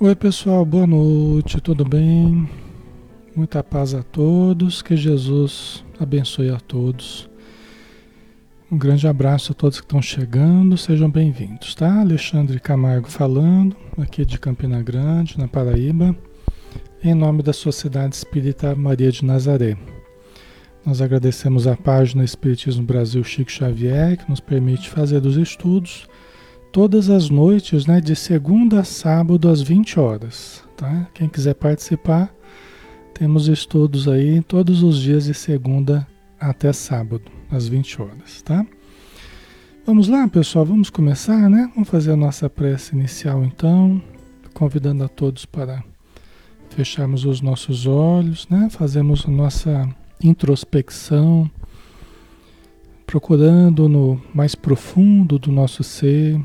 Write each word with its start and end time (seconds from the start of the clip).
Oi, 0.00 0.14
pessoal, 0.16 0.66
boa 0.66 0.88
noite, 0.88 1.60
tudo 1.60 1.84
bem? 1.84 2.50
Muita 3.34 3.62
paz 3.62 3.94
a 3.94 4.02
todos, 4.02 4.82
que 4.82 4.96
Jesus 4.96 5.84
abençoe 6.00 6.50
a 6.50 6.58
todos. 6.58 7.30
Um 8.70 8.76
grande 8.76 9.06
abraço 9.06 9.52
a 9.52 9.54
todos 9.54 9.78
que 9.78 9.86
estão 9.86 10.02
chegando, 10.02 10.76
sejam 10.76 11.08
bem-vindos, 11.08 11.76
tá? 11.76 12.00
Alexandre 12.00 12.58
Camargo 12.58 13.08
falando, 13.08 13.76
aqui 13.96 14.24
de 14.24 14.36
Campina 14.36 14.82
Grande, 14.82 15.38
na 15.38 15.46
Paraíba, 15.46 16.14
em 17.02 17.14
nome 17.14 17.40
da 17.44 17.52
Sociedade 17.52 18.16
Espírita 18.16 18.74
Maria 18.74 19.12
de 19.12 19.24
Nazaré. 19.24 19.78
Nós 20.84 21.00
agradecemos 21.00 21.68
a 21.68 21.76
página 21.76 22.24
Espiritismo 22.24 22.82
Brasil 22.82 23.22
Chico 23.22 23.50
Xavier, 23.50 24.16
que 24.16 24.28
nos 24.28 24.40
permite 24.40 24.90
fazer 24.90 25.24
os 25.24 25.36
estudos 25.36 26.08
todas 26.74 27.08
as 27.08 27.30
noites, 27.30 27.86
né, 27.86 28.00
de 28.00 28.16
segunda 28.16 28.80
a 28.80 28.84
sábado 28.84 29.48
às 29.48 29.62
20 29.62 30.00
horas, 30.00 30.64
tá? 30.76 31.08
Quem 31.14 31.28
quiser 31.28 31.54
participar, 31.54 32.34
temos 33.14 33.46
estudos 33.46 34.08
aí 34.08 34.42
todos 34.42 34.82
os 34.82 35.00
dias 35.00 35.26
de 35.26 35.34
segunda 35.34 36.04
até 36.38 36.72
sábado, 36.72 37.30
às 37.48 37.68
20 37.68 38.02
horas, 38.02 38.42
tá? 38.42 38.66
Vamos 39.86 40.08
lá, 40.08 40.26
pessoal, 40.26 40.66
vamos 40.66 40.90
começar, 40.90 41.48
né? 41.48 41.70
Vamos 41.76 41.88
fazer 41.88 42.10
a 42.10 42.16
nossa 42.16 42.50
prece 42.50 42.96
inicial 42.96 43.44
então, 43.44 44.02
convidando 44.52 45.04
a 45.04 45.08
todos 45.08 45.46
para 45.46 45.80
fecharmos 46.70 47.24
os 47.24 47.40
nossos 47.40 47.86
olhos, 47.86 48.48
né? 48.48 48.66
Fazemos 48.68 49.24
a 49.28 49.30
nossa 49.30 49.88
introspecção, 50.20 51.48
procurando 53.06 53.88
no 53.88 54.20
mais 54.34 54.56
profundo 54.56 55.38
do 55.38 55.52
nosso 55.52 55.84
ser 55.84 56.36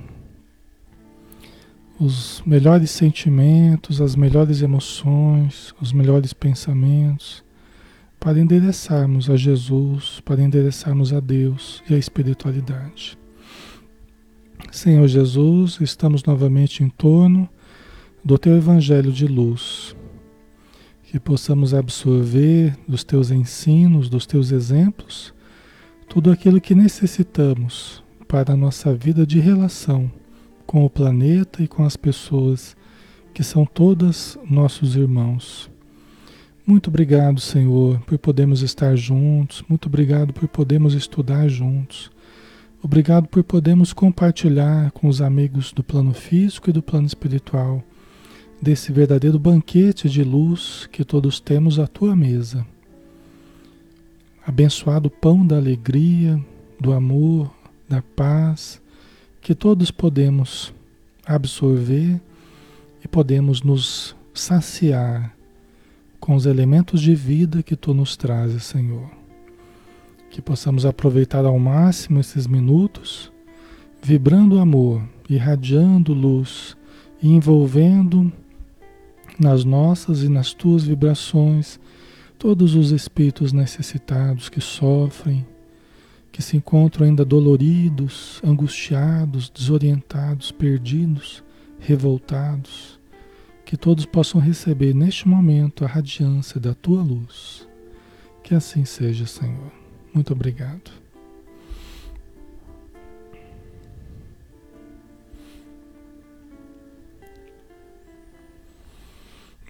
os 2.00 2.42
melhores 2.46 2.92
sentimentos, 2.92 4.00
as 4.00 4.16
melhores 4.16 4.62
emoções, 4.62 5.74
os 5.82 5.92
melhores 5.92 6.32
pensamentos, 6.32 7.44
para 8.18 8.40
endereçarmos 8.40 9.30
a 9.30 9.36
Jesus, 9.36 10.22
para 10.24 10.42
endereçarmos 10.42 11.12
a 11.12 11.20
Deus 11.20 11.84
e 11.90 11.94
a 11.94 11.98
espiritualidade. 11.98 13.18
Senhor 14.72 15.08
Jesus, 15.08 15.80
estamos 15.82 16.24
novamente 16.24 16.84
em 16.84 16.90
torno 16.90 17.50
do 18.24 18.38
Teu 18.38 18.56
Evangelho 18.56 19.12
de 19.12 19.28
luz, 19.28 19.94
que 21.04 21.20
possamos 21.20 21.74
absorver 21.74 22.78
dos 22.88 23.04
Teus 23.04 23.30
ensinos, 23.30 24.10
dos 24.10 24.26
Teus 24.26 24.52
exemplos, 24.52 25.34
tudo 26.08 26.32
aquilo 26.32 26.62
que 26.62 26.74
necessitamos 26.74 28.02
para 28.28 28.54
a 28.54 28.58
nossa 28.58 28.94
vida 28.94 29.26
de 29.26 29.40
relação 29.40 30.10
com 30.70 30.86
o 30.86 30.90
planeta 30.90 31.64
e 31.64 31.68
com 31.68 31.84
as 31.84 31.98
pessoas 31.98 32.78
que 33.34 33.44
são 33.44 33.66
todas 33.66 34.38
nossos 34.48 34.96
irmãos. 34.96 35.68
Muito 36.64 36.92
obrigado, 36.92 37.42
Senhor, 37.42 38.00
por 38.02 38.20
podermos 38.20 38.62
estar 38.62 38.96
juntos. 38.96 39.64
Muito 39.68 39.88
obrigado 39.88 40.32
por 40.32 40.48
podermos 40.48 40.94
estudar 40.94 41.50
juntos. 41.50 42.12
Obrigado 42.84 43.28
por 43.28 43.44
podermos 43.44 43.94
compartilhar 43.94 44.92
com 44.92 45.08
os 45.08 45.24
amigos 45.24 45.74
do 45.74 45.84
plano 45.84 46.14
físico 46.14 46.70
e 46.70 46.74
do 46.74 46.84
plano 46.84 47.08
espiritual 47.08 47.84
desse 48.62 48.92
verdadeiro 48.92 49.40
banquete 49.40 50.08
de 50.08 50.24
luz 50.24 50.88
que 50.92 51.04
todos 51.04 51.40
temos 51.40 51.80
à 51.80 51.88
tua 51.88 52.16
mesa. 52.16 52.64
Abençoado 54.46 55.10
pão 55.10 55.44
da 55.44 55.58
alegria, 55.58 56.40
do 56.80 56.94
amor, 56.94 57.52
da 57.90 58.04
paz, 58.04 58.80
que 59.50 59.56
todos 59.56 59.90
podemos 59.90 60.72
absorver 61.26 62.22
e 63.04 63.08
podemos 63.08 63.64
nos 63.64 64.16
saciar 64.32 65.36
com 66.20 66.36
os 66.36 66.46
elementos 66.46 67.02
de 67.02 67.16
vida 67.16 67.64
que 67.64 67.76
tu 67.76 67.92
nos 67.92 68.16
trazes, 68.16 68.64
Senhor. 68.64 69.10
Que 70.30 70.40
possamos 70.40 70.86
aproveitar 70.86 71.46
ao 71.46 71.58
máximo 71.58 72.20
esses 72.20 72.46
minutos, 72.46 73.32
vibrando 74.04 74.60
amor, 74.60 75.02
irradiando 75.28 76.14
luz 76.14 76.78
e 77.20 77.28
envolvendo 77.30 78.32
nas 79.40 79.66
nossas 79.66 80.22
e 80.22 80.30
nas 80.30 80.54
tuas 80.54 80.84
vibrações 80.84 81.80
todos 82.38 82.76
os 82.76 82.92
espíritos 82.92 83.52
necessitados 83.52 84.48
que 84.48 84.62
sofrem, 84.62 85.44
que 86.32 86.42
se 86.42 86.58
encontram 86.58 87.06
ainda 87.06 87.26
doloridos, 87.26 88.42
angustiados, 88.44 89.50
desorientados, 89.50 90.52
perdidos, 90.52 91.44
revoltados, 91.80 93.00
que 93.66 93.78
todos 93.78 94.06
possam 94.06 94.40
receber 94.40 94.94
neste 94.94 95.28
momento 95.28 95.84
a 95.84 95.88
radiância 95.88 96.60
da 96.60 96.74
tua 96.74 97.02
luz. 97.02 97.68
Que 98.44 98.56
assim 98.56 98.86
seja, 98.86 99.26
Senhor. 99.26 99.72
Muito 100.14 100.34
obrigado. 100.34 100.92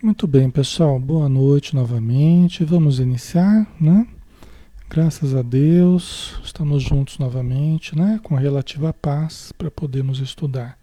Muito 0.02 0.26
bem, 0.26 0.50
pessoal. 0.50 0.98
Boa 0.98 1.28
noite 1.28 1.76
novamente. 1.76 2.64
Vamos 2.64 3.00
iniciar, 3.00 3.68
né? 3.80 4.08
Graças 4.92 5.36
a 5.36 5.44
Deus, 5.44 6.34
estamos 6.44 6.82
juntos 6.82 7.20
novamente, 7.20 7.96
né? 7.96 8.20
Com 8.24 8.34
relativa 8.34 8.92
paz 8.92 9.54
para 9.56 9.70
podermos 9.70 10.20
estudar. 10.20 10.80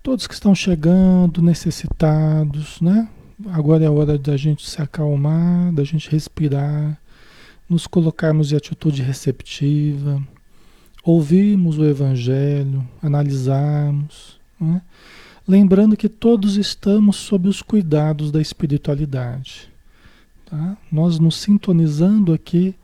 Todos 0.00 0.28
que 0.28 0.34
estão 0.34 0.54
chegando, 0.54 1.42
necessitados, 1.42 2.80
né? 2.80 3.08
Agora 3.48 3.82
é 3.82 3.88
a 3.88 3.90
hora 3.90 4.16
da 4.16 4.36
gente 4.36 4.64
se 4.70 4.80
acalmar, 4.80 5.72
da 5.72 5.82
gente 5.82 6.08
respirar, 6.08 7.00
nos 7.68 7.84
colocarmos 7.84 8.52
em 8.52 8.56
atitude 8.56 9.02
receptiva, 9.02 10.22
ouvirmos 11.02 11.78
o 11.78 11.84
Evangelho, 11.84 12.86
analisarmos, 13.02 14.38
né? 14.60 14.82
lembrando 15.48 15.96
que 15.96 16.08
todos 16.08 16.56
estamos 16.56 17.16
sob 17.16 17.48
os 17.48 17.60
cuidados 17.60 18.30
da 18.30 18.40
espiritualidade. 18.40 19.68
Tá? 20.46 20.76
Nós 20.92 21.18
nos 21.18 21.34
sintonizando 21.38 22.32
aqui 22.32 22.76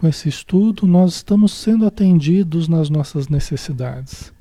com 0.00 0.08
esse 0.08 0.30
estudo, 0.30 0.86
nós 0.86 1.16
estamos 1.16 1.52
sendo 1.52 1.84
atendidos 1.84 2.68
nas 2.68 2.88
nossas 2.88 3.28
necessidades 3.28 4.32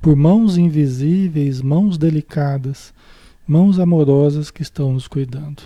por 0.00 0.14
mãos 0.14 0.56
invisíveis, 0.56 1.60
mãos 1.60 1.98
delicadas, 1.98 2.94
mãos 3.44 3.80
amorosas 3.80 4.48
que 4.52 4.62
estão 4.62 4.92
nos 4.92 5.08
cuidando. 5.08 5.64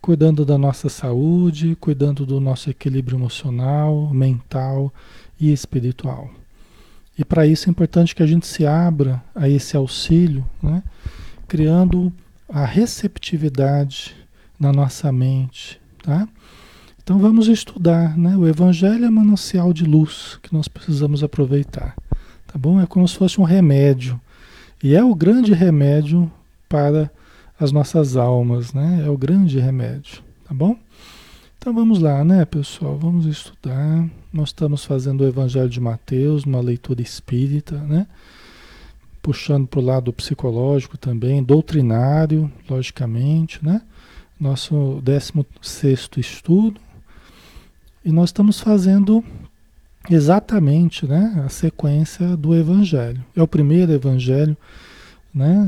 Cuidando 0.00 0.44
da 0.44 0.56
nossa 0.56 0.88
saúde, 0.88 1.76
cuidando 1.80 2.24
do 2.24 2.38
nosso 2.38 2.70
equilíbrio 2.70 3.18
emocional, 3.18 4.14
mental 4.14 4.94
e 5.40 5.52
espiritual. 5.52 6.30
E 7.18 7.24
para 7.24 7.48
isso 7.48 7.68
é 7.68 7.72
importante 7.72 8.14
que 8.14 8.22
a 8.22 8.26
gente 8.26 8.46
se 8.46 8.64
abra 8.64 9.20
a 9.34 9.48
esse 9.48 9.76
auxílio, 9.76 10.48
né? 10.62 10.84
criando 11.48 12.12
a 12.48 12.64
receptividade 12.64 14.14
na 14.56 14.72
nossa 14.72 15.10
mente, 15.10 15.80
tá? 16.00 16.28
Então 17.04 17.18
vamos 17.18 17.48
estudar, 17.48 18.16
né? 18.16 18.34
O 18.34 18.48
Evangelho 18.48 19.04
é 19.04 19.10
manancial 19.10 19.74
de 19.74 19.84
luz 19.84 20.38
que 20.42 20.54
nós 20.54 20.66
precisamos 20.66 21.22
aproveitar, 21.22 21.94
tá 22.46 22.58
bom? 22.58 22.80
É 22.80 22.86
como 22.86 23.06
se 23.06 23.14
fosse 23.14 23.38
um 23.38 23.44
remédio 23.44 24.18
e 24.82 24.94
é 24.94 25.04
o 25.04 25.14
grande 25.14 25.52
remédio 25.52 26.32
para 26.66 27.10
as 27.60 27.70
nossas 27.70 28.16
almas, 28.16 28.72
né? 28.72 29.02
É 29.06 29.10
o 29.10 29.18
grande 29.18 29.60
remédio, 29.60 30.22
tá 30.48 30.54
bom? 30.54 30.78
Então 31.58 31.74
vamos 31.74 31.98
lá, 31.98 32.24
né, 32.24 32.42
pessoal? 32.46 32.96
Vamos 32.96 33.26
estudar. 33.26 34.08
Nós 34.32 34.48
estamos 34.48 34.82
fazendo 34.86 35.20
o 35.20 35.28
Evangelho 35.28 35.68
de 35.68 35.80
Mateus, 35.80 36.44
uma 36.44 36.62
leitura 36.62 37.02
espírita, 37.02 37.76
né? 37.76 38.06
Puxando 39.20 39.66
para 39.66 39.80
o 39.80 39.84
lado 39.84 40.10
psicológico 40.10 40.96
também, 40.96 41.42
doutrinário, 41.42 42.50
logicamente, 42.66 43.62
né? 43.62 43.82
Nosso 44.40 45.02
16 45.02 46.08
estudo, 46.16 46.80
e 48.04 48.12
nós 48.12 48.28
estamos 48.28 48.60
fazendo 48.60 49.24
exatamente 50.10 51.06
né, 51.06 51.42
a 51.44 51.48
sequência 51.48 52.36
do 52.36 52.54
Evangelho. 52.54 53.24
É 53.34 53.42
o 53.42 53.48
primeiro 53.48 53.92
Evangelho, 53.92 54.56
né? 55.34 55.66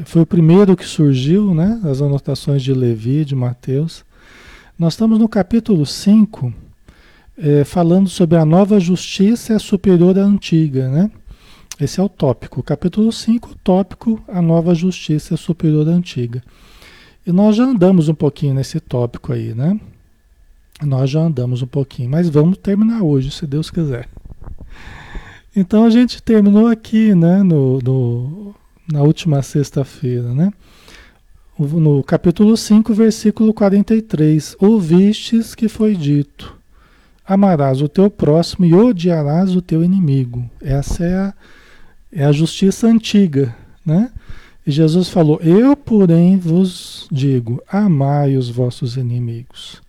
É, 0.00 0.04
foi 0.04 0.22
o 0.22 0.26
primeiro 0.26 0.76
que 0.76 0.84
surgiu, 0.84 1.52
né? 1.52 1.80
As 1.84 2.00
anotações 2.00 2.62
de 2.62 2.72
Levi, 2.72 3.24
de 3.24 3.34
Mateus. 3.34 4.04
Nós 4.78 4.94
estamos 4.94 5.18
no 5.18 5.28
capítulo 5.28 5.84
5, 5.84 6.52
é, 7.36 7.64
falando 7.64 8.08
sobre 8.08 8.38
a 8.38 8.44
nova 8.44 8.80
justiça 8.80 9.52
é 9.52 9.58
superior 9.58 10.18
à 10.18 10.22
antiga, 10.22 10.88
né? 10.88 11.10
Esse 11.80 12.00
é 12.00 12.02
o 12.02 12.08
tópico. 12.08 12.62
Capítulo 12.62 13.12
5, 13.12 13.56
tópico, 13.62 14.22
a 14.26 14.40
nova 14.40 14.74
justiça 14.74 15.34
é 15.34 15.36
superior 15.36 15.88
à 15.88 15.92
antiga. 15.92 16.42
E 17.26 17.30
nós 17.30 17.56
já 17.56 17.64
andamos 17.64 18.08
um 18.08 18.14
pouquinho 18.14 18.54
nesse 18.54 18.80
tópico 18.80 19.32
aí, 19.32 19.54
né? 19.54 19.78
Nós 20.82 21.10
já 21.10 21.20
andamos 21.20 21.60
um 21.62 21.66
pouquinho, 21.66 22.10
mas 22.10 22.28
vamos 22.28 22.56
terminar 22.58 23.02
hoje, 23.02 23.30
se 23.30 23.46
Deus 23.46 23.70
quiser. 23.70 24.08
Então 25.54 25.84
a 25.84 25.90
gente 25.90 26.22
terminou 26.22 26.68
aqui, 26.68 27.14
né, 27.14 27.42
no, 27.42 27.80
no 27.80 28.54
na 28.90 29.02
última 29.02 29.42
sexta-feira, 29.42 30.32
né? 30.32 30.52
no 31.58 32.04
capítulo 32.04 32.56
5, 32.56 32.94
versículo 32.94 33.52
43, 33.52 34.56
ouvistes 34.60 35.54
que 35.54 35.68
foi 35.68 35.96
dito, 35.96 36.56
amarás 37.26 37.82
o 37.82 37.88
teu 37.88 38.08
próximo 38.08 38.64
e 38.64 38.72
odiarás 38.72 39.56
o 39.56 39.60
teu 39.60 39.82
inimigo. 39.82 40.48
Essa 40.62 41.04
é 41.04 41.16
a, 41.16 41.34
é 42.12 42.24
a 42.24 42.32
justiça 42.32 42.86
antiga, 42.86 43.54
né? 43.84 44.12
E 44.64 44.70
Jesus 44.70 45.08
falou: 45.08 45.40
Eu, 45.42 45.76
porém, 45.76 46.38
vos 46.38 47.08
digo: 47.10 47.60
amai 47.68 48.36
os 48.36 48.48
vossos 48.48 48.96
inimigos 48.96 49.82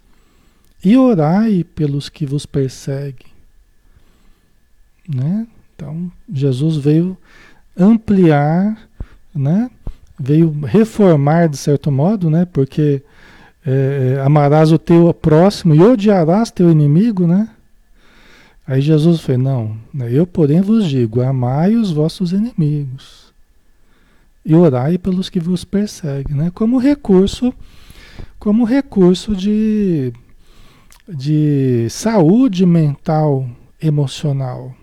e 0.83 0.97
orai 0.97 1.63
pelos 1.63 2.09
que 2.09 2.25
vos 2.25 2.45
perseguem. 2.45 3.27
Né? 5.07 5.47
Então, 5.75 6.11
Jesus 6.31 6.77
veio 6.77 7.17
ampliar, 7.77 8.77
né? 9.33 9.69
veio 10.19 10.51
reformar 10.61 11.47
de 11.47 11.57
certo 11.57 11.91
modo, 11.91 12.29
né? 12.29 12.45
porque 12.45 13.01
é, 13.65 14.21
amarás 14.23 14.71
o 14.71 14.79
teu 14.79 15.13
próximo 15.13 15.75
e 15.75 15.81
odiarás 15.81 16.51
teu 16.51 16.71
inimigo, 16.71 17.27
né? 17.27 17.49
Aí 18.65 18.81
Jesus 18.81 19.21
falou, 19.21 19.41
não, 19.41 19.77
né, 19.91 20.09
eu 20.11 20.27
porém 20.27 20.61
vos 20.61 20.87
digo, 20.87 21.21
amai 21.21 21.75
os 21.75 21.91
vossos 21.91 22.31
inimigos 22.31 23.33
e 24.45 24.53
orai 24.53 24.97
pelos 24.97 25.29
que 25.29 25.39
vos 25.39 25.63
perseguem, 25.63 26.35
né? 26.35 26.51
Como 26.53 26.77
recurso, 26.77 27.53
como 28.37 28.63
recurso 28.63 29.35
de, 29.35 30.13
de 31.09 31.87
saúde 31.89 32.65
mental, 32.65 33.49
emocional. 33.81 34.75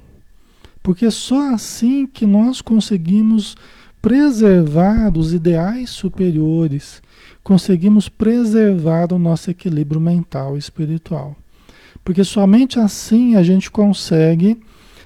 Porque 0.82 1.10
só 1.10 1.54
assim 1.54 2.06
que 2.06 2.26
nós 2.26 2.60
conseguimos 2.60 3.56
preservar 4.02 5.16
os 5.16 5.32
ideais 5.32 5.90
superiores, 5.90 7.02
conseguimos 7.42 8.08
preservar 8.08 9.12
o 9.12 9.18
nosso 9.18 9.50
equilíbrio 9.50 10.00
mental 10.00 10.56
e 10.56 10.58
espiritual. 10.58 11.36
Porque 12.04 12.22
somente 12.22 12.78
assim 12.78 13.34
a 13.34 13.42
gente 13.42 13.70
consegue 13.70 14.60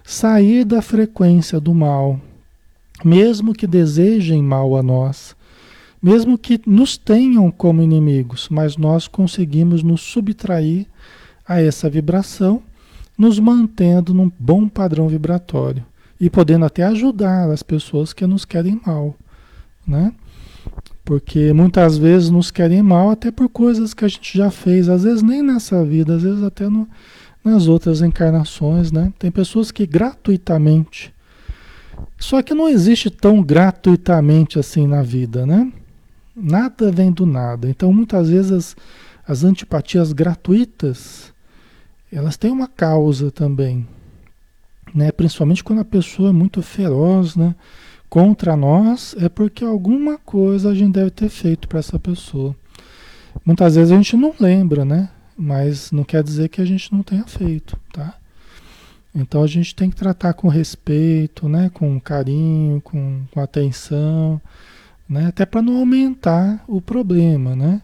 sair 0.05 0.65
da 0.65 0.83
frequência 0.83 1.61
do 1.61 1.75
mal, 1.75 2.21
mesmo 3.05 3.55
que 3.55 3.67
desejem 3.67 4.43
mal 4.43 4.77
a 4.77 4.83
nós, 4.83 5.35
mesmo 6.03 6.39
que 6.39 6.61
nos 6.67 6.97
tenham 6.97 7.51
como 7.51 7.83
inimigos, 7.83 8.49
mas 8.51 8.77
nós 8.77 9.07
conseguimos 9.07 9.83
nos 9.83 10.01
subtrair 10.01 10.87
a 11.47 11.61
essa 11.61 11.91
vibração, 11.91 12.63
nos 13.17 13.39
mantendo 13.39 14.15
num 14.15 14.31
bom 14.39 14.69
padrão 14.69 15.09
vibratório 15.09 15.85
e 16.19 16.31
podendo 16.31 16.65
até 16.65 16.85
ajudar 16.85 17.51
as 17.51 17.63
pessoas 17.63 18.13
que 18.13 18.27
nos 18.27 18.45
querem 18.45 18.81
mal, 18.87 19.15
né? 19.87 20.13
Porque 21.05 21.53
muitas 21.53 21.99
vezes 21.99 22.31
nos 22.31 22.51
querem 22.51 22.83
mal 22.83 23.11
até 23.11 23.31
por 23.31 23.49
coisas 23.49 23.93
que 23.93 24.05
a 24.05 24.09
gente 24.09 24.37
já 24.37 24.51
fez, 24.51 24.89
às 24.89 25.03
vezes 25.03 25.23
nem 25.23 25.43
nessa 25.43 25.85
vida, 25.85 26.17
às 26.17 26.23
vezes 26.23 26.43
até 26.43 26.69
no, 26.69 26.89
nas 27.45 27.67
outras 27.67 28.01
encarnações, 28.01 28.93
né? 28.93 29.13
Tem 29.19 29.31
pessoas 29.31 29.71
que 29.71 29.87
gratuitamente 29.87 31.13
só 32.19 32.43
que 32.43 32.55
não 32.55 32.69
existe 32.69 33.11
tão 33.11 33.43
gratuitamente 33.43 34.59
assim 34.59 34.87
na 34.87 35.03
vida, 35.03 35.47
né? 35.47 35.71
Nada 36.35 36.91
vem 36.91 37.11
do 37.11 37.27
nada. 37.27 37.69
Então, 37.69 37.93
muitas 37.93 38.29
vezes, 38.29 38.53
as, 38.53 38.77
as 39.27 39.45
antipatias 39.45 40.13
gratuitas, 40.13 41.33
elas 42.13 42.37
têm 42.37 42.51
uma 42.51 42.69
causa 42.69 43.31
também, 43.31 43.87
né? 44.95 45.13
Principalmente 45.13 45.63
quando 45.63 45.81
a 45.81 45.85
pessoa 45.85 46.31
é 46.31 46.33
muito 46.33 46.63
feroz, 46.63 47.37
né? 47.37 47.55
Contra 48.09 48.57
nós, 48.57 49.15
é 49.19 49.29
porque 49.29 49.65
alguma 49.65 50.19
coisa 50.19 50.71
a 50.71 50.75
gente 50.75 50.95
deve 50.95 51.11
ter 51.11 51.29
feito 51.29 51.69
para 51.69 51.79
essa 51.79 51.99
pessoa. 51.99 52.57
Muitas 53.45 53.77
vezes 53.77 53.93
a 53.93 53.97
gente 53.97 54.17
não 54.17 54.35
lembra, 54.41 54.85
né? 54.85 55.11
Mas 55.37 55.93
não 55.93 56.03
quer 56.03 56.23
dizer 56.23 56.49
que 56.49 56.61
a 56.61 56.65
gente 56.65 56.93
não 56.93 57.03
tenha 57.03 57.25
feito, 57.25 57.79
tá? 57.93 58.17
Então 59.15 59.43
a 59.43 59.47
gente 59.47 59.75
tem 59.75 59.91
que 59.91 59.97
tratar 59.97 60.35
com 60.35 60.49
respeito, 60.49 61.49
né? 61.49 61.71
com 61.73 61.99
carinho, 62.01 62.81
com, 62.81 63.23
com 63.31 63.41
atenção, 63.41 64.41
né? 65.11 65.27
até 65.27 65.45
para 65.45 65.61
não 65.61 65.79
aumentar 65.79 66.65
o 66.69 66.81
problema. 66.81 67.57
Né? 67.57 67.83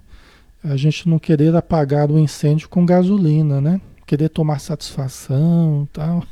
A 0.62 0.76
gente 0.76 1.08
não 1.08 1.18
querer 1.18 1.54
apagar 1.56 2.10
o 2.10 2.18
incêndio 2.18 2.68
com 2.68 2.86
gasolina, 2.86 3.60
né? 3.60 3.80
querer 4.06 4.28
tomar 4.28 4.60
satisfação 4.60 5.88
tal. 5.92 6.22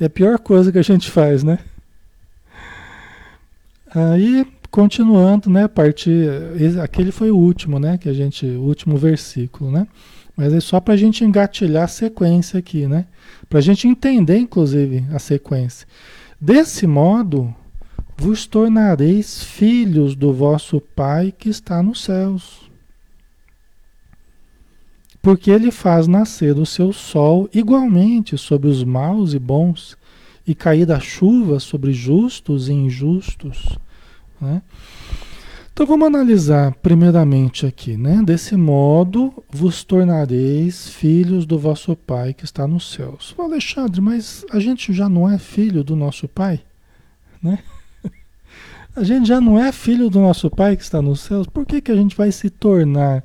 É 0.00 0.06
a 0.06 0.10
pior 0.10 0.38
coisa 0.38 0.70
que 0.72 0.78
a 0.78 0.82
gente 0.82 1.10
faz, 1.10 1.42
né? 1.42 1.58
Aí, 3.92 4.46
continuando, 4.70 5.50
né? 5.50 5.66
Partir. 5.68 6.28
Aquele 6.82 7.10
foi 7.10 7.30
o 7.30 7.36
último, 7.36 7.78
né? 7.78 7.98
Que 7.98 8.08
a 8.08 8.12
gente. 8.12 8.46
O 8.46 8.62
último 8.62 8.96
versículo, 8.96 9.70
né? 9.70 9.86
Mas 10.36 10.54
é 10.54 10.60
só 10.60 10.80
para 10.80 10.94
a 10.94 10.96
gente 10.96 11.24
engatilhar 11.24 11.84
a 11.84 11.88
sequência 11.88 12.58
aqui, 12.58 12.86
né? 12.86 13.04
Para 13.48 13.58
a 13.58 13.62
gente 13.62 13.86
entender, 13.86 14.38
inclusive, 14.38 15.04
a 15.12 15.18
sequência. 15.18 15.86
Desse 16.40 16.86
modo, 16.86 17.54
vos 18.20 18.46
tornareis 18.46 19.42
filhos 19.42 20.14
do 20.14 20.30
vosso 20.30 20.78
Pai 20.78 21.32
que 21.32 21.48
está 21.48 21.82
nos 21.82 22.04
céus. 22.04 22.70
Porque 25.22 25.50
ele 25.50 25.70
faz 25.70 26.06
nascer 26.06 26.58
o 26.58 26.66
seu 26.66 26.92
sol 26.92 27.48
igualmente 27.50 28.36
sobre 28.36 28.68
os 28.68 28.84
maus 28.84 29.32
e 29.32 29.38
bons, 29.38 29.96
e 30.46 30.54
cair 30.54 30.92
a 30.92 31.00
chuva 31.00 31.58
sobre 31.58 31.94
justos 31.94 32.68
e 32.68 32.74
injustos. 32.74 33.78
Né? 34.38 34.60
Então 35.72 35.86
vamos 35.86 36.06
analisar 36.06 36.74
primeiramente 36.74 37.64
aqui, 37.64 37.96
né? 37.96 38.22
Desse 38.22 38.54
modo 38.54 39.32
vos 39.48 39.82
tornareis 39.82 40.90
filhos 40.90 41.46
do 41.46 41.58
vosso 41.58 41.96
Pai 41.96 42.34
que 42.34 42.44
está 42.44 42.68
nos 42.68 42.92
céus. 42.92 43.34
Alexandre, 43.38 43.98
mas 43.98 44.44
a 44.50 44.60
gente 44.60 44.92
já 44.92 45.08
não 45.08 45.26
é 45.26 45.38
filho 45.38 45.82
do 45.82 45.96
nosso 45.96 46.28
Pai, 46.28 46.60
né? 47.42 47.60
A 48.94 49.04
gente 49.04 49.28
já 49.28 49.40
não 49.40 49.58
é 49.58 49.70
filho 49.70 50.10
do 50.10 50.20
nosso 50.20 50.50
Pai 50.50 50.76
que 50.76 50.82
está 50.82 51.00
nos 51.00 51.20
céus. 51.20 51.46
Por 51.46 51.64
que, 51.64 51.80
que 51.80 51.92
a 51.92 51.96
gente 51.96 52.16
vai 52.16 52.32
se 52.32 52.50
tornar? 52.50 53.22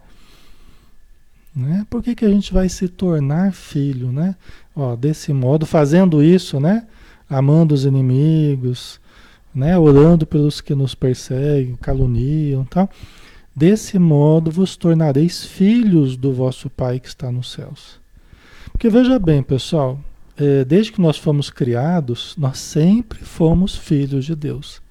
Né? 1.55 1.85
Por 1.89 2.03
que, 2.03 2.13
que 2.13 2.25
a 2.25 2.29
gente 2.29 2.53
vai 2.53 2.69
se 2.69 2.87
tornar 2.87 3.51
filho, 3.51 4.11
né? 4.11 4.35
Ó, 4.75 4.95
desse 4.95 5.33
modo, 5.33 5.65
fazendo 5.65 6.23
isso, 6.23 6.59
né? 6.59 6.85
Amando 7.27 7.73
os 7.73 7.83
inimigos, 7.83 8.99
né? 9.53 9.77
orando 9.77 10.27
pelos 10.27 10.61
que 10.61 10.75
nos 10.75 10.93
perseguem, 10.93 11.75
caluniam 11.75 12.63
tal. 12.65 12.89
Desse 13.55 13.97
modo 13.97 14.51
vos 14.51 14.77
tornareis 14.77 15.45
filhos 15.45 16.15
do 16.15 16.31
vosso 16.31 16.69
Pai 16.69 16.99
que 16.99 17.07
está 17.07 17.31
nos 17.31 17.51
céus. 17.51 17.99
Porque 18.71 18.89
veja 18.89 19.17
bem, 19.17 19.41
pessoal, 19.41 19.99
é, 20.37 20.63
desde 20.63 20.91
que 20.91 21.01
nós 21.01 21.17
fomos 21.17 21.49
criados, 21.49 22.35
nós 22.37 22.59
sempre 22.59 23.19
fomos 23.19 23.75
filhos 23.75 24.25
de 24.25 24.35
Deus. 24.35 24.84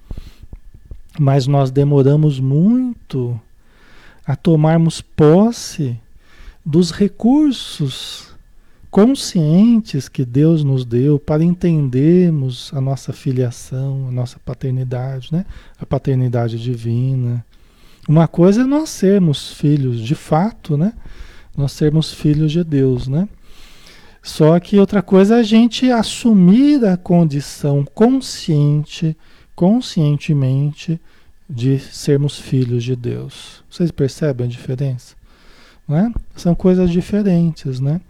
Mas 1.19 1.47
nós 1.47 1.71
demoramos 1.71 2.39
muito 2.39 3.39
a 4.25 4.35
tomarmos 4.35 5.01
posse 5.01 5.99
dos 6.65 6.91
recursos 6.91 8.33
conscientes 8.89 10.07
que 10.07 10.23
Deus 10.23 10.63
nos 10.63 10.85
deu 10.85 11.19
para 11.19 11.43
entendermos 11.43 12.71
a 12.73 12.79
nossa 12.79 13.11
filiação, 13.11 14.07
a 14.07 14.11
nossa 14.11 14.39
paternidade, 14.39 15.29
né? 15.31 15.45
a 15.77 15.85
paternidade 15.85 16.57
divina. 16.57 17.45
Uma 18.07 18.27
coisa 18.27 18.61
é 18.61 18.65
nós 18.65 18.89
sermos 18.89 19.51
filhos 19.51 19.99
de 19.99 20.15
fato, 20.15 20.77
né? 20.77 20.93
Nós 21.57 21.71
sermos 21.71 22.13
filhos 22.13 22.51
de 22.51 22.63
Deus, 22.63 23.07
né? 23.07 23.27
Só 24.21 24.59
que 24.59 24.79
outra 24.79 25.01
coisa 25.01 25.35
é 25.35 25.39
a 25.39 25.43
gente 25.43 25.91
assumir 25.91 26.85
a 26.85 26.95
condição 26.95 27.83
consciente, 27.83 29.15
conscientemente, 29.55 30.99
de 31.49 31.79
sermos 31.79 32.39
filhos 32.39 32.83
de 32.83 32.95
Deus. 32.95 33.63
Vocês 33.69 33.91
percebem 33.91 34.47
a 34.47 34.49
diferença? 34.49 35.15
Né? 35.87 36.11
São 36.35 36.55
coisas 36.55 36.89
diferentes, 36.89 37.79
né? 37.79 38.01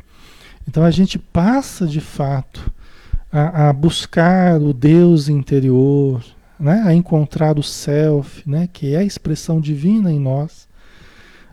Então 0.67 0.83
a 0.83 0.91
gente 0.91 1.19
passa 1.19 1.85
de 1.85 1.99
fato 1.99 2.71
a, 3.31 3.69
a 3.69 3.73
buscar 3.73 4.61
o 4.61 4.73
Deus 4.73 5.27
interior, 5.27 6.23
né? 6.59 6.81
a 6.85 6.93
encontrar 6.93 7.59
o 7.59 7.63
self, 7.63 8.49
né? 8.49 8.67
que 8.71 8.95
é 8.95 8.99
a 8.99 9.03
expressão 9.03 9.59
divina 9.59 10.11
em 10.11 10.19
nós, 10.19 10.67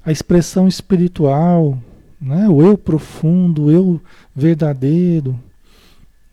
a 0.05 0.13
expressão 0.13 0.67
espiritual, 0.67 1.79
né? 2.21 2.49
o 2.49 2.63
eu 2.63 2.79
profundo, 2.79 3.65
o 3.65 3.71
eu 3.71 4.01
verdadeiro. 4.35 5.39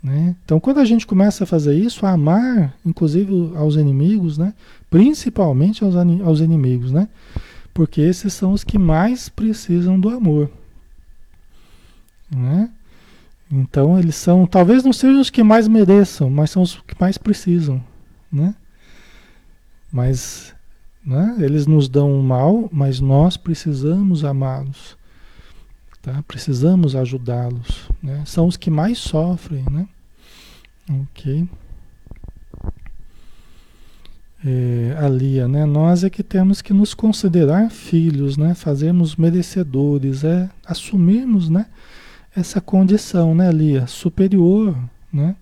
Né? 0.01 0.36
Então, 0.46 0.60
quando 0.60 0.79
a 0.79 0.86
gente 0.86 1.06
começa 1.06 1.44
a 1.44 1.48
fazer 1.48 1.75
isso, 1.75 2.06
a 2.06 2.12
amar, 2.12 2.74
inclusive 2.86 3.51
aos 3.56 3.75
inimigos, 3.75 4.38
né? 4.38 4.53
principalmente 4.89 5.84
aos, 5.84 5.96
aos 5.96 6.39
inimigos, 6.39 6.91
né? 6.91 7.10
porque 7.74 8.01
esses 8.01 8.34
são 8.34 8.53
os 8.53 8.63
que 8.63 8.77
mais 8.77 9.27
precisam 9.27 10.00
do 10.00 10.10
amor. 10.10 10.50
Né? 12.34 12.70
Então 13.51 13.98
eles 13.98 14.15
são, 14.15 14.46
talvez 14.46 14.84
não 14.84 14.94
sejam 14.94 15.20
os 15.20 15.29
que 15.29 15.44
mais 15.44 15.68
mereçam, 15.68 16.29
mas 16.29 16.51
são 16.51 16.62
os 16.62 16.75
que 16.75 16.96
mais 17.00 17.18
precisam, 17.18 17.84
né? 18.32 18.53
Mas 19.91 20.53
Né? 21.03 21.38
Eles 21.39 21.65
nos 21.65 21.89
dão 21.89 22.12
um 22.12 22.22
mal, 22.22 22.70
mas 22.72 23.00
nós 23.00 23.38
precisamos 23.38 24.24
amá-los. 24.24 24.96
Tá? 26.01 26.24
Precisamos 26.27 26.96
ajudá-los. 26.96 27.89
Né? 28.01 28.24
São 28.25 28.48
os 28.48 28.56
que 28.56 28.70
mais 28.70 28.98
sofrem. 28.98 29.65
Né? 29.70 29.88
Ok. 30.89 31.48
É, 34.46 34.96
a 34.98 35.10
Lia, 35.10 35.50
né? 35.50 35.65
Nós 35.65 36.06
é 36.06 36.10
que 36.10 36.24
temos 36.24 36.62
que 36.62 36.72
nos 36.72 36.94
considerar 36.94 37.70
filhos, 37.70 38.38
né? 38.38 38.53
Fazermos 38.53 39.18
merecedores, 39.18 40.24
é 40.24 40.50
assumirmos, 40.65 41.50
né? 41.50 41.65
Essa 42.34 42.62
condição, 42.62 43.36
né, 43.36 43.51
Lia? 43.51 43.86
Superior, 43.86 44.77
né? 45.12 45.36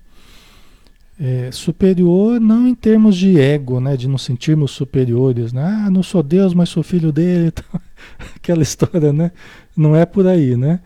É, 1.19 1.49
superior 1.51 2.39
não 2.39 2.67
em 2.67 2.75
termos 2.75 3.15
de 3.15 3.39
ego, 3.39 3.79
né? 3.79 3.95
De 3.95 4.07
nos 4.07 4.23
sentirmos 4.23 4.71
superiores, 4.71 5.53
né? 5.53 5.83
Ah, 5.85 5.91
não 5.91 6.01
sou 6.01 6.23
Deus, 6.23 6.55
mas 6.55 6.69
sou 6.69 6.81
filho 6.81 7.11
dele, 7.11 7.53
aquela 8.35 8.63
história, 8.63 9.13
né? 9.13 9.31
Não 9.77 9.95
é 9.95 10.05
por 10.05 10.25
aí, 10.25 10.57
né? 10.57 10.79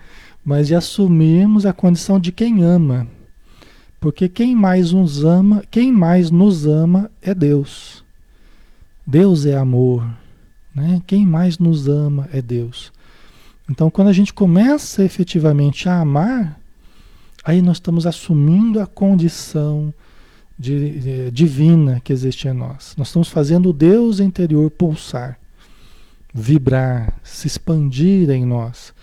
Mas 0.44 0.68
de 0.68 0.76
assumirmos 0.76 1.66
a 1.66 1.72
condição 1.72 2.20
de 2.20 2.32
quem 2.32 2.62
ama, 2.62 3.08
porque 4.02 4.28
quem 4.28 4.56
mais 4.56 4.92
nos 4.92 5.24
ama, 5.24 5.64
quem 5.72 5.92
mais 5.92 6.30
nos 6.30 6.66
ama 6.66 7.10
é 7.22 7.34
Deus. 7.34 8.04
Deus 9.08 9.46
é 9.46 9.56
amor, 9.56 10.06
né? 10.76 11.02
Quem 11.08 11.26
mais 11.26 11.58
nos 11.58 11.88
ama 11.88 12.28
é 12.34 12.42
Deus. 12.42 12.92
Então, 13.70 13.90
quando 13.90 14.10
a 14.10 14.14
gente 14.14 14.34
começa 14.34 15.04
efetivamente 15.04 15.88
a 15.88 16.02
amar, 16.02 16.60
aí 17.44 17.62
nós 17.62 17.78
estamos 17.78 18.06
assumindo 18.06 18.80
a 18.80 18.86
condição 18.86 19.94
de, 20.58 21.00
de, 21.00 21.32
divina 21.32 22.02
que 22.04 22.12
existe 22.12 22.48
em 22.48 22.54
nós. 22.54 22.94
Nós 22.98 23.08
estamos 23.08 23.30
fazendo 23.30 23.70
o 23.70 23.74
Deus 23.74 24.20
interior 24.20 24.70
pulsar, 24.70 25.40
vibrar, 26.34 27.14
se 27.24 27.48
expandir 27.48 28.30
em 28.30 28.46
nós. 28.46 28.94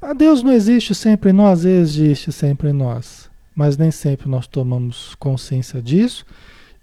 A 0.00 0.12
Deus 0.12 0.42
não 0.42 0.52
existe 0.52 0.94
sempre 0.94 1.30
em 1.30 1.32
nós, 1.32 1.64
existe 1.64 2.30
sempre 2.32 2.70
em 2.70 2.72
nós 2.72 3.28
mas 3.58 3.76
nem 3.76 3.90
sempre 3.90 4.28
nós 4.28 4.46
tomamos 4.46 5.16
consciência 5.16 5.82
disso. 5.82 6.24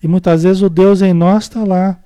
E 0.04 0.10
muitas 0.10 0.44
vezes 0.44 0.62
o 0.62 0.70
Deus 0.70 1.02
em 1.02 1.14
nós 1.14 1.46
está 1.46 1.64
lá, 1.64 1.98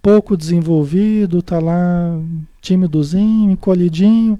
pouco 0.00 0.36
desenvolvido, 0.36 1.40
está 1.40 1.58
lá 1.58 2.16
tímidozinho, 2.60 3.50
encolhidinho, 3.50 4.38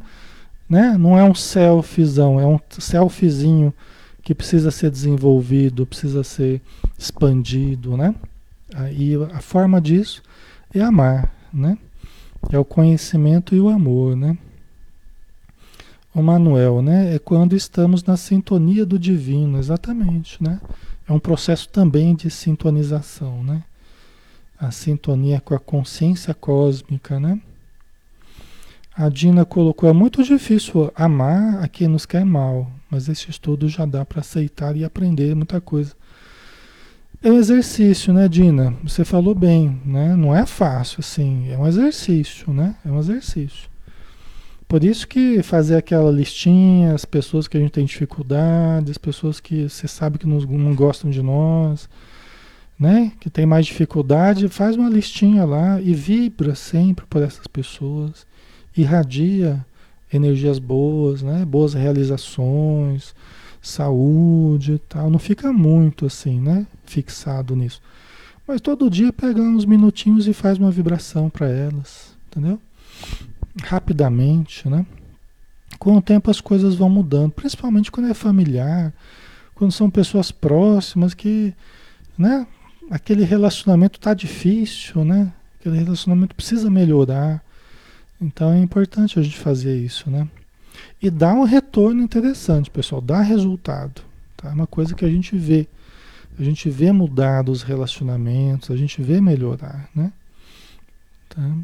né? 0.70 0.96
Não 0.96 1.18
é 1.18 1.24
um 1.24 1.34
selfiezão, 1.34 2.38
é 2.38 2.46
um 2.46 2.60
selfiezinho 2.78 3.74
que 4.22 4.36
precisa 4.36 4.70
ser 4.70 4.88
desenvolvido, 4.88 5.84
precisa 5.84 6.22
ser 6.22 6.62
expandido, 6.96 7.96
né? 7.96 8.14
E 8.92 9.16
a 9.34 9.40
forma 9.40 9.80
disso 9.80 10.22
é 10.72 10.80
amar, 10.80 11.28
né? 11.52 11.76
É 12.50 12.58
o 12.58 12.64
conhecimento 12.64 13.54
e 13.54 13.60
o 13.60 13.68
amor, 13.68 14.16
né? 14.16 14.36
o 16.14 16.22
Manuel, 16.22 16.82
né? 16.82 17.14
É 17.14 17.18
quando 17.18 17.56
estamos 17.56 18.04
na 18.04 18.16
sintonia 18.16 18.84
do 18.84 18.98
divino, 18.98 19.58
exatamente, 19.58 20.42
né? 20.42 20.60
É 21.08 21.12
um 21.12 21.18
processo 21.18 21.68
também 21.68 22.14
de 22.14 22.30
sintonização, 22.30 23.42
né? 23.42 23.62
A 24.58 24.70
sintonia 24.70 25.40
com 25.40 25.54
a 25.54 25.58
consciência 25.58 26.34
cósmica, 26.34 27.18
né? 27.18 27.40
A 28.94 29.08
Dina 29.08 29.44
colocou: 29.44 29.88
é 29.88 29.92
muito 29.92 30.22
difícil 30.22 30.92
amar 30.94 31.62
a 31.62 31.68
quem 31.68 31.88
nos 31.88 32.04
quer 32.04 32.24
mal, 32.24 32.70
mas 32.90 33.08
esse 33.08 33.30
estudo 33.30 33.68
já 33.68 33.86
dá 33.86 34.04
para 34.04 34.20
aceitar 34.20 34.76
e 34.76 34.84
aprender 34.84 35.34
muita 35.34 35.60
coisa. 35.60 35.94
É 37.24 37.30
um 37.30 37.38
exercício, 37.38 38.12
né, 38.12 38.26
Dina? 38.26 38.74
Você 38.82 39.04
falou 39.04 39.32
bem, 39.32 39.80
né? 39.86 40.16
Não 40.16 40.34
é 40.34 40.44
fácil, 40.44 40.96
assim, 40.98 41.48
é 41.52 41.56
um 41.56 41.68
exercício, 41.68 42.52
né? 42.52 42.74
É 42.84 42.90
um 42.90 42.98
exercício. 42.98 43.70
Por 44.66 44.82
isso 44.82 45.06
que 45.06 45.40
fazer 45.40 45.76
aquela 45.76 46.10
listinha, 46.10 46.92
as 46.92 47.04
pessoas 47.04 47.46
que 47.46 47.56
a 47.56 47.60
gente 47.60 47.70
tem 47.70 47.84
dificuldade, 47.84 48.90
as 48.90 48.98
pessoas 48.98 49.38
que 49.38 49.68
você 49.68 49.86
sabe 49.86 50.18
que 50.18 50.26
não, 50.26 50.74
gostam 50.74 51.12
de 51.12 51.22
nós, 51.22 51.88
né? 52.76 53.12
Que 53.20 53.30
tem 53.30 53.46
mais 53.46 53.66
dificuldade, 53.66 54.48
faz 54.48 54.74
uma 54.74 54.90
listinha 54.90 55.44
lá 55.44 55.80
e 55.80 55.94
vibra 55.94 56.56
sempre 56.56 57.06
por 57.06 57.22
essas 57.22 57.46
pessoas, 57.46 58.26
irradia 58.76 59.64
energias 60.12 60.58
boas, 60.58 61.22
né? 61.22 61.44
Boas 61.44 61.72
realizações, 61.72 63.14
saúde 63.62 64.74
e 64.74 64.78
tal. 64.78 65.08
Não 65.08 65.18
fica 65.18 65.52
muito 65.52 66.06
assim, 66.06 66.40
né? 66.40 66.66
Fixado 66.84 67.56
nisso. 67.56 67.80
Mas 68.46 68.60
todo 68.60 68.90
dia 68.90 69.12
pega 69.12 69.40
uns 69.40 69.64
minutinhos 69.64 70.26
e 70.26 70.34
faz 70.34 70.58
uma 70.58 70.70
vibração 70.70 71.30
para 71.30 71.48
elas, 71.48 72.16
entendeu? 72.26 72.60
rapidamente, 73.60 74.68
né? 74.68 74.86
Com 75.78 75.96
o 75.96 76.02
tempo 76.02 76.30
as 76.30 76.40
coisas 76.40 76.74
vão 76.74 76.88
mudando, 76.88 77.32
principalmente 77.32 77.90
quando 77.90 78.08
é 78.10 78.14
familiar, 78.14 78.92
quando 79.54 79.72
são 79.72 79.90
pessoas 79.90 80.30
próximas 80.30 81.14
que, 81.14 81.54
né? 82.16 82.46
Aquele 82.90 83.24
relacionamento 83.24 83.98
tá 83.98 84.14
difícil, 84.14 85.04
né? 85.04 85.32
Aquele 85.58 85.78
relacionamento 85.78 86.34
precisa 86.34 86.70
melhorar. 86.70 87.42
Então 88.20 88.52
é 88.52 88.58
importante 88.58 89.18
a 89.18 89.22
gente 89.22 89.36
fazer 89.36 89.76
isso, 89.76 90.10
né? 90.10 90.28
E 91.00 91.10
dá 91.10 91.32
um 91.34 91.44
retorno 91.44 92.02
interessante, 92.02 92.70
pessoal, 92.70 93.00
dá 93.00 93.20
resultado. 93.20 94.02
Tá? 94.36 94.50
É 94.50 94.52
uma 94.52 94.66
coisa 94.66 94.94
que 94.94 95.04
a 95.04 95.10
gente 95.10 95.36
vê. 95.36 95.66
A 96.38 96.42
gente 96.42 96.70
vê 96.70 96.92
mudar 96.92 97.48
os 97.48 97.62
relacionamentos, 97.62 98.70
a 98.70 98.76
gente 98.76 99.02
vê 99.02 99.20
melhorar, 99.20 99.88
né? 99.94 100.12
Tá? 101.28 101.56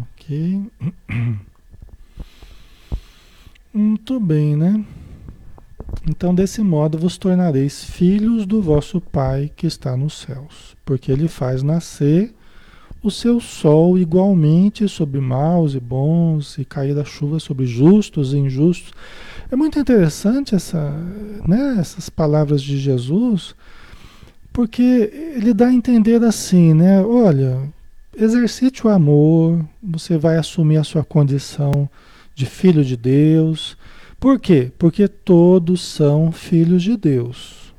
Ok. 0.00 0.62
Muito 3.72 4.18
bem, 4.18 4.56
né? 4.56 4.84
Então, 6.08 6.34
desse 6.34 6.62
modo 6.62 6.96
vos 6.96 7.18
tornareis 7.18 7.84
filhos 7.84 8.46
do 8.46 8.62
vosso 8.62 9.00
Pai 9.00 9.50
que 9.54 9.66
está 9.66 9.96
nos 9.96 10.18
céus, 10.18 10.76
porque 10.84 11.12
ele 11.12 11.28
faz 11.28 11.62
nascer 11.62 12.34
o 13.06 13.10
seu 13.10 13.38
sol 13.40 13.96
igualmente 13.96 14.88
sobre 14.88 15.20
maus 15.20 15.74
e 15.74 15.80
bons, 15.80 16.58
e 16.58 16.64
cair 16.64 16.98
a 16.98 17.04
chuva 17.04 17.38
sobre 17.38 17.64
justos 17.64 18.32
e 18.32 18.38
injustos. 18.38 18.92
É 19.50 19.54
muito 19.54 19.78
interessante 19.78 20.54
essa, 20.54 20.90
né, 21.46 21.76
essas 21.78 22.08
palavras 22.08 22.60
de 22.60 22.76
Jesus, 22.76 23.54
porque 24.52 25.32
ele 25.36 25.54
dá 25.54 25.68
a 25.68 25.72
entender 25.72 26.22
assim, 26.24 26.74
né? 26.74 27.00
Olha, 27.00 27.72
exercite 28.16 28.84
o 28.86 28.90
amor, 28.90 29.64
você 29.80 30.18
vai 30.18 30.36
assumir 30.36 30.78
a 30.78 30.84
sua 30.84 31.04
condição 31.04 31.88
de 32.34 32.44
filho 32.44 32.84
de 32.84 32.96
Deus. 32.96 33.76
Por 34.18 34.40
quê? 34.40 34.72
Porque 34.78 35.06
todos 35.06 35.80
são 35.80 36.32
filhos 36.32 36.82
de 36.82 36.96
Deus. 36.96 37.72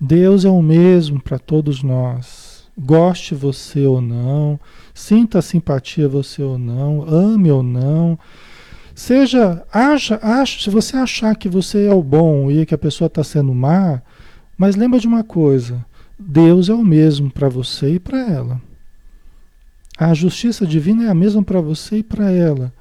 Deus 0.00 0.44
é 0.44 0.50
o 0.50 0.62
mesmo 0.62 1.20
para 1.20 1.38
todos 1.38 1.82
nós. 1.82 2.51
Goste 2.84 3.32
você 3.32 3.86
ou 3.86 4.00
não, 4.00 4.58
sinta 4.92 5.40
simpatia 5.40 6.08
você 6.08 6.42
ou 6.42 6.58
não, 6.58 7.08
ame 7.08 7.48
ou 7.48 7.62
não. 7.62 8.18
Seja, 8.92 9.64
acha, 9.72 10.18
acha, 10.20 10.60
se 10.60 10.68
você 10.68 10.96
achar 10.96 11.36
que 11.36 11.48
você 11.48 11.86
é 11.86 11.94
o 11.94 12.02
bom 12.02 12.50
e 12.50 12.66
que 12.66 12.74
a 12.74 12.78
pessoa 12.78 13.06
está 13.06 13.22
sendo 13.22 13.54
má, 13.54 14.02
mas 14.58 14.74
lembra 14.74 14.98
de 14.98 15.06
uma 15.06 15.22
coisa, 15.22 15.84
Deus 16.18 16.68
é 16.68 16.74
o 16.74 16.84
mesmo 16.84 17.30
para 17.30 17.48
você 17.48 17.94
e 17.94 17.98
para 18.00 18.18
ela. 18.18 18.60
A 19.96 20.12
justiça 20.12 20.66
divina 20.66 21.04
é 21.04 21.08
a 21.08 21.14
mesma 21.14 21.42
para 21.42 21.60
você 21.60 21.98
e 21.98 22.02
para 22.02 22.32
ela. 22.32 22.72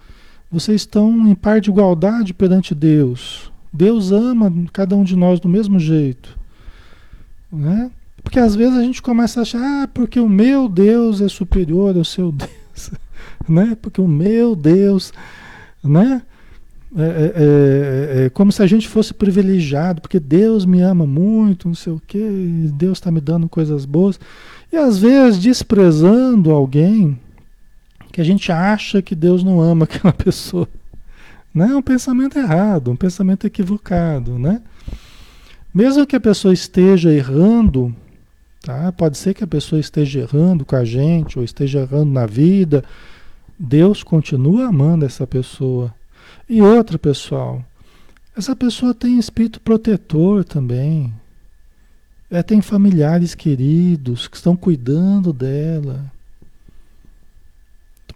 Vocês 0.52 0.82
estão 0.82 1.28
em 1.28 1.36
par 1.36 1.62
de 1.62 1.70
igualdade 1.70 2.34
perante 2.34 2.74
Deus. 2.74 3.52
Deus 3.72 4.12
ama 4.12 4.52
cada 4.74 4.96
um 4.96 5.04
de 5.04 5.16
nós 5.16 5.40
do 5.40 5.48
mesmo 5.48 5.80
jeito. 5.80 6.38
Né? 7.52 7.92
Porque 8.24 8.40
às 8.40 8.56
vezes 8.56 8.78
a 8.78 8.84
gente 8.84 9.02
começa 9.02 9.40
a 9.40 9.44
achar, 9.44 9.60
ah, 9.62 9.88
porque 9.88 10.20
o 10.20 10.30
meu 10.30 10.70
Deus 10.70 11.22
é 11.22 11.28
superior 11.28 11.98
ao 11.98 12.06
seu 12.06 12.32
Deus. 12.32 12.92
né? 13.48 13.78
Porque 13.82 14.00
o 14.00 14.08
meu 14.08 14.56
Deus, 14.56 15.12
né? 15.84 16.22
É, 16.94 17.04
é, 17.04 17.06
é, 17.06 18.26
é, 18.26 18.30
como 18.30 18.52
se 18.52 18.62
a 18.62 18.68
gente 18.68 18.88
fosse 18.88 19.14
privilegiado, 19.14 20.02
porque 20.02 20.20
Deus 20.20 20.66
me 20.66 20.82
ama 20.82 21.08
muito, 21.08 21.70
não 21.70 21.76
sei 21.76 21.94
o 21.94 22.02
que, 22.06 22.70
Deus 22.74 22.98
está 22.98 23.10
me 23.10 23.22
dando 23.22 23.48
coisas 23.48 23.86
boas. 23.86 24.20
E 24.72 24.76
às 24.76 24.98
vezes 24.98 25.40
desprezando 25.40 26.52
alguém 26.52 27.18
que 28.12 28.20
a 28.20 28.26
gente 28.26 28.52
acha 28.52 29.02
que 29.02 29.16
Deus 29.16 29.42
não 29.42 29.62
ama 29.62 29.86
aquela 29.90 30.14
pessoa. 30.14 30.68
Né? 31.54 31.70
É 31.72 31.76
um 31.76 31.82
pensamento 31.82 32.38
errado, 32.38 32.92
um 32.92 32.96
pensamento 32.96 33.48
equivocado, 33.48 34.38
né? 34.38 34.62
Mesmo 35.74 36.06
que 36.06 36.16
a 36.16 36.20
pessoa 36.20 36.54
esteja 36.54 37.14
errando, 37.14 37.96
tá? 38.62 38.92
Pode 38.92 39.18
ser 39.18 39.34
que 39.34 39.44
a 39.44 39.48
pessoa 39.48 39.80
esteja 39.80 40.20
errando 40.20 40.64
com 40.64 40.76
a 40.76 40.86
gente 40.86 41.38
ou 41.38 41.44
esteja 41.44 41.80
errando 41.80 42.12
na 42.12 42.26
vida, 42.26 42.84
Deus 43.58 44.04
continua 44.04 44.68
amando 44.68 45.06
essa 45.06 45.26
pessoa 45.28 45.94
e 46.54 46.62
outra, 46.62 47.00
pessoal, 47.00 47.64
essa 48.36 48.56
pessoa 48.56 48.94
tem 48.94 49.18
espírito 49.18 49.62
protetor 49.62 50.44
também. 50.44 51.14
Ela 52.30 52.44
tem 52.44 52.62
familiares 52.62 53.36
queridos 53.36 54.28
que 54.28 54.36
estão 54.36 54.56
cuidando 54.56 55.32
dela. 55.32 56.12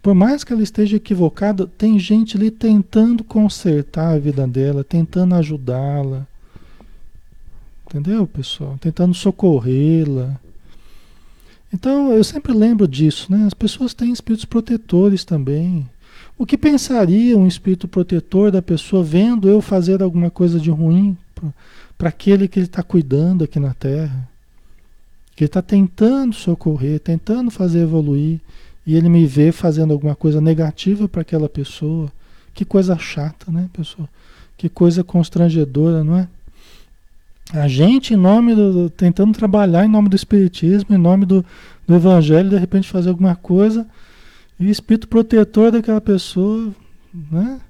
Por 0.02 0.14
mais 0.14 0.44
que 0.44 0.52
ela 0.52 0.62
esteja 0.62 0.96
equivocada, 0.96 1.66
tem 1.66 1.98
gente 1.98 2.36
ali 2.36 2.50
tentando 2.50 3.24
consertar 3.24 4.14
a 4.14 4.18
vida 4.18 4.46
dela, 4.46 4.84
tentando 4.84 5.34
ajudá-la. 5.34 6.26
Entendeu, 7.88 8.26
pessoal? 8.26 8.76
Tentando 8.80 9.14
socorrê-la. 9.14 10.38
Então, 11.72 12.12
eu 12.12 12.24
sempre 12.24 12.52
lembro 12.52 12.86
disso, 12.86 13.30
né? 13.30 13.44
As 13.46 13.54
pessoas 13.54 13.94
têm 13.94 14.12
espíritos 14.12 14.44
protetores 14.44 15.24
também. 15.24 15.88
O 16.38 16.44
que 16.44 16.58
pensaria 16.58 17.36
um 17.36 17.46
espírito 17.46 17.88
protetor 17.88 18.50
da 18.50 18.60
pessoa 18.60 19.02
vendo 19.02 19.48
eu 19.48 19.60
fazer 19.60 20.02
alguma 20.02 20.30
coisa 20.30 20.58
de 20.60 20.70
ruim 20.70 21.16
para 21.96 22.08
aquele 22.08 22.48
que 22.48 22.58
ele 22.58 22.66
está 22.66 22.82
cuidando 22.82 23.44
aqui 23.44 23.58
na 23.58 23.72
Terra? 23.72 24.28
Que 25.34 25.44
ele 25.44 25.48
está 25.48 25.62
tentando 25.62 26.34
socorrer, 26.34 27.00
tentando 27.00 27.50
fazer 27.50 27.80
evoluir, 27.80 28.40
e 28.86 28.94
ele 28.94 29.08
me 29.08 29.26
vê 29.26 29.52
fazendo 29.52 29.92
alguma 29.92 30.14
coisa 30.14 30.40
negativa 30.40 31.08
para 31.08 31.22
aquela 31.22 31.48
pessoa. 31.48 32.10
Que 32.54 32.64
coisa 32.64 32.96
chata, 32.98 33.50
né, 33.50 33.68
pessoal? 33.72 34.08
Que 34.56 34.68
coisa 34.68 35.04
constrangedora, 35.04 36.02
não 36.02 36.16
é? 36.16 36.28
A 37.52 37.68
gente, 37.68 38.14
em 38.14 38.16
nome 38.16 38.54
do. 38.54 38.90
tentando 38.90 39.32
trabalhar 39.32 39.84
em 39.84 39.88
nome 39.88 40.08
do 40.08 40.16
Espiritismo, 40.16 40.94
em 40.94 40.98
nome 40.98 41.24
do, 41.24 41.44
do 41.86 41.94
Evangelho, 41.94 42.50
de 42.50 42.56
repente 42.56 42.88
fazer 42.88 43.10
alguma 43.10 43.36
coisa, 43.36 43.86
e 44.58 44.66
o 44.66 44.70
espírito 44.70 45.06
protetor 45.06 45.70
daquela 45.70 46.00
pessoa, 46.00 46.74
né? 47.30 47.60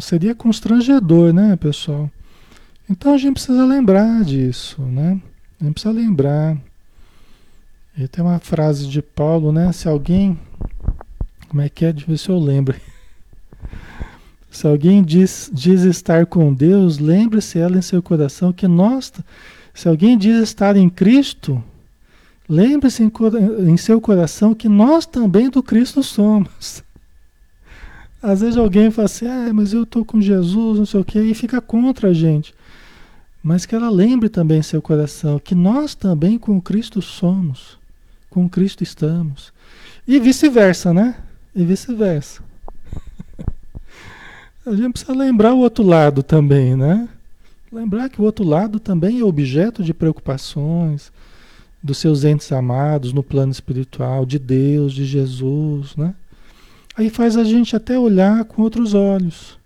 Seria 0.00 0.34
constrangedor, 0.34 1.34
né, 1.34 1.56
pessoal? 1.56 2.10
Então 2.88 3.12
a 3.12 3.18
gente 3.18 3.34
precisa 3.34 3.64
lembrar 3.66 4.24
disso, 4.24 4.80
né? 4.82 5.20
A 5.60 5.64
gente 5.64 5.74
precisa 5.74 5.92
lembrar. 5.92 6.56
E 7.96 8.08
tem 8.08 8.24
uma 8.24 8.38
frase 8.38 8.88
de 8.88 9.02
Paulo, 9.02 9.52
né? 9.52 9.70
Se 9.72 9.86
alguém. 9.86 10.38
Como 11.48 11.60
é 11.60 11.68
que 11.68 11.84
é? 11.84 11.92
Deixa 11.92 12.06
eu 12.06 12.10
ver 12.10 12.18
se 12.18 12.28
eu 12.28 12.38
lembro. 12.38 12.76
Se 14.54 14.68
alguém 14.68 15.02
diz, 15.02 15.50
diz 15.52 15.82
estar 15.82 16.26
com 16.26 16.54
Deus, 16.54 16.98
lembre-se 16.98 17.58
ela 17.58 17.76
em 17.76 17.82
seu 17.82 18.00
coração 18.00 18.52
que 18.52 18.68
nós, 18.68 19.12
se 19.74 19.88
alguém 19.88 20.16
diz 20.16 20.40
estar 20.40 20.76
em 20.76 20.88
Cristo, 20.88 21.60
lembre-se 22.48 23.02
em, 23.02 23.10
em, 23.68 23.76
seu 23.76 24.00
coração 24.00 24.54
que 24.54 24.68
nós 24.68 25.06
também 25.06 25.50
do 25.50 25.60
Cristo 25.60 26.04
somos. 26.04 26.84
Às 28.22 28.42
vezes 28.42 28.56
alguém 28.56 28.92
fala 28.92 29.06
assim, 29.06 29.26
ah, 29.26 29.50
mas 29.52 29.72
eu 29.72 29.82
estou 29.82 30.04
com 30.04 30.20
Jesus, 30.20 30.78
não 30.78 30.86
sei 30.86 31.00
o 31.00 31.04
quê, 31.04 31.20
e 31.20 31.34
fica 31.34 31.60
contra 31.60 32.10
a 32.10 32.14
gente. 32.14 32.54
Mas 33.42 33.66
que 33.66 33.74
ela 33.74 33.90
lembre 33.90 34.28
também 34.28 34.60
em 34.60 34.62
seu 34.62 34.80
coração 34.80 35.40
que 35.40 35.56
nós 35.56 35.96
também 35.96 36.38
com 36.38 36.60
Cristo 36.60 37.02
somos, 37.02 37.76
com 38.30 38.48
Cristo 38.48 38.84
estamos. 38.84 39.52
E 40.06 40.20
vice-versa, 40.20 40.94
né? 40.94 41.16
E 41.52 41.64
vice-versa. 41.64 42.53
A 44.66 44.74
gente 44.74 44.92
precisa 44.92 45.12
lembrar 45.12 45.52
o 45.52 45.58
outro 45.58 45.84
lado 45.84 46.22
também, 46.22 46.74
né? 46.74 47.06
Lembrar 47.70 48.08
que 48.08 48.18
o 48.18 48.24
outro 48.24 48.44
lado 48.46 48.80
também 48.80 49.20
é 49.20 49.24
objeto 49.24 49.84
de 49.84 49.92
preocupações 49.92 51.12
dos 51.82 51.98
seus 51.98 52.24
entes 52.24 52.50
amados 52.50 53.12
no 53.12 53.22
plano 53.22 53.52
espiritual, 53.52 54.24
de 54.24 54.38
Deus, 54.38 54.94
de 54.94 55.04
Jesus, 55.04 55.94
né? 55.96 56.14
Aí 56.96 57.10
faz 57.10 57.36
a 57.36 57.44
gente 57.44 57.76
até 57.76 57.98
olhar 57.98 58.42
com 58.46 58.62
outros 58.62 58.94
olhos, 58.94 59.58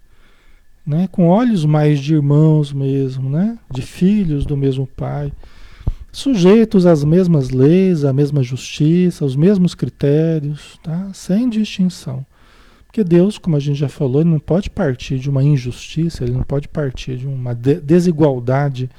né? 0.84 1.08
Com 1.12 1.28
olhos 1.28 1.64
mais 1.64 2.00
de 2.00 2.14
irmãos 2.14 2.72
mesmo, 2.72 3.30
né? 3.30 3.56
De 3.70 3.82
filhos 3.82 4.44
do 4.44 4.56
mesmo 4.56 4.84
pai, 4.84 5.32
sujeitos 6.10 6.86
às 6.86 7.04
mesmas 7.04 7.50
leis, 7.50 8.04
à 8.04 8.12
mesma 8.12 8.42
justiça, 8.42 9.24
aos 9.24 9.36
mesmos 9.36 9.76
critérios, 9.76 10.76
tá? 10.82 11.08
Sem 11.14 11.48
distinção. 11.48 12.26
Porque 12.88 13.04
Deus, 13.04 13.38
como 13.38 13.54
a 13.54 13.60
gente 13.60 13.78
já 13.78 13.88
falou, 13.88 14.22
ele 14.22 14.30
não 14.30 14.40
pode 14.40 14.68
partir 14.68 15.18
de 15.18 15.30
uma 15.30 15.44
injustiça, 15.44 16.24
ele 16.24 16.32
não 16.32 16.42
pode 16.42 16.66
partir 16.66 17.18
de 17.18 17.26
uma 17.28 17.54
de 17.54 17.74
desigualdade 17.80 18.90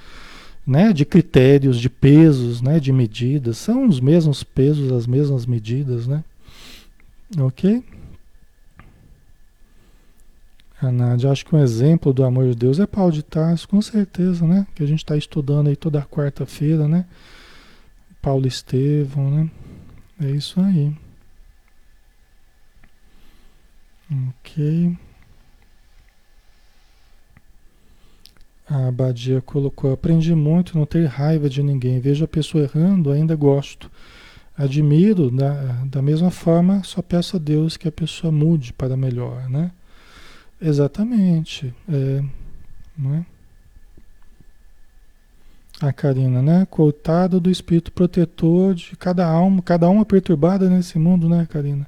né, 0.66 0.94
de 0.94 1.04
critérios, 1.04 1.80
de 1.80 1.90
pesos, 1.90 2.62
né, 2.62 2.80
de 2.80 2.94
medidas. 2.94 3.58
São 3.58 3.88
os 3.88 4.00
mesmos 4.00 4.44
pesos, 4.44 4.92
as 4.92 5.08
mesmas 5.08 5.48
medidas, 5.48 6.06
né? 6.06 6.24
Ok? 7.40 7.84
A 10.80 10.92
Nádia, 10.92 11.32
acho 11.32 11.44
que 11.44 11.56
um 11.56 11.60
exemplo 11.62 12.14
do 12.14 12.24
amor 12.24 12.48
de 12.48 12.56
Deus 12.56 12.80
é 12.80 12.86
Paulo 12.86 13.12
de 13.12 13.24
Tarso, 13.24 13.68
com 13.68 13.82
certeza, 13.82 14.46
né? 14.46 14.68
Que 14.76 14.84
a 14.84 14.86
gente 14.86 15.00
está 15.00 15.18
estudando 15.18 15.68
aí 15.68 15.76
toda 15.76 16.04
quarta-feira, 16.04 16.88
né? 16.88 17.06
Paulo 18.22 18.48
Estevão, 18.48 19.32
né? 19.32 19.52
É 20.22 20.30
isso 20.30 20.62
aí. 20.62 20.94
Ok. 24.12 24.98
A 28.70 28.88
Abadia 28.88 29.42
colocou: 29.42 29.92
aprendi 29.92 30.34
muito 30.36 30.78
não 30.78 30.86
ter 30.86 31.06
raiva 31.06 31.50
de 31.50 31.64
ninguém. 31.64 32.00
Vejo 32.00 32.26
a 32.26 32.28
pessoa 32.28 32.64
errando, 32.64 33.12
ainda 33.12 33.36
gosto. 33.36 33.90
Admiro, 34.58 35.32
da, 35.32 35.54
da 35.86 36.02
mesma 36.02 36.30
forma, 36.30 36.84
só 36.84 37.02
peço 37.02 37.38
a 37.38 37.40
Deus 37.40 37.78
que 37.78 37.88
a 37.88 37.92
pessoa 37.92 38.32
mude 38.32 38.74
para 38.74 38.98
melhor, 38.98 39.50
né? 39.50 39.72
Exatamente. 40.62 41.74
É, 41.88 42.24
não 42.98 43.16
é? 43.16 43.26
A 45.82 45.94
Karina, 45.94 46.42
né? 46.42 46.68
Coitado 46.70 47.40
do 47.40 47.50
espírito 47.50 47.92
protetor 47.92 48.76
de 48.76 48.98
cada 48.98 49.26
alma, 49.26 49.62
cada 49.62 49.86
alma 49.86 50.06
perturbada 50.06 50.70
nesse 50.70 51.00
mundo, 51.00 51.30
né, 51.30 51.48
Karina? 51.50 51.88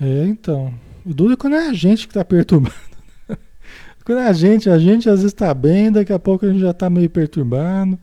É, 0.00 0.24
então. 0.26 0.72
O 1.06 1.14
duro 1.14 1.34
é 1.34 1.36
quando 1.36 1.54
é 1.54 1.68
a 1.68 1.72
gente 1.72 2.08
que 2.08 2.10
está 2.10 2.24
perturbando. 2.24 2.74
quando 4.04 4.18
é 4.18 4.26
a 4.26 4.32
gente, 4.32 4.68
a 4.68 4.76
gente 4.76 5.08
às 5.08 5.20
vezes 5.20 5.32
está 5.32 5.54
bem, 5.54 5.92
daqui 5.92 6.12
a 6.12 6.18
pouco 6.18 6.44
a 6.44 6.48
gente 6.48 6.58
já 6.60 6.72
está 6.72 6.90
meio 6.90 7.08
perturbado. 7.08 7.96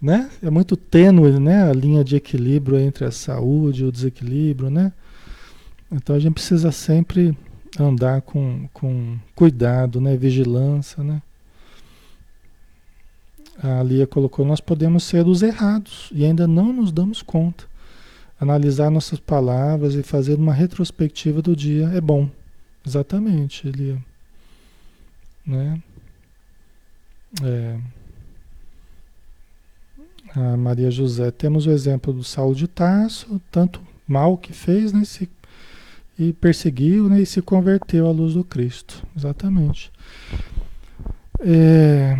Né? 0.00 0.30
É 0.42 0.48
muito 0.48 0.74
tênue 0.74 1.38
né? 1.38 1.68
a 1.68 1.72
linha 1.74 2.02
de 2.02 2.16
equilíbrio 2.16 2.78
entre 2.78 3.04
a 3.04 3.10
saúde 3.10 3.82
e 3.82 3.86
o 3.86 3.92
desequilíbrio. 3.92 4.70
Né? 4.70 4.90
Então 5.92 6.16
a 6.16 6.18
gente 6.18 6.32
precisa 6.32 6.72
sempre 6.72 7.36
andar 7.78 8.22
com, 8.22 8.70
com 8.72 9.18
cuidado, 9.34 10.00
né? 10.00 10.16
vigilância. 10.16 11.04
Né? 11.04 11.20
A 13.62 13.82
Lia 13.82 14.06
colocou: 14.06 14.46
nós 14.46 14.62
podemos 14.62 15.04
ser 15.04 15.26
os 15.26 15.42
errados 15.42 16.08
e 16.10 16.24
ainda 16.24 16.46
não 16.46 16.72
nos 16.72 16.90
damos 16.90 17.20
conta 17.20 17.73
analisar 18.44 18.90
nossas 18.90 19.18
palavras 19.18 19.94
e 19.94 20.02
fazer 20.02 20.34
uma 20.34 20.52
retrospectiva 20.52 21.42
do 21.42 21.56
dia 21.56 21.88
é 21.88 22.00
bom. 22.00 22.30
Exatamente, 22.86 23.66
Elia. 23.66 23.98
Né? 25.46 25.82
É. 27.42 27.78
A 30.36 30.56
Maria 30.56 30.90
José, 30.90 31.30
temos 31.30 31.66
o 31.66 31.70
exemplo 31.70 32.12
do 32.12 32.24
Saulo 32.24 32.54
de 32.54 32.66
Tarso, 32.66 33.40
tanto 33.50 33.80
mal 34.06 34.36
que 34.36 34.52
fez, 34.52 34.92
né, 34.92 35.04
se, 35.04 35.28
e 36.18 36.32
perseguiu, 36.32 37.08
né, 37.08 37.20
e 37.20 37.26
se 37.26 37.40
converteu 37.40 38.06
à 38.06 38.10
luz 38.10 38.34
do 38.34 38.44
Cristo. 38.44 39.06
Exatamente. 39.16 39.92
É, 41.40 42.16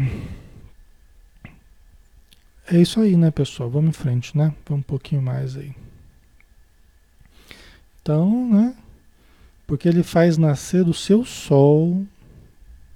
é 2.70 2.80
isso 2.80 3.00
aí, 3.00 3.16
né, 3.16 3.30
pessoal? 3.30 3.68
Vamos 3.68 3.90
em 3.90 3.92
frente, 3.92 4.36
né? 4.36 4.54
Vamos 4.66 4.84
um 4.84 4.86
pouquinho 4.86 5.22
mais 5.22 5.56
aí. 5.56 5.74
Então, 8.04 8.50
né? 8.52 8.74
Porque 9.66 9.88
ele 9.88 10.02
faz 10.02 10.36
nascer 10.36 10.86
o 10.86 10.92
seu 10.92 11.24
sol, 11.24 12.04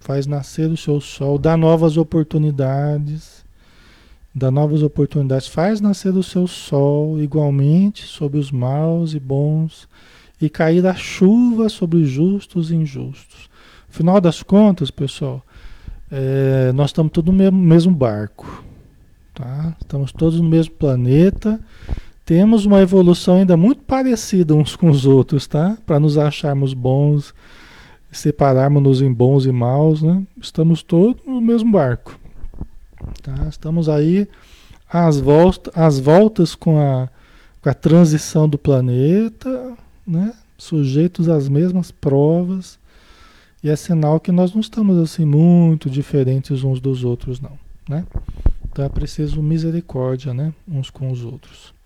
faz 0.00 0.26
nascer 0.26 0.70
o 0.70 0.76
seu 0.76 1.00
sol, 1.00 1.38
dá 1.38 1.56
novas 1.56 1.96
oportunidades, 1.96 3.42
dá 4.34 4.50
novas 4.50 4.82
oportunidades, 4.82 5.46
faz 5.48 5.80
nascer 5.80 6.14
o 6.14 6.22
seu 6.22 6.46
sol 6.46 7.18
igualmente 7.18 8.04
sobre 8.04 8.38
os 8.38 8.50
maus 8.50 9.14
e 9.14 9.18
bons 9.18 9.88
e 10.38 10.50
cair 10.50 10.86
a 10.86 10.94
chuva 10.94 11.70
sobre 11.70 11.96
os 11.96 12.08
justos 12.10 12.70
e 12.70 12.76
injustos. 12.76 13.48
Final 13.88 14.20
das 14.20 14.42
contas, 14.42 14.90
pessoal, 14.90 15.42
é, 16.10 16.70
nós 16.74 16.90
estamos 16.90 17.12
todos 17.12 17.34
no 17.34 17.50
mesmo, 17.50 17.94
barco, 17.94 18.62
tá? 19.34 19.74
Estamos 19.80 20.12
todos 20.12 20.38
no 20.38 20.46
mesmo 20.46 20.74
planeta 20.74 21.58
temos 22.28 22.66
uma 22.66 22.82
evolução 22.82 23.36
ainda 23.36 23.56
muito 23.56 23.80
parecida 23.84 24.54
uns 24.54 24.76
com 24.76 24.90
os 24.90 25.06
outros, 25.06 25.46
tá? 25.46 25.78
Para 25.86 25.98
nos 25.98 26.18
acharmos 26.18 26.74
bons, 26.74 27.32
separarmos-nos 28.12 29.00
em 29.00 29.10
bons 29.10 29.46
e 29.46 29.50
maus, 29.50 30.02
né? 30.02 30.22
Estamos 30.38 30.82
todos 30.82 31.24
no 31.24 31.40
mesmo 31.40 31.72
barco, 31.72 32.20
tá? 33.22 33.46
Estamos 33.48 33.88
aí 33.88 34.28
às, 34.92 35.18
volta, 35.18 35.72
às 35.74 35.98
voltas 35.98 36.54
com 36.54 36.78
a, 36.78 37.08
com 37.62 37.70
a 37.70 37.72
transição 37.72 38.46
do 38.46 38.58
planeta, 38.58 39.72
né? 40.06 40.34
Sujeitos 40.58 41.30
às 41.30 41.48
mesmas 41.48 41.90
provas, 41.90 42.78
e 43.64 43.70
é 43.70 43.76
sinal 43.76 44.20
que 44.20 44.30
nós 44.30 44.52
não 44.52 44.60
estamos 44.60 44.98
assim 44.98 45.24
muito 45.24 45.88
diferentes 45.88 46.62
uns 46.62 46.78
dos 46.78 47.04
outros, 47.04 47.40
não, 47.40 47.58
né? 47.88 48.04
Então 48.70 48.84
é 48.84 48.88
preciso 48.90 49.42
misericórdia, 49.42 50.34
né? 50.34 50.52
Uns 50.70 50.90
com 50.90 51.10
os 51.10 51.24
outros. 51.24 51.77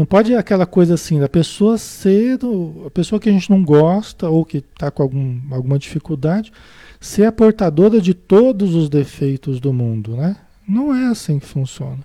Não 0.00 0.06
pode 0.06 0.34
aquela 0.34 0.64
coisa 0.64 0.94
assim, 0.94 1.20
da 1.20 1.28
pessoa 1.28 1.76
ser, 1.76 2.38
a 2.86 2.90
pessoa 2.90 3.20
que 3.20 3.28
a 3.28 3.32
gente 3.32 3.50
não 3.50 3.62
gosta 3.62 4.30
ou 4.30 4.46
que 4.46 4.56
está 4.56 4.90
com 4.90 5.02
algum, 5.02 5.38
alguma 5.50 5.78
dificuldade, 5.78 6.50
ser 6.98 7.26
a 7.26 7.32
portadora 7.32 8.00
de 8.00 8.14
todos 8.14 8.74
os 8.74 8.88
defeitos 8.88 9.60
do 9.60 9.74
mundo, 9.74 10.16
né? 10.16 10.38
Não 10.66 10.94
é 10.94 11.04
assim 11.04 11.38
que 11.38 11.44
funciona. 11.44 11.98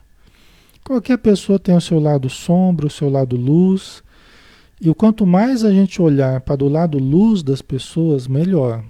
Qualquer 0.84 1.18
pessoa 1.20 1.58
tem 1.58 1.74
o 1.74 1.80
seu 1.80 1.98
lado 1.98 2.30
sombra, 2.30 2.86
o 2.86 2.90
seu 2.90 3.10
lado 3.10 3.38
luz. 3.38 4.04
E 4.82 4.94
quanto 4.94 5.26
mais 5.26 5.64
a 5.64 5.72
gente 5.72 6.02
olhar 6.02 6.42
para 6.42 6.66
o 6.66 6.68
lado 6.68 7.00
luz 7.00 7.42
das 7.42 7.62
pessoas, 7.62 8.28
melhor. 8.28 8.84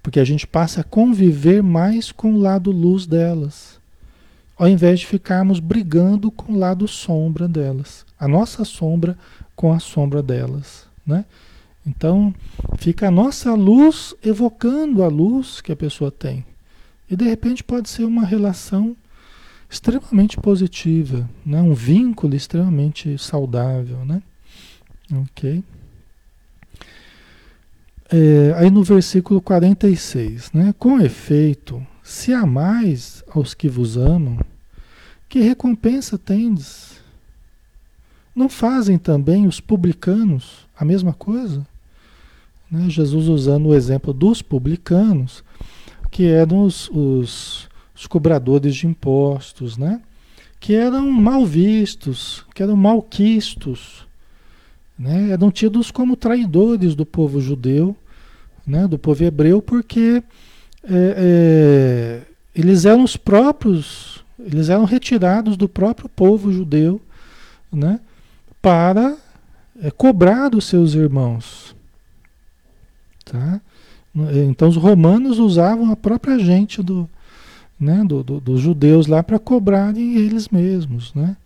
Porque 0.00 0.20
a 0.20 0.24
gente 0.24 0.46
passa 0.46 0.82
a 0.82 0.84
conviver 0.84 1.64
mais 1.64 2.12
com 2.12 2.34
o 2.34 2.38
lado 2.38 2.70
luz 2.70 3.06
delas 3.06 3.79
ao 4.60 4.68
invés 4.68 5.00
de 5.00 5.06
ficarmos 5.06 5.58
brigando 5.58 6.30
com 6.30 6.52
o 6.52 6.58
lado 6.58 6.86
sombra 6.86 7.48
delas, 7.48 8.04
a 8.18 8.28
nossa 8.28 8.62
sombra 8.62 9.16
com 9.56 9.72
a 9.72 9.80
sombra 9.80 10.22
delas, 10.22 10.86
né? 11.06 11.24
Então, 11.86 12.34
fica 12.76 13.08
a 13.08 13.10
nossa 13.10 13.54
luz 13.54 14.14
evocando 14.22 15.02
a 15.02 15.08
luz 15.08 15.62
que 15.62 15.72
a 15.72 15.76
pessoa 15.76 16.10
tem. 16.10 16.44
E 17.10 17.16
de 17.16 17.24
repente 17.24 17.64
pode 17.64 17.88
ser 17.88 18.04
uma 18.04 18.22
relação 18.22 18.94
extremamente 19.70 20.36
positiva, 20.36 21.26
né? 21.44 21.62
um 21.62 21.72
vínculo 21.72 22.36
extremamente 22.36 23.16
saudável. 23.16 24.04
Né? 24.04 24.22
Ok? 25.22 25.64
É, 28.12 28.54
aí 28.58 28.70
no 28.70 28.84
versículo 28.84 29.40
46, 29.40 30.52
né? 30.52 30.74
com 30.78 31.00
efeito, 31.00 31.82
se 32.02 32.34
amais 32.34 33.24
aos 33.30 33.54
que 33.54 33.66
vos 33.66 33.96
amam, 33.96 34.38
que 35.30 35.38
recompensa 35.38 36.18
tendes? 36.18 37.00
Não 38.34 38.48
fazem 38.48 38.98
também 38.98 39.46
os 39.46 39.60
publicanos 39.60 40.66
a 40.76 40.84
mesma 40.84 41.12
coisa? 41.12 41.64
Né? 42.68 42.90
Jesus 42.90 43.28
usando 43.28 43.68
o 43.68 43.74
exemplo 43.74 44.12
dos 44.12 44.42
publicanos, 44.42 45.44
que 46.10 46.26
eram 46.26 46.64
os, 46.64 46.90
os, 46.90 47.68
os 47.94 48.08
cobradores 48.08 48.74
de 48.74 48.88
impostos, 48.88 49.78
né? 49.78 50.02
que 50.58 50.74
eram 50.74 51.08
mal 51.12 51.46
vistos, 51.46 52.44
que 52.52 52.60
eram 52.60 52.74
malquistos, 52.74 54.04
né? 54.98 55.30
eram 55.30 55.48
tidos 55.48 55.92
como 55.92 56.16
traidores 56.16 56.96
do 56.96 57.06
povo 57.06 57.40
judeu, 57.40 57.96
né? 58.66 58.88
do 58.88 58.98
povo 58.98 59.22
hebreu, 59.22 59.62
porque 59.62 60.24
é, 60.82 60.90
é, 60.92 62.22
eles 62.52 62.84
eram 62.84 63.04
os 63.04 63.16
próprios 63.16 64.19
eles 64.46 64.68
eram 64.68 64.84
retirados 64.84 65.56
do 65.56 65.68
próprio 65.68 66.08
povo 66.08 66.52
judeu, 66.52 67.00
né, 67.72 68.00
para 68.60 69.16
é, 69.82 69.90
cobrar 69.90 70.48
dos 70.48 70.66
seus 70.66 70.94
irmãos. 70.94 71.74
Tá? 73.24 73.60
Então 74.48 74.68
os 74.68 74.76
romanos 74.76 75.38
usavam 75.38 75.90
a 75.90 75.96
própria 75.96 76.38
gente 76.38 76.82
do, 76.82 77.08
né, 77.78 78.04
do, 78.04 78.22
do, 78.22 78.40
dos 78.40 78.60
judeus 78.60 79.06
lá 79.06 79.22
para 79.22 79.38
cobrarem 79.38 80.16
eles 80.16 80.48
mesmos. 80.48 81.14
Né? 81.14 81.36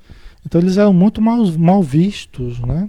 Então 0.47 0.61
eles 0.61 0.79
eram 0.79 0.93
muito 0.93 1.21
mal, 1.21 1.47
mal 1.59 1.83
vistos. 1.83 2.59
Né? 2.61 2.89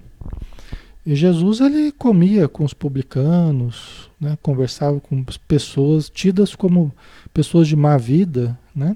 E 1.05 1.13
Jesus 1.13 1.59
ele 1.59 1.91
comia 1.91 2.47
com 2.47 2.63
os 2.63 2.73
publicanos, 2.73 4.09
né, 4.19 4.37
conversava 4.41 4.99
com 4.99 5.23
pessoas 5.47 6.09
tidas 6.09 6.55
como 6.55 6.91
pessoas 7.33 7.67
de 7.67 7.75
má 7.75 7.97
vida, 7.97 8.57
né? 8.73 8.95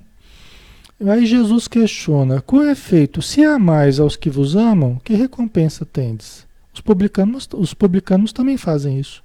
Aí 1.08 1.26
Jesus 1.26 1.68
questiona: 1.68 2.42
com 2.42 2.64
efeito, 2.64 3.22
se 3.22 3.44
amais 3.44 4.00
aos 4.00 4.16
que 4.16 4.30
vos 4.30 4.56
amam, 4.56 5.00
que 5.04 5.14
recompensa 5.14 5.86
tendes? 5.86 6.46
Os 6.74 6.82
publicanos, 6.82 7.48
os 7.54 7.74
publicanos 7.74 8.34
também 8.34 8.58
fazem 8.58 9.00
isso. 9.00 9.24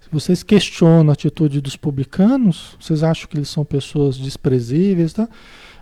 Se 0.00 0.08
vocês 0.12 0.42
questionam 0.42 1.10
a 1.10 1.14
atitude 1.14 1.60
dos 1.60 1.76
publicanos, 1.76 2.76
vocês 2.80 3.02
acham 3.02 3.28
que 3.28 3.36
eles 3.36 3.48
são 3.48 3.64
pessoas 3.64 4.16
desprezíveis, 4.16 5.12
tá? 5.12 5.28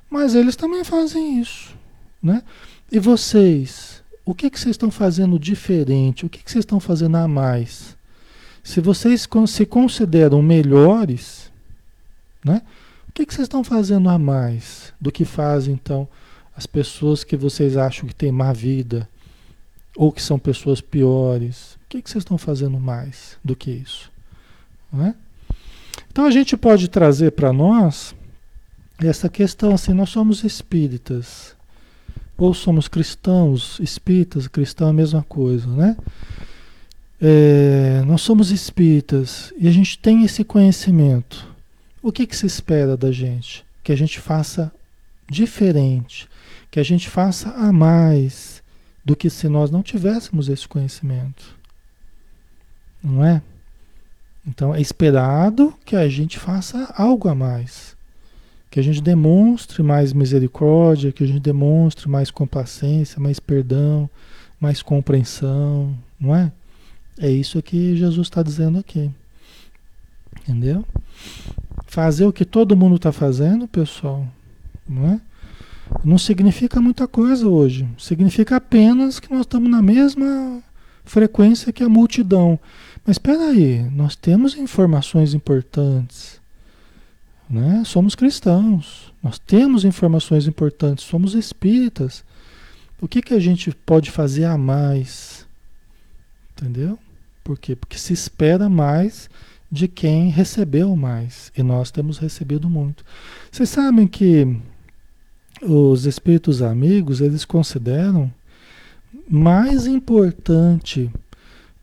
mas 0.08 0.34
eles 0.34 0.56
também 0.56 0.82
fazem 0.82 1.40
isso. 1.40 1.76
Né? 2.22 2.42
E 2.90 2.98
vocês, 2.98 4.02
o 4.24 4.34
que, 4.34 4.48
que 4.48 4.58
vocês 4.58 4.74
estão 4.74 4.90
fazendo 4.90 5.38
diferente? 5.38 6.24
O 6.24 6.28
que, 6.30 6.42
que 6.42 6.50
vocês 6.50 6.62
estão 6.62 6.80
fazendo 6.80 7.16
a 7.16 7.28
mais? 7.28 7.96
Se 8.62 8.80
vocês 8.80 9.28
se 9.48 9.66
consideram 9.66 10.40
melhores, 10.40 11.52
né? 12.42 12.62
Que, 13.14 13.24
que 13.24 13.32
vocês 13.32 13.46
estão 13.46 13.62
fazendo 13.62 14.08
a 14.08 14.18
mais 14.18 14.92
do 15.00 15.12
que 15.12 15.24
fazem, 15.24 15.74
então, 15.74 16.08
as 16.56 16.66
pessoas 16.66 17.22
que 17.22 17.36
vocês 17.36 17.76
acham 17.76 18.08
que 18.08 18.14
têm 18.14 18.32
má 18.32 18.52
vida 18.52 19.08
ou 19.96 20.10
que 20.10 20.20
são 20.20 20.36
pessoas 20.36 20.80
piores? 20.80 21.74
O 21.74 21.88
que, 21.88 22.02
que 22.02 22.10
vocês 22.10 22.22
estão 22.22 22.36
fazendo 22.36 22.78
mais 22.78 23.38
do 23.44 23.54
que 23.54 23.70
isso? 23.70 24.10
É? 25.00 25.14
Então 26.10 26.26
a 26.26 26.30
gente 26.30 26.56
pode 26.56 26.88
trazer 26.88 27.32
para 27.32 27.52
nós 27.52 28.14
essa 28.98 29.28
questão 29.28 29.74
assim, 29.74 29.92
nós 29.92 30.10
somos 30.10 30.44
espíritas 30.44 31.54
ou 32.36 32.52
somos 32.52 32.88
cristãos, 32.88 33.78
espíritas, 33.80 34.48
cristão 34.48 34.88
é 34.88 34.90
a 34.90 34.94
mesma 34.94 35.22
coisa, 35.22 35.68
né? 35.68 35.96
É, 37.20 38.02
nós 38.06 38.22
somos 38.22 38.50
espíritas 38.50 39.52
e 39.56 39.68
a 39.68 39.70
gente 39.70 39.98
tem 39.98 40.24
esse 40.24 40.42
conhecimento. 40.42 41.53
O 42.04 42.12
que, 42.12 42.26
que 42.26 42.36
se 42.36 42.44
espera 42.44 42.98
da 42.98 43.10
gente? 43.10 43.64
Que 43.82 43.90
a 43.90 43.96
gente 43.96 44.20
faça 44.20 44.70
diferente, 45.26 46.28
que 46.70 46.78
a 46.78 46.82
gente 46.82 47.08
faça 47.08 47.48
a 47.52 47.72
mais 47.72 48.62
do 49.02 49.16
que 49.16 49.30
se 49.30 49.48
nós 49.48 49.70
não 49.70 49.82
tivéssemos 49.82 50.50
esse 50.50 50.68
conhecimento. 50.68 51.56
Não 53.02 53.24
é? 53.24 53.40
Então 54.46 54.74
é 54.74 54.82
esperado 54.82 55.72
que 55.82 55.96
a 55.96 56.06
gente 56.06 56.38
faça 56.38 56.92
algo 56.94 57.26
a 57.26 57.34
mais. 57.34 57.96
Que 58.70 58.78
a 58.78 58.82
gente 58.82 59.00
demonstre 59.00 59.82
mais 59.82 60.12
misericórdia, 60.12 61.10
que 61.10 61.24
a 61.24 61.26
gente 61.26 61.40
demonstre 61.40 62.06
mais 62.06 62.30
complacência, 62.30 63.18
mais 63.18 63.40
perdão, 63.40 64.10
mais 64.60 64.82
compreensão, 64.82 65.98
não 66.20 66.36
é? 66.36 66.52
É 67.18 67.30
isso 67.30 67.62
que 67.62 67.96
Jesus 67.96 68.26
está 68.26 68.42
dizendo 68.42 68.78
aqui. 68.78 69.10
Entendeu? 70.42 70.84
Fazer 71.94 72.26
o 72.26 72.32
que 72.32 72.44
todo 72.44 72.76
mundo 72.76 72.96
está 72.96 73.12
fazendo, 73.12 73.68
pessoal, 73.68 74.26
não 74.84 75.12
é? 75.12 75.20
Não 76.04 76.18
significa 76.18 76.80
muita 76.80 77.06
coisa 77.06 77.46
hoje. 77.46 77.88
Significa 77.96 78.56
apenas 78.56 79.20
que 79.20 79.30
nós 79.30 79.42
estamos 79.42 79.70
na 79.70 79.80
mesma 79.80 80.60
frequência 81.04 81.72
que 81.72 81.84
a 81.84 81.88
multidão. 81.88 82.58
Mas 83.06 83.14
espera 83.14 83.44
aí, 83.44 83.88
nós 83.92 84.16
temos 84.16 84.56
informações 84.56 85.34
importantes. 85.34 86.40
Né? 87.48 87.84
Somos 87.86 88.16
cristãos, 88.16 89.12
nós 89.22 89.38
temos 89.38 89.84
informações 89.84 90.48
importantes, 90.48 91.04
somos 91.04 91.32
espíritas. 91.32 92.24
O 93.00 93.06
que, 93.06 93.22
que 93.22 93.34
a 93.34 93.38
gente 93.38 93.70
pode 93.70 94.10
fazer 94.10 94.46
a 94.46 94.58
mais? 94.58 95.46
Entendeu? 96.56 96.98
Por 97.44 97.56
quê? 97.56 97.76
Porque 97.76 97.98
se 97.98 98.12
espera 98.12 98.68
mais 98.68 99.30
de 99.74 99.88
quem 99.88 100.30
recebeu 100.30 100.94
mais. 100.94 101.50
E 101.58 101.62
nós 101.62 101.90
temos 101.90 102.18
recebido 102.18 102.70
muito. 102.70 103.04
Vocês 103.50 103.68
sabem 103.68 104.06
que 104.06 104.56
os 105.60 106.06
espíritos 106.06 106.62
amigos, 106.62 107.20
eles 107.20 107.44
consideram 107.44 108.32
mais 109.28 109.86
importante 109.88 111.10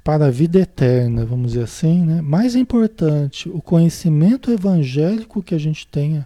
para 0.04 0.28
a 0.28 0.32
vida 0.32 0.60
eterna, 0.60 1.26
vamos 1.26 1.52
dizer 1.52 1.66
assim, 1.66 2.06
né? 2.06 2.22
mais 2.22 2.56
importante 2.56 3.50
o 3.50 3.62
conhecimento 3.62 4.50
evangélico 4.52 5.44
que 5.44 5.54
a 5.54 5.60
gente 5.60 5.86
tenha 5.86 6.26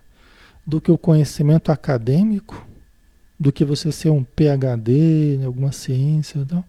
do 0.66 0.80
que 0.80 0.92
o 0.92 0.98
conhecimento 0.98 1.72
acadêmico, 1.72 2.66
do 3.40 3.52
que 3.52 3.66
você 3.66 3.92
ser 3.92 4.12
um 4.12 4.24
PhD 4.24 5.36
em 5.36 5.44
alguma 5.44 5.72
ciência. 5.72 6.40
Então, 6.40 6.64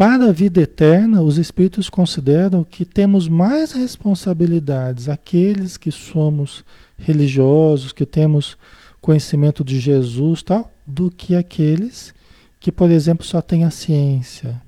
para 0.00 0.30
a 0.30 0.32
vida 0.32 0.62
eterna, 0.62 1.20
os 1.20 1.36
espíritos 1.36 1.90
consideram 1.90 2.64
que 2.64 2.86
temos 2.86 3.28
mais 3.28 3.72
responsabilidades 3.72 5.10
aqueles 5.10 5.76
que 5.76 5.92
somos 5.92 6.64
religiosos, 6.96 7.92
que 7.92 8.06
temos 8.06 8.56
conhecimento 8.98 9.62
de 9.62 9.78
Jesus, 9.78 10.42
tal, 10.42 10.72
do 10.86 11.10
que 11.10 11.34
aqueles 11.34 12.14
que, 12.58 12.72
por 12.72 12.90
exemplo, 12.90 13.26
só 13.26 13.42
têm 13.42 13.64
a 13.64 13.70
ciência. 13.70 14.62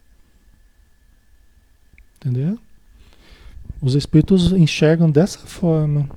Entendeu? 2.16 2.58
Os 3.80 3.94
espíritos 3.94 4.52
enxergam 4.52 5.10
dessa 5.10 5.38
forma. 5.38 6.10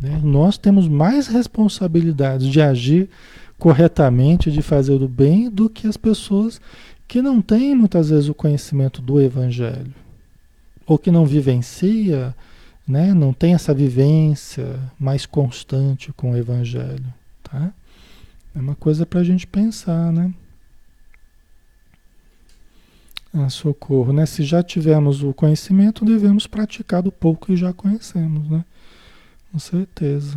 Né? 0.00 0.20
Nós 0.22 0.56
temos 0.56 0.86
mais 0.86 1.26
responsabilidades 1.26 2.46
de 2.46 2.60
agir 2.60 3.10
corretamente, 3.58 4.52
de 4.52 4.62
fazer 4.62 5.02
o 5.02 5.08
bem, 5.08 5.50
do 5.50 5.68
que 5.68 5.88
as 5.88 5.96
pessoas 5.96 6.60
que 7.14 7.22
não 7.22 7.40
tem 7.40 7.76
muitas 7.76 8.10
vezes 8.10 8.28
o 8.28 8.34
conhecimento 8.34 9.00
do 9.00 9.20
Evangelho, 9.20 9.94
ou 10.84 10.98
que 10.98 11.12
não 11.12 11.24
vivencia 11.24 12.34
né, 12.84 13.14
não 13.14 13.32
tem 13.32 13.54
essa 13.54 13.72
vivência 13.72 14.80
mais 14.98 15.24
constante 15.24 16.12
com 16.12 16.32
o 16.32 16.36
Evangelho, 16.36 17.06
tá? 17.40 17.72
É 18.52 18.58
uma 18.58 18.74
coisa 18.74 19.06
para 19.06 19.20
a 19.20 19.22
gente 19.22 19.46
pensar, 19.46 20.12
né? 20.12 20.34
Ah, 23.32 23.48
socorro, 23.48 24.12
né? 24.12 24.26
Se 24.26 24.42
já 24.42 24.60
tivemos 24.60 25.22
o 25.22 25.32
conhecimento, 25.32 26.04
devemos 26.04 26.48
praticar 26.48 27.00
do 27.00 27.12
pouco 27.12 27.46
que 27.46 27.56
já 27.56 27.72
conhecemos, 27.72 28.50
né? 28.50 28.64
Com 29.52 29.60
certeza. 29.60 30.36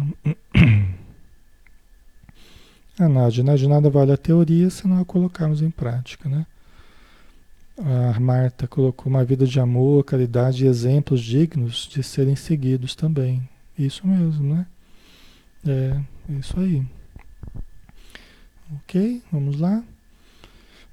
A 3.00 3.10
Nádia, 3.10 3.44
né? 3.44 3.56
de 3.56 3.68
nada 3.68 3.90
vale 3.90 4.12
a 4.12 4.18
teoria 4.18 4.70
se 4.70 4.88
não 4.88 5.02
a 5.02 5.06
colocarmos 5.06 5.64
em 5.64 5.72
prática, 5.72 6.30
né? 6.30 6.46
A 7.80 8.20
Marta 8.20 8.68
colocou 8.68 9.08
uma 9.08 9.24
vida 9.24 9.46
de 9.46 9.60
amor, 9.60 10.04
caridade 10.04 10.66
e 10.66 10.68
exemplos 10.68 11.22
dignos 11.22 11.88
de 11.88 12.02
serem 12.02 12.36
seguidos 12.36 12.96
também. 12.96 13.48
Isso 13.78 14.08
mesmo, 14.08 14.56
né? 14.56 14.66
É, 15.66 16.02
isso 16.40 16.60
aí. 16.60 16.84
Ok, 18.76 19.22
vamos 19.32 19.60
lá. 19.60 19.84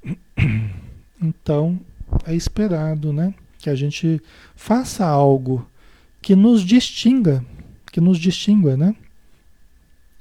Então, 1.22 1.80
é 2.26 2.34
esperado, 2.34 3.10
né? 3.10 3.32
Que 3.58 3.70
a 3.70 3.74
gente 3.74 4.20
faça 4.54 5.06
algo 5.06 5.66
que 6.20 6.36
nos 6.36 6.60
distinga, 6.60 7.42
que 7.90 7.98
nos 7.98 8.18
distinga, 8.18 8.76
né? 8.76 8.94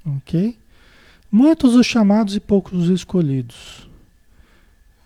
Ok? 0.06 0.58
Muitos 1.30 1.76
os 1.76 1.86
chamados 1.86 2.38
e 2.38 2.40
poucos 2.40 2.84
os 2.84 2.90
escolhidos. 2.90 3.90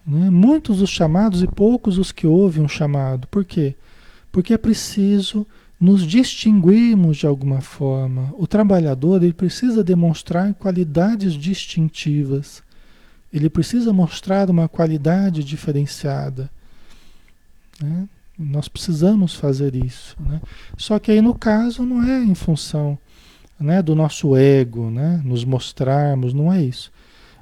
Né? 0.07 0.29
Muitos 0.29 0.81
os 0.81 0.89
chamados 0.89 1.43
e 1.43 1.47
poucos 1.47 1.97
os 1.97 2.13
que 2.13 2.25
ouvem 2.25 2.63
um 2.63 2.69
chamado. 2.69 3.27
Por 3.27 3.43
quê? 3.43 3.75
Porque 4.31 4.53
é 4.53 4.57
preciso 4.57 5.45
nos 5.79 6.07
distinguirmos 6.07 7.17
de 7.17 7.27
alguma 7.27 7.59
forma. 7.59 8.33
O 8.37 8.47
trabalhador 8.47 9.21
ele 9.21 9.33
precisa 9.33 9.83
demonstrar 9.83 10.53
qualidades 10.53 11.33
distintivas. 11.33 12.63
Ele 13.31 13.49
precisa 13.49 13.91
mostrar 13.91 14.49
uma 14.49 14.69
qualidade 14.69 15.43
diferenciada. 15.43 16.49
Né? 17.81 18.07
Nós 18.39 18.67
precisamos 18.67 19.35
fazer 19.35 19.75
isso. 19.75 20.15
Né? 20.19 20.41
Só 20.77 20.97
que 20.97 21.11
aí 21.11 21.21
no 21.21 21.35
caso 21.35 21.83
não 21.83 22.01
é 22.01 22.23
em 22.23 22.35
função 22.35 22.97
né, 23.59 23.81
do 23.81 23.95
nosso 23.95 24.35
ego, 24.35 24.89
né, 24.89 25.21
nos 25.25 25.43
mostrarmos, 25.43 26.33
não 26.33 26.53
é 26.53 26.61
isso. 26.61 26.91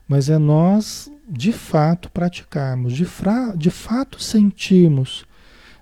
Mas 0.08 0.30
é 0.30 0.38
nós, 0.38 1.12
de 1.28 1.52
fato, 1.52 2.10
praticarmos, 2.12 2.94
de, 2.94 3.06
fra, 3.06 3.54
de 3.56 3.70
fato 3.70 4.22
sentirmos, 4.22 5.26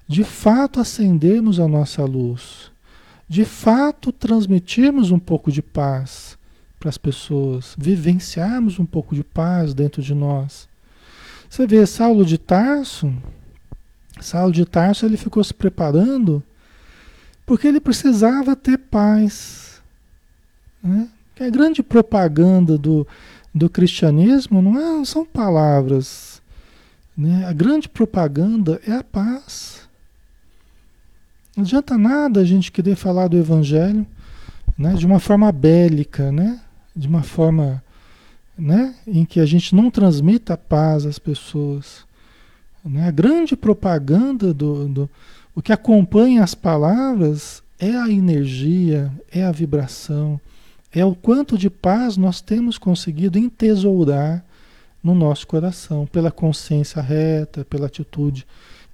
de 0.07 0.23
fato 0.23 0.79
acendermos 0.79 1.59
a 1.59 1.67
nossa 1.67 2.03
luz, 2.03 2.71
de 3.27 3.45
fato 3.45 4.11
transmitirmos 4.11 5.11
um 5.11 5.19
pouco 5.19 5.51
de 5.51 5.61
paz 5.61 6.37
para 6.79 6.89
as 6.89 6.97
pessoas, 6.97 7.75
vivenciarmos 7.77 8.79
um 8.79 8.85
pouco 8.85 9.15
de 9.15 9.23
paz 9.23 9.73
dentro 9.73 10.01
de 10.01 10.13
nós. 10.13 10.67
Você 11.49 11.67
vê 11.67 11.85
Saulo 11.85 12.25
de 12.25 12.37
Tarso, 12.37 13.13
Saulo 14.19 14.51
de 14.51 14.65
Tarso 14.65 15.05
ele 15.05 15.17
ficou 15.17 15.43
se 15.43 15.53
preparando 15.53 16.43
porque 17.45 17.67
ele 17.67 17.79
precisava 17.79 18.55
ter 18.55 18.77
paz 18.77 19.63
né? 20.83 21.07
A 21.39 21.49
grande 21.49 21.81
propaganda 21.81 22.77
do, 22.77 23.07
do 23.53 23.69
cristianismo 23.69 24.61
não, 24.61 25.01
é, 25.01 25.05
são 25.05 25.25
palavras. 25.25 26.41
Né? 27.15 27.45
A 27.45 27.53
grande 27.53 27.87
propaganda 27.87 28.81
é 28.87 28.93
a 28.93 29.03
paz. 29.03 29.87
Não 31.55 31.63
adianta 31.63 31.97
nada 31.97 32.39
a 32.39 32.45
gente 32.45 32.71
querer 32.71 32.95
falar 32.95 33.27
do 33.27 33.37
evangelho 33.37 34.05
né? 34.77 34.93
de 34.93 35.05
uma 35.05 35.19
forma 35.19 35.51
bélica, 35.51 36.31
né? 36.31 36.59
de 36.95 37.07
uma 37.07 37.21
forma 37.21 37.83
né? 38.57 38.95
em 39.05 39.23
que 39.23 39.39
a 39.39 39.45
gente 39.45 39.75
não 39.75 39.91
transmita 39.91 40.57
paz 40.57 41.05
às 41.05 41.19
pessoas. 41.19 42.05
Né? 42.83 43.07
A 43.07 43.11
grande 43.11 43.55
propaganda 43.55 44.51
do, 44.53 44.87
do 44.87 45.09
o 45.55 45.61
que 45.61 45.71
acompanha 45.71 46.43
as 46.43 46.55
palavras 46.55 47.61
é 47.79 47.95
a 47.95 48.09
energia, 48.09 49.11
é 49.31 49.43
a 49.43 49.51
vibração, 49.51 50.39
é 50.93 51.03
o 51.03 51.15
quanto 51.15 51.57
de 51.57 51.69
paz 51.69 52.17
nós 52.17 52.39
temos 52.39 52.77
conseguido 52.77 53.39
entesourar 53.39 54.45
no 55.03 55.13
nosso 55.13 55.45
coração, 55.47 56.05
pela 56.05 56.31
consciência 56.31 57.01
reta, 57.01 57.65
pela 57.65 57.87
atitude 57.87 58.45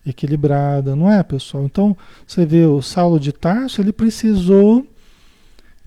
equilibrada, 0.05 0.95
não 0.95 1.11
é, 1.11 1.21
pessoal? 1.21 1.65
Então, 1.65 1.95
você 2.25 2.45
vê 2.45 2.65
o 2.65 2.81
Saulo 2.81 3.19
de 3.19 3.31
Tarso, 3.31 3.81
ele 3.81 3.91
precisou, 3.91 4.87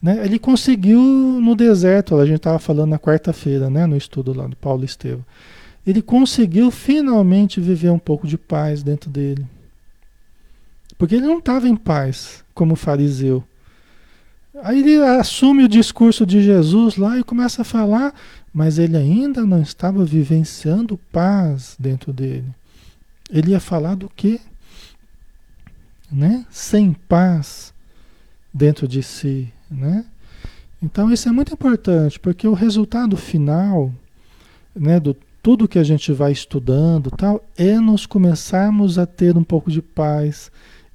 né, 0.01 0.25
ele 0.25 0.39
conseguiu 0.39 1.01
no 1.01 1.57
deserto, 1.57 2.17
a 2.17 2.27
gente 2.27 2.37
estava 2.37 2.59
falando 2.59 2.91
na 2.91 2.99
quarta-feira, 2.99 3.69
né, 3.69 3.87
no 3.87 3.97
estudo 3.97 4.33
lá 4.33 4.47
do 4.47 4.55
Paulo 4.55 4.85
Estevam, 4.85 5.25
ele 5.85 6.01
conseguiu 6.01 6.71
finalmente 6.71 7.61
viver 7.61 7.91
um 7.91 7.99
pouco 7.99 8.27
de 8.27 8.39
paz 8.39 8.83
dentro 8.83 9.11
dele. 9.11 9.45
Porque 10.97 11.17
ele 11.17 11.27
não 11.27 11.39
estava 11.39 11.69
em 11.69 11.75
paz 11.75 12.45
como 12.55 12.77
fariseu. 12.77 13.43
Aí 14.63 14.81
ele 14.81 15.03
assume 15.03 15.65
o 15.65 15.69
discurso 15.69 16.27
de 16.27 16.43
Jesus 16.43 16.97
lá 16.97 17.19
e 17.19 17.25
começa 17.25 17.63
a 17.63 17.65
falar, 17.65 18.15
mas 18.53 18.79
ele 18.79 18.97
ainda 18.97 19.47
não 19.47 19.63
estava 19.63 20.05
vivenciando 20.05 20.99
paz 21.11 21.75
dentro 21.79 22.13
dele. 22.13 22.47
Ele 23.31 23.53
ia 23.53 23.61
falar 23.61 23.95
do 23.95 24.11
quê? 24.15 24.41
Né? 26.11 26.45
Sem 26.51 26.93
paz 26.93 27.73
dentro 28.53 28.87
de 28.87 29.03
si, 29.03 29.51
né? 29.71 30.05
Então 30.83 31.11
isso 31.11 31.29
é 31.29 31.33
muito 31.33 31.55
importante, 31.55 32.19
porque 32.19 32.47
o 32.47 32.53
resultado 32.53 33.17
final, 33.17 33.93
né, 34.75 34.99
do 34.99 35.17
tudo 35.43 35.67
que 35.67 35.79
a 35.79 35.85
gente 35.85 36.13
vai 36.13 36.31
estudando, 36.31 37.11
tal, 37.11 37.45
é 37.57 37.79
nós 37.81 38.07
começarmos 38.07 38.99
a 38.99 39.07
ter 39.07 39.37
um 39.37 39.43
pouco 39.43 39.71
de 39.71 39.83
paz, 39.83 40.53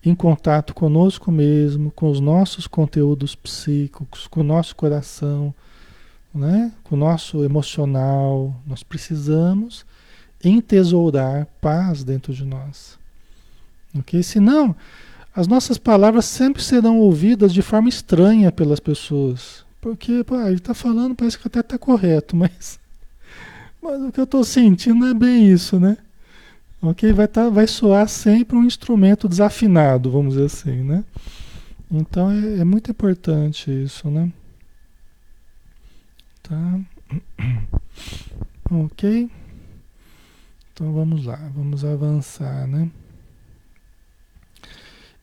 em 0.08 0.15
contato 0.15 0.74
conosco 0.74 1.32
mesmo, 1.32 1.91
com 1.91 2.10
os 2.10 2.20
nossos 2.20 2.67
conteúdos 2.67 3.36
psíquicos, 3.36 4.28
com 4.28 4.41
o 4.41 4.43
nosso 4.43 4.76
coração, 4.76 5.54
né? 6.34 6.72
com 6.84 6.96
o 6.96 7.00
nosso 7.00 7.43
emocional. 7.43 8.56
Nós 8.65 8.84
precisamos 8.84 9.86
entesourar 10.43 11.48
paz 11.60 12.04
dentro 12.04 12.34
de 12.34 12.46
nós. 12.46 12.98
Ok? 13.98 14.22
Senão, 14.24 14.76
as 15.36 15.48
nossas 15.48 15.78
palavras 15.78 16.26
sempre 16.26 16.63
serão 16.63 17.00
ouvidas 17.00 17.54
de 17.54 17.62
forma 17.62 17.89
estranha 17.89 18.52
pelas 18.52 18.80
pessoas. 18.80 19.65
Porque, 19.82 20.24
pô, 20.24 20.39
ele 20.41 20.56
está 20.56 20.74
falando, 20.74 21.15
parece 21.15 21.38
que 21.38 21.48
até 21.48 21.60
está 21.60 21.78
correto, 21.78 22.36
mas, 22.38 22.80
mas 23.82 24.02
o 24.02 24.12
que 24.12 24.20
eu 24.20 24.26
estou 24.26 24.43
sentindo 24.43 25.06
é 25.06 25.13
bem 25.13 25.52
isso, 25.52 25.80
né? 25.80 25.98
Ok? 26.82 27.12
Vai, 27.13 27.28
tá, 27.28 27.50
vai 27.50 27.68
soar 27.68 28.08
sempre 28.08 28.56
um 28.56 28.63
instrumento 28.63 29.28
desafinado, 29.28 30.12
vamos 30.12 30.36
dizer 30.36 30.46
assim, 30.46 30.84
né? 30.84 31.04
Então 31.92 32.30
é, 32.30 32.60
é 32.60 32.63
muito 32.63 32.92
importante 32.92 33.72
isso, 33.72 34.10
né? 34.10 34.32
Tá? 36.44 36.80
Ok? 38.70 39.32
Então 40.74 40.92
vamos 40.92 41.26
lá, 41.26 41.38
vamos 41.56 41.86
avançar, 41.86 42.68
né? 42.68 42.92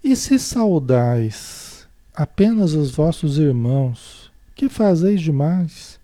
E 0.03 0.17
se 0.17 0.39
saudais 0.39 1.87
apenas 2.15 2.73
os 2.73 2.91
vossos 2.91 3.39
irmãos, 3.39 4.33
que 4.55 4.69
fazeis 4.69 5.21
demais? 5.21 6.01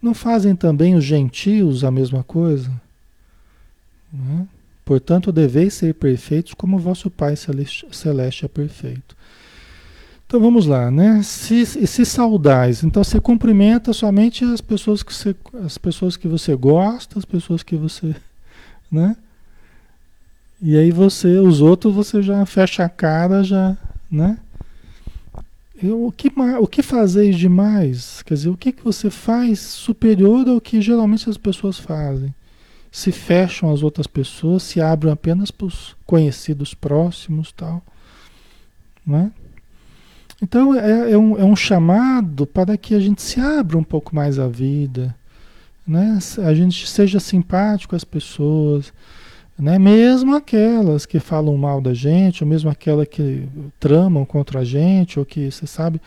Não 0.00 0.14
fazem 0.14 0.56
também 0.56 0.94
os 0.94 1.04
gentios 1.04 1.84
a 1.84 1.90
mesma 1.90 2.24
coisa? 2.24 2.72
Né? 4.12 4.46
Portanto, 4.84 5.30
deveis 5.30 5.74
ser 5.74 5.94
perfeitos 5.94 6.54
como 6.54 6.78
vosso 6.78 7.10
Pai 7.10 7.34
Celeste 7.36 8.44
é 8.44 8.48
perfeito. 8.48 9.16
Então 10.26 10.40
vamos 10.40 10.66
lá, 10.66 10.90
né? 10.92 11.22
Se, 11.24 11.66
se 11.66 12.04
saudais, 12.04 12.84
então 12.84 13.02
você 13.02 13.20
cumprimenta 13.20 13.92
somente 13.92 14.44
as 14.44 14.60
pessoas 14.60 15.02
que 15.02 15.12
você, 15.12 15.34
as 15.64 15.76
pessoas 15.76 16.16
que 16.16 16.28
você 16.28 16.54
gosta, 16.54 17.18
as 17.18 17.24
pessoas 17.24 17.64
que 17.64 17.74
você, 17.74 18.14
né? 18.90 19.16
E 20.62 20.76
aí 20.76 20.92
você, 20.92 21.38
os 21.38 21.60
outros 21.60 21.94
você 21.94 22.22
já 22.22 22.46
fecha 22.46 22.84
a 22.84 22.88
cara, 22.88 23.42
já, 23.42 23.76
né? 24.10 24.38
O, 25.82 26.12
que, 26.12 26.30
o 26.60 26.66
que 26.66 26.82
fazeis 26.82 27.36
demais? 27.36 28.22
Quer 28.22 28.34
dizer, 28.34 28.50
o 28.50 28.56
que, 28.56 28.70
que 28.70 28.84
você 28.84 29.10
faz 29.10 29.58
superior 29.58 30.46
ao 30.48 30.60
que 30.60 30.80
geralmente 30.80 31.28
as 31.28 31.38
pessoas 31.38 31.78
fazem? 31.78 32.32
Se 32.90 33.12
fecham 33.12 33.72
às 33.72 33.82
outras 33.82 34.06
pessoas, 34.06 34.62
se 34.62 34.80
abrem 34.80 35.12
apenas 35.12 35.50
para 35.50 35.66
os 35.66 35.96
conhecidos 36.04 36.74
próximos 36.74 37.52
tal. 37.52 37.82
Né? 39.06 39.30
Então 40.42 40.74
é, 40.74 41.12
é, 41.12 41.18
um, 41.18 41.38
é 41.38 41.44
um 41.44 41.54
chamado 41.54 42.46
para 42.46 42.76
que 42.76 42.94
a 42.94 43.00
gente 43.00 43.22
se 43.22 43.40
abra 43.40 43.78
um 43.78 43.84
pouco 43.84 44.14
mais 44.14 44.38
à 44.38 44.48
vida, 44.48 45.14
né? 45.86 46.18
a 46.44 46.54
gente 46.54 46.88
seja 46.88 47.20
simpático 47.20 47.94
às 47.94 48.04
pessoas, 48.04 48.92
Né? 49.58 49.78
Mesmo 49.78 50.34
aquelas 50.34 51.04
que 51.04 51.20
falam 51.20 51.56
mal 51.56 51.82
da 51.82 51.92
gente, 51.92 52.42
ou 52.42 52.48
mesmo 52.48 52.70
aquelas 52.70 53.06
que 53.06 53.46
tramam 53.78 54.24
contra 54.24 54.60
a 54.60 54.64
gente, 54.64 55.18
ou 55.18 55.24
que, 55.24 55.50
você 55.50 55.66
sabe, 55.66 56.00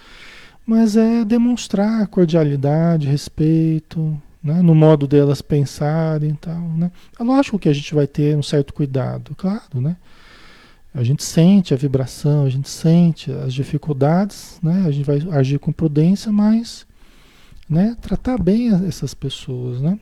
mas 0.66 0.98
é 0.98 1.24
demonstrar 1.24 2.08
cordialidade, 2.08 3.08
respeito, 3.08 4.20
né? 4.44 4.62
no 4.62 4.76
modo 4.76 5.08
delas 5.08 5.42
pensarem 5.42 6.32
e 6.32 6.36
tal. 6.36 6.60
Né? 6.60 6.92
É 7.20 7.24
lógico 7.24 7.58
que 7.58 7.70
a 7.70 7.74
gente 7.74 7.94
vai 7.96 8.06
ter 8.06 8.36
um 8.36 8.44
certo 8.44 8.74
cuidado, 8.74 9.34
claro, 9.36 9.80
né? 9.80 9.96
A 10.96 11.04
gente 11.04 11.24
sente 11.24 11.74
a 11.74 11.78
vibração, 11.78 12.46
a 12.46 12.50
gente 12.50 12.70
sente 12.70 13.32
as 13.32 13.52
dificuldades, 13.52 14.60
né? 14.62 14.84
A 14.86 14.92
gente 14.92 15.06
vai 15.06 15.20
agir 15.32 15.58
com 15.58 15.72
prudência, 15.72 16.32
mas 16.32 16.86
né? 17.68 17.98
tratar 18.00 18.38
bem 18.38 18.70
essas 18.88 19.16
pessoas, 19.16 19.82
né? 19.82 19.98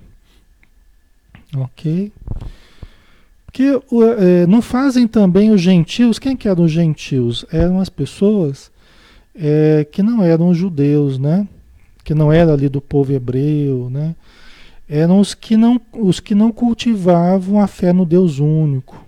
Ok? 1.55 2.11
Porque 3.45 3.63
é, 4.17 4.47
não 4.47 4.61
fazem 4.61 5.07
também 5.07 5.51
os 5.51 5.61
gentios. 5.61 6.19
Quem 6.19 6.35
que 6.35 6.47
eram 6.47 6.65
os 6.65 6.71
gentios? 6.71 7.45
Eram 7.51 7.79
as 7.79 7.89
pessoas 7.89 8.71
é, 9.35 9.85
que 9.89 10.03
não 10.03 10.23
eram 10.23 10.53
judeus, 10.53 11.17
né? 11.17 11.47
Que 12.11 12.15
não 12.15 12.29
eram 12.29 12.51
ali 12.51 12.67
do 12.67 12.81
povo 12.81 13.13
hebreu, 13.13 13.89
né? 13.89 14.17
Eram 14.85 15.21
os 15.21 15.33
que 15.33 15.55
não, 15.55 15.79
os 15.93 16.19
que 16.19 16.35
não 16.35 16.51
cultivavam 16.51 17.61
a 17.61 17.67
fé 17.67 17.93
no 17.93 18.05
Deus 18.05 18.37
único. 18.37 19.01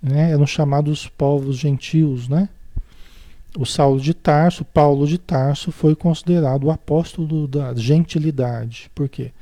Né? 0.00 0.30
Eram 0.30 0.46
chamados 0.46 1.08
povos 1.08 1.56
gentios, 1.56 2.28
né? 2.28 2.48
O 3.58 3.66
Saulo 3.66 4.00
de 4.00 4.14
Tarso, 4.14 4.64
Paulo 4.64 5.08
de 5.08 5.18
Tarso, 5.18 5.72
foi 5.72 5.96
considerado 5.96 6.62
o 6.62 6.70
apóstolo 6.70 7.48
da 7.48 7.74
gentilidade. 7.74 8.88
Por 8.94 9.08
quê? 9.08 9.32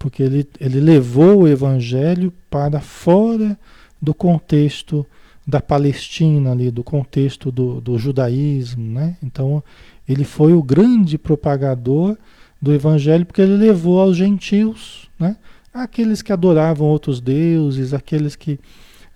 Porque 0.00 0.24
ele, 0.24 0.48
ele 0.58 0.80
levou 0.80 1.42
o 1.42 1.48
evangelho 1.48 2.32
para 2.50 2.80
fora 2.80 3.56
do 4.02 4.12
contexto 4.12 5.06
da 5.46 5.60
Palestina 5.60 6.50
ali, 6.50 6.72
do 6.72 6.82
contexto 6.82 7.52
do, 7.52 7.80
do 7.80 7.96
judaísmo, 7.96 8.82
né? 8.82 9.16
Então 9.22 9.62
ele 10.08 10.24
foi 10.24 10.54
o 10.54 10.62
grande 10.62 11.18
propagador 11.18 12.16
do 12.60 12.72
evangelho 12.72 13.26
porque 13.26 13.42
ele 13.42 13.56
levou 13.56 14.00
aos 14.00 14.16
gentios, 14.16 15.08
né? 15.18 15.36
Aqueles 15.72 16.22
que 16.22 16.32
adoravam 16.32 16.88
outros 16.88 17.20
deuses, 17.20 17.92
aqueles 17.92 18.34
que, 18.34 18.58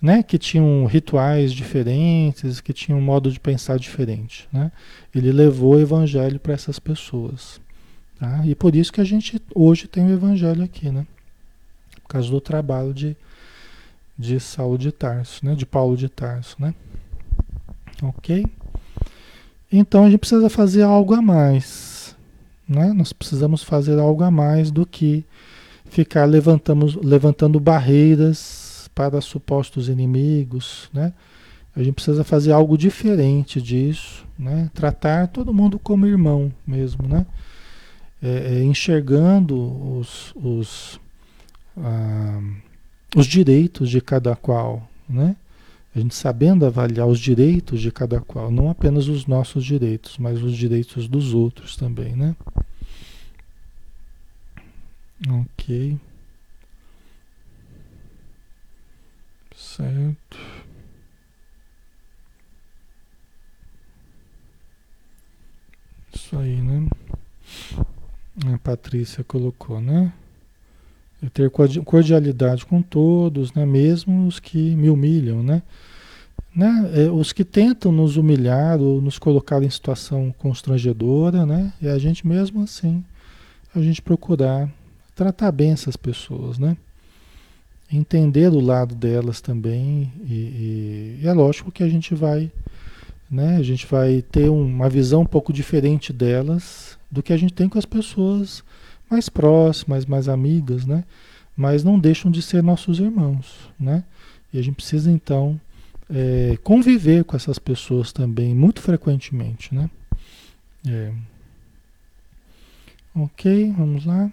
né, 0.00 0.22
que 0.22 0.38
tinham 0.38 0.84
rituais 0.84 1.52
diferentes, 1.52 2.60
que 2.60 2.72
tinham 2.72 2.98
um 2.98 3.02
modo 3.02 3.32
de 3.32 3.40
pensar 3.40 3.78
diferente, 3.78 4.48
né? 4.52 4.70
Ele 5.14 5.32
levou 5.32 5.74
o 5.74 5.80
evangelho 5.80 6.38
para 6.38 6.52
essas 6.52 6.78
pessoas, 6.78 7.60
tá? 8.20 8.46
E 8.46 8.54
por 8.54 8.76
isso 8.76 8.92
que 8.92 9.00
a 9.00 9.04
gente 9.04 9.40
hoje 9.54 9.88
tem 9.88 10.06
o 10.06 10.12
evangelho 10.12 10.62
aqui, 10.62 10.90
né? 10.90 11.06
Por 12.02 12.08
causa 12.08 12.30
do 12.30 12.40
trabalho 12.40 12.92
de 12.92 13.16
de 14.18 14.38
Saulo 14.38 14.78
de 14.78 14.92
Tarso, 14.92 15.44
né? 15.44 15.54
De 15.54 15.66
Paulo 15.66 15.96
de 15.96 16.08
Tarso, 16.08 16.56
né? 16.60 16.74
Ok? 18.02 18.44
Então 19.72 20.04
a 20.04 20.10
gente 20.10 20.20
precisa 20.20 20.50
fazer 20.50 20.82
algo 20.82 21.14
a 21.14 21.22
mais, 21.22 22.14
né? 22.68 22.92
Nós 22.92 23.12
precisamos 23.12 23.62
fazer 23.62 23.98
algo 23.98 24.22
a 24.22 24.30
mais 24.30 24.70
do 24.70 24.84
que 24.84 25.24
ficar 25.86 26.26
levantamos, 26.26 26.94
levantando 26.96 27.58
barreiras 27.58 28.90
para 28.94 29.20
supostos 29.20 29.88
inimigos, 29.88 30.90
né? 30.92 31.12
A 31.74 31.82
gente 31.82 31.94
precisa 31.94 32.22
fazer 32.22 32.52
algo 32.52 32.76
diferente 32.76 33.62
disso, 33.62 34.26
né? 34.38 34.70
Tratar 34.74 35.28
todo 35.28 35.54
mundo 35.54 35.78
como 35.78 36.06
irmão 36.06 36.52
mesmo, 36.66 37.08
né? 37.08 37.24
É, 38.22 38.58
é, 38.58 38.62
enxergando 38.62 39.56
os, 39.98 40.32
os 40.36 41.00
ah, 41.76 42.40
os 43.16 43.26
direitos 43.26 43.90
de 43.90 44.00
cada 44.00 44.36
qual, 44.36 44.88
né? 45.08 45.36
A 45.94 45.98
gente 45.98 46.14
sabendo 46.14 46.64
avaliar 46.64 47.06
os 47.06 47.20
direitos 47.20 47.80
de 47.80 47.90
cada 47.92 48.20
qual, 48.20 48.50
não 48.50 48.70
apenas 48.70 49.08
os 49.08 49.26
nossos 49.26 49.64
direitos, 49.64 50.16
mas 50.16 50.42
os 50.42 50.56
direitos 50.56 51.06
dos 51.06 51.34
outros 51.34 51.76
também, 51.76 52.16
né? 52.16 52.34
Ok. 55.28 55.98
Certo. 59.54 60.38
Isso 66.14 66.36
aí, 66.38 66.60
né? 66.60 66.88
A 68.52 68.58
Patrícia 68.58 69.22
colocou, 69.22 69.80
né? 69.80 70.12
É 71.22 71.28
ter 71.28 71.50
cordialidade 71.50 72.66
com 72.66 72.82
todos, 72.82 73.52
né? 73.52 73.64
mesmo 73.64 74.26
os 74.26 74.40
que 74.40 74.74
me 74.74 74.90
humilham, 74.90 75.42
né? 75.42 75.62
Né? 76.54 76.90
É, 76.94 77.10
os 77.10 77.32
que 77.32 77.44
tentam 77.44 77.90
nos 77.90 78.16
humilhar 78.16 78.80
ou 78.80 79.00
nos 79.00 79.18
colocar 79.18 79.62
em 79.62 79.70
situação 79.70 80.34
constrangedora, 80.38 81.46
né? 81.46 81.72
E 81.80 81.88
a 81.88 81.98
gente 81.98 82.26
mesmo 82.26 82.62
assim, 82.62 83.02
a 83.74 83.80
gente 83.80 84.02
procurar 84.02 84.68
tratar 85.14 85.52
bem 85.52 85.72
essas 85.72 85.96
pessoas, 85.96 86.58
né? 86.58 86.76
Entender 87.90 88.48
o 88.48 88.60
lado 88.60 88.94
delas 88.94 89.40
também 89.40 90.10
e, 90.24 90.34
e, 90.34 91.18
e 91.22 91.28
é 91.28 91.32
lógico 91.32 91.70
que 91.70 91.82
a 91.82 91.88
gente 91.88 92.14
vai, 92.14 92.50
né? 93.30 93.56
A 93.56 93.62
gente 93.62 93.86
vai 93.86 94.22
ter 94.22 94.48
uma 94.48 94.88
visão 94.88 95.22
um 95.22 95.26
pouco 95.26 95.52
diferente 95.52 96.12
delas 96.12 96.98
do 97.10 97.22
que 97.22 97.32
a 97.32 97.36
gente 97.36 97.52
tem 97.52 97.68
com 97.68 97.78
as 97.78 97.84
pessoas 97.84 98.62
mais 99.10 99.28
próximas, 99.28 100.06
mais 100.06 100.28
amigas, 100.28 100.86
né? 100.86 101.04
Mas 101.54 101.84
não 101.84 101.98
deixam 101.98 102.30
de 102.30 102.40
ser 102.40 102.62
nossos 102.62 102.98
irmãos, 102.98 103.70
né? 103.78 104.04
E 104.52 104.58
a 104.58 104.62
gente 104.62 104.76
precisa 104.76 105.10
então 105.10 105.60
é, 106.12 106.58
conviver 106.62 107.24
com 107.24 107.36
essas 107.36 107.58
pessoas 107.58 108.12
também 108.12 108.54
muito 108.54 108.80
frequentemente, 108.80 109.74
né? 109.74 109.90
É. 110.86 111.12
Ok, 113.14 113.72
vamos 113.76 114.04
lá. 114.04 114.30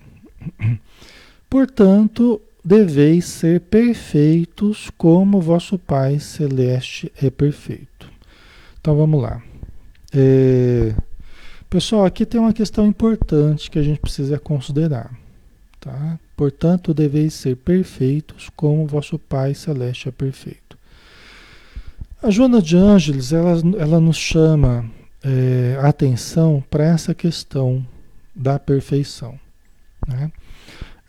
Portanto, 1.49 2.41
deveis 2.63 3.25
ser 3.25 3.61
perfeitos 3.61 4.89
como 4.97 5.41
vosso 5.41 5.77
Pai 5.77 6.19
Celeste 6.19 7.11
é 7.21 7.29
perfeito. 7.29 8.09
Então 8.79 8.95
vamos 8.95 9.21
lá. 9.21 9.41
É, 10.13 10.93
Pessoal, 11.69 12.03
aqui 12.03 12.25
tem 12.25 12.41
uma 12.41 12.51
questão 12.51 12.87
importante 12.87 13.69
que 13.69 13.77
a 13.77 13.83
gente 13.83 13.99
precisa 13.99 14.39
considerar. 14.39 15.13
Tá? 15.79 16.19
Portanto, 16.35 16.95
deveis 16.95 17.35
ser 17.35 17.57
perfeitos 17.57 18.49
como 18.55 18.87
vosso 18.87 19.19
Pai 19.19 19.53
Celeste 19.53 20.09
é 20.09 20.11
perfeito. 20.11 20.58
A 22.21 22.29
Joana 22.29 22.61
de 22.61 22.75
Ângeles, 22.75 23.31
ela, 23.31 23.61
ela 23.77 23.97
nos 23.97 24.17
chama 24.17 24.85
é, 25.23 25.79
atenção 25.81 26.61
para 26.69 26.83
essa 26.83 27.15
questão 27.15 27.85
da 28.35 28.59
perfeição. 28.59 29.39
Né? 30.05 30.29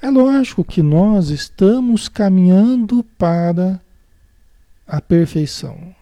É 0.00 0.08
lógico 0.08 0.62
que 0.62 0.80
nós 0.82 1.30
estamos 1.30 2.08
caminhando 2.08 3.02
para 3.18 3.80
a 4.86 5.00
perfeição. 5.00 5.92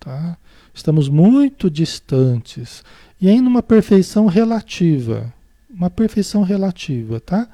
Tá? 0.00 0.36
Estamos 0.74 1.08
muito 1.08 1.70
distantes 1.70 2.82
e 3.20 3.28
ainda 3.28 3.48
uma 3.48 3.62
perfeição 3.62 4.26
relativa. 4.26 5.32
Uma 5.70 5.88
perfeição 5.88 6.42
relativa, 6.42 7.20
tá? 7.20 7.48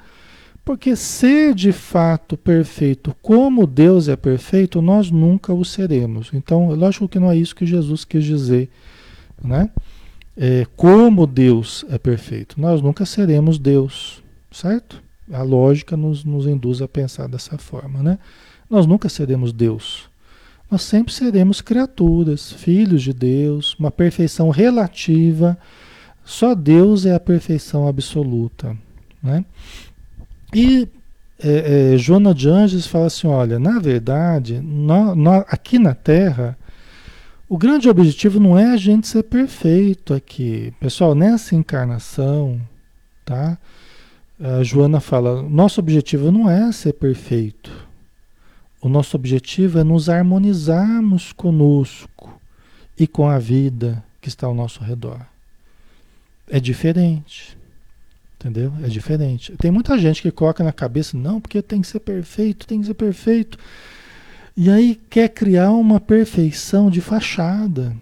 Porque 0.63 0.95
ser 0.95 1.53
de 1.53 1.71
fato 1.71 2.37
perfeito 2.37 3.15
como 3.21 3.67
Deus 3.67 4.07
é 4.07 4.15
perfeito, 4.15 4.81
nós 4.81 5.11
nunca 5.11 5.53
o 5.53 5.65
seremos. 5.65 6.31
Então, 6.33 6.73
lógico 6.73 7.07
que 7.07 7.19
não 7.19 7.29
é 7.29 7.35
isso 7.35 7.55
que 7.55 7.65
Jesus 7.65 8.05
quis 8.05 8.23
dizer, 8.23 8.69
né? 9.43 9.69
É, 10.35 10.65
como 10.75 11.27
Deus 11.27 11.85
é 11.89 11.97
perfeito. 11.97 12.59
Nós 12.59 12.81
nunca 12.81 13.05
seremos 13.05 13.59
Deus, 13.59 14.23
certo? 14.51 15.03
A 15.31 15.43
lógica 15.43 15.95
nos, 15.97 16.23
nos 16.23 16.47
induz 16.47 16.81
a 16.81 16.87
pensar 16.87 17.27
dessa 17.27 17.57
forma, 17.57 18.01
né? 18.01 18.17
Nós 18.69 18.85
nunca 18.85 19.09
seremos 19.09 19.51
Deus 19.51 20.09
nós 20.73 20.81
sempre 20.81 21.13
seremos 21.13 21.61
criaturas, 21.61 22.51
filhos 22.51 23.03
de 23.03 23.13
Deus, 23.13 23.75
uma 23.77 23.91
perfeição 23.91 24.49
relativa. 24.49 25.55
Só 26.25 26.55
Deus 26.55 27.05
é 27.05 27.13
a 27.13 27.19
perfeição 27.19 27.87
absoluta. 27.87 28.75
Né? 29.21 29.45
E 30.53 30.87
é, 31.39 31.93
é, 31.93 31.97
Joana 31.97 32.33
de 32.33 32.49
Anjos 32.49 32.87
fala 32.87 33.07
assim: 33.07 33.27
olha, 33.27 33.59
na 33.59 33.79
verdade, 33.79 34.61
aqui 35.47 35.79
na 35.79 35.93
Terra, 35.93 36.57
o 37.49 37.57
grande 37.57 37.89
objetivo 37.89 38.39
não 38.39 38.57
é 38.57 38.71
a 38.71 38.77
gente 38.77 39.07
ser 39.07 39.23
perfeito 39.23 40.13
aqui. 40.13 40.73
Pessoal, 40.79 41.13
nessa 41.13 41.55
encarnação, 41.55 42.61
tá? 43.25 43.57
A 44.39 44.63
Joana 44.63 44.99
fala: 44.99 45.41
nosso 45.41 45.79
objetivo 45.79 46.31
não 46.31 46.49
é 46.49 46.71
ser 46.71 46.93
perfeito. 46.93 47.71
O 48.81 48.89
nosso 48.89 49.15
objetivo 49.15 49.79
é 49.79 49.83
nos 49.83 50.09
harmonizarmos 50.09 51.31
conosco 51.31 52.39
e 52.99 53.07
com 53.07 53.29
a 53.29 53.39
vida 53.39 54.03
que 54.19 54.27
está 54.27 54.45
ao 54.45 54.53
nosso 54.53 54.83
redor. 54.83 55.21
É 56.49 56.59
diferente. 56.59 57.57
Entendeu? 58.43 58.73
É 58.83 58.87
diferente. 58.87 59.53
Tem 59.57 59.71
muita 59.71 59.97
gente 59.97 60.21
que 60.21 60.29
coloca 60.29 60.65
na 60.65 60.73
cabeça, 60.73 61.17
não, 61.17 61.39
porque 61.39 61.61
tem 61.61 61.79
que 61.79 61.87
ser 61.87 62.01
perfeito, 62.01 62.67
tem 62.67 62.81
que 62.81 62.87
ser 62.87 62.93
perfeito. 62.93 63.57
E 64.55 64.69
aí 64.69 64.99
quer 65.09 65.29
criar 65.29 65.71
uma 65.71 65.97
perfeição 65.97 66.89
de 66.89 66.99
fachada. 66.99 67.95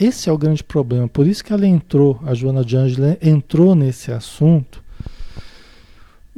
Esse 0.00 0.28
é 0.28 0.32
o 0.32 0.38
grande 0.38 0.62
problema. 0.62 1.08
Por 1.08 1.26
isso 1.26 1.42
que 1.42 1.52
ela 1.52 1.66
entrou, 1.66 2.20
a 2.24 2.32
Joana 2.32 2.64
de 2.64 2.76
Angela 2.76 3.18
entrou 3.20 3.74
nesse 3.74 4.12
assunto, 4.12 4.84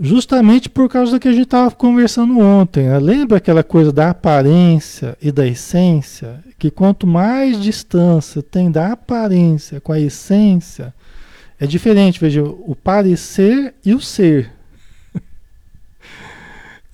justamente 0.00 0.70
por 0.70 0.88
causa 0.88 1.12
do 1.12 1.20
que 1.20 1.28
a 1.28 1.32
gente 1.32 1.44
estava 1.44 1.70
conversando 1.70 2.38
ontem. 2.38 2.88
Né? 2.88 2.98
Lembra 2.98 3.36
aquela 3.36 3.62
coisa 3.62 3.92
da 3.92 4.09
aparência 4.09 5.18
e 5.20 5.30
da 5.30 5.46
essência? 5.46 6.42
Que 6.59 6.70
quanto 6.70 7.07
mais 7.07 7.61
distância 7.61 8.42
tem 8.42 8.70
da 8.70 8.92
aparência 8.92 9.80
com 9.82 9.92
a 9.92 10.00
essência, 10.00 10.94
é 11.62 11.66
diferente. 11.66 12.18
Veja, 12.18 12.42
o 12.42 12.74
parecer 12.74 13.72
e 13.84 13.94
o 13.94 14.00
ser. 14.00 14.52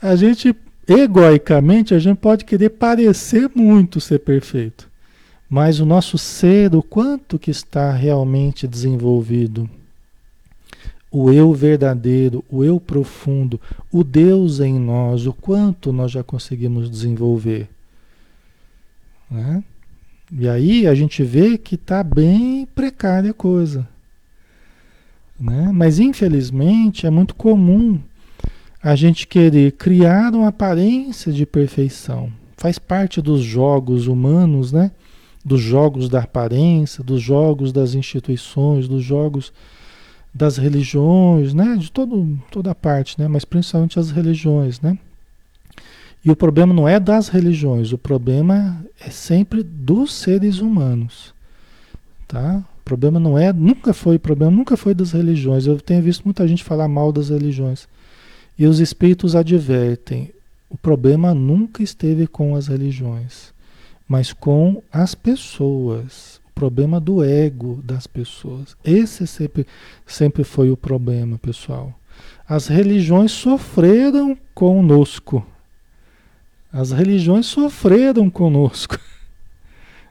A 0.00 0.14
gente, 0.14 0.54
egoicamente, 0.86 1.94
a 1.94 1.98
gente 1.98 2.18
pode 2.18 2.44
querer 2.44 2.68
parecer 2.68 3.50
muito 3.54 3.98
ser 3.98 4.18
perfeito. 4.18 4.86
Mas 5.48 5.80
o 5.80 5.86
nosso 5.86 6.18
ser, 6.18 6.74
o 6.74 6.82
quanto 6.82 7.38
que 7.38 7.50
está 7.50 7.90
realmente 7.92 8.68
desenvolvido? 8.68 9.68
O 11.10 11.32
eu 11.32 11.54
verdadeiro, 11.54 12.44
o 12.50 12.62
eu 12.62 12.78
profundo, 12.78 13.58
o 13.90 14.04
Deus 14.04 14.60
em 14.60 14.78
nós, 14.78 15.26
o 15.26 15.32
quanto 15.32 15.94
nós 15.94 16.12
já 16.12 16.22
conseguimos 16.22 16.90
desenvolver. 16.90 17.70
Né? 19.30 19.64
E 20.30 20.46
aí 20.46 20.86
a 20.86 20.94
gente 20.94 21.24
vê 21.24 21.56
que 21.56 21.74
está 21.74 22.04
bem 22.04 22.66
precária 22.66 23.30
a 23.30 23.34
coisa. 23.34 23.88
Né? 25.38 25.70
Mas 25.72 25.98
infelizmente 25.98 27.06
é 27.06 27.10
muito 27.10 27.34
comum 27.34 28.00
a 28.82 28.94
gente 28.94 29.26
querer 29.26 29.72
criar 29.72 30.34
uma 30.34 30.48
aparência 30.48 31.32
de 31.32 31.44
perfeição. 31.44 32.32
Faz 32.56 32.78
parte 32.78 33.20
dos 33.20 33.40
jogos 33.40 34.06
humanos, 34.06 34.72
né? 34.72 34.90
Dos 35.44 35.60
jogos 35.60 36.08
da 36.08 36.20
aparência, 36.20 37.02
dos 37.04 37.22
jogos 37.22 37.72
das 37.72 37.94
instituições, 37.94 38.88
dos 38.88 39.02
jogos 39.02 39.52
das 40.34 40.56
religiões, 40.56 41.54
né? 41.54 41.76
De 41.76 41.90
todo, 41.90 42.38
toda 42.50 42.74
parte, 42.74 43.18
né? 43.20 43.28
Mas 43.28 43.44
principalmente 43.44 43.98
as 43.98 44.10
religiões, 44.10 44.80
né? 44.80 44.98
E 46.24 46.30
o 46.30 46.36
problema 46.36 46.74
não 46.74 46.88
é 46.88 46.98
das 46.98 47.28
religiões, 47.28 47.92
o 47.92 47.98
problema 47.98 48.84
é 49.00 49.08
sempre 49.08 49.62
dos 49.62 50.12
seres 50.12 50.58
humanos, 50.58 51.32
tá? 52.26 52.62
Problema 52.88 53.20
não 53.20 53.36
é, 53.36 53.52
nunca 53.52 53.92
foi, 53.92 54.18
problema 54.18 54.50
nunca 54.50 54.74
foi 54.74 54.94
das 54.94 55.12
religiões. 55.12 55.66
Eu 55.66 55.78
tenho 55.78 56.02
visto 56.02 56.24
muita 56.24 56.48
gente 56.48 56.64
falar 56.64 56.88
mal 56.88 57.12
das 57.12 57.28
religiões. 57.28 57.86
E 58.58 58.66
os 58.66 58.80
espíritos 58.80 59.36
advertem: 59.36 60.32
o 60.70 60.76
problema 60.78 61.34
nunca 61.34 61.82
esteve 61.82 62.26
com 62.26 62.56
as 62.56 62.66
religiões, 62.66 63.52
mas 64.08 64.32
com 64.32 64.82
as 64.90 65.14
pessoas. 65.14 66.40
O 66.48 66.52
problema 66.54 66.98
do 66.98 67.22
ego 67.22 67.78
das 67.84 68.06
pessoas. 68.06 68.74
Esse 68.82 69.26
sempre, 69.26 69.66
sempre 70.06 70.42
foi 70.42 70.70
o 70.70 70.76
problema, 70.76 71.36
pessoal. 71.36 71.92
As 72.48 72.68
religiões 72.68 73.32
sofreram 73.32 74.34
conosco. 74.54 75.46
As 76.72 76.90
religiões 76.90 77.44
sofreram 77.44 78.30
conosco. 78.30 78.98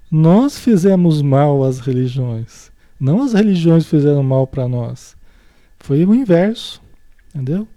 Nós 0.10 0.58
fizemos 0.58 1.22
mal 1.22 1.64
às 1.64 1.80
religiões. 1.80 2.72
Não 3.00 3.22
as 3.22 3.34
religiões 3.34 3.86
fizeram 3.86 4.24
mal 4.24 4.48
para 4.48 4.68
nós. 4.68 5.16
Foi 5.80 6.06
o 6.06 6.16
inverso. 6.16 6.82
Entendeu? 7.36 7.68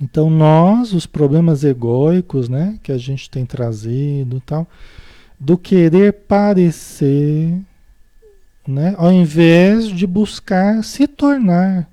Então 0.00 0.28
nós, 0.30 0.92
os 0.92 1.06
problemas 1.06 1.64
egóicos, 1.64 2.48
né, 2.48 2.78
que 2.82 2.92
a 2.92 2.98
gente 2.98 3.30
tem 3.30 3.46
trazido, 3.46 4.42
tal, 4.44 4.66
do 5.40 5.56
querer 5.56 6.12
parecer, 6.12 7.58
né, 8.66 8.94
ao 8.98 9.12
invés 9.12 9.88
de 9.88 10.06
buscar 10.06 10.84
se 10.84 11.06
tornar, 11.06 11.88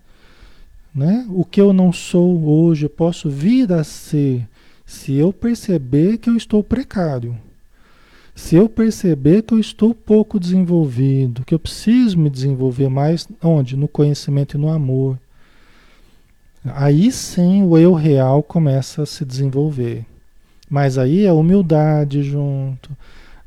né, 0.93 1.25
o 1.29 1.45
que 1.45 1.61
eu 1.61 1.73
não 1.73 1.91
sou 1.93 2.45
hoje, 2.45 2.85
eu 2.85 2.89
posso 2.89 3.29
vir 3.29 3.71
a 3.71 3.83
ser, 3.83 4.47
se 4.85 5.13
eu 5.13 5.31
perceber 5.31 6.17
que 6.17 6.29
eu 6.29 6.35
estou 6.35 6.63
precário. 6.63 7.37
Se 8.35 8.55
eu 8.55 8.67
perceber 8.67 9.43
que 9.43 9.53
eu 9.53 9.59
estou 9.59 9.93
pouco 9.93 10.39
desenvolvido, 10.39 11.45
que 11.45 11.53
eu 11.53 11.59
preciso 11.59 12.17
me 12.17 12.29
desenvolver 12.29 12.89
mais, 12.89 13.27
onde? 13.43 13.77
No 13.77 13.87
conhecimento 13.87 14.57
e 14.57 14.59
no 14.59 14.69
amor. 14.69 15.19
Aí 16.65 17.11
sim 17.11 17.61
o 17.63 17.77
eu 17.77 17.93
real 17.93 18.41
começa 18.41 19.03
a 19.03 19.05
se 19.05 19.23
desenvolver. 19.23 20.05
Mas 20.69 20.97
aí 20.97 21.27
a 21.27 21.33
humildade 21.33 22.23
junto, 22.23 22.89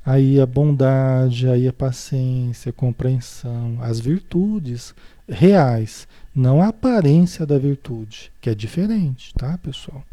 aí 0.05 0.41
a 0.41 0.47
bondade, 0.47 1.49
aí 1.49 1.67
a 1.67 1.73
paciência, 1.73 2.71
a 2.71 2.73
compreensão, 2.73 3.79
as 3.81 3.99
virtudes 3.99 4.95
reais, 5.29 6.07
não 6.33 6.63
a 6.63 6.69
aparência 6.69 7.45
da 7.45 7.59
virtude, 7.59 8.31
que 8.41 8.49
é 8.49 8.55
diferente, 8.55 9.35
tá, 9.35 9.59
pessoal? 9.59 10.05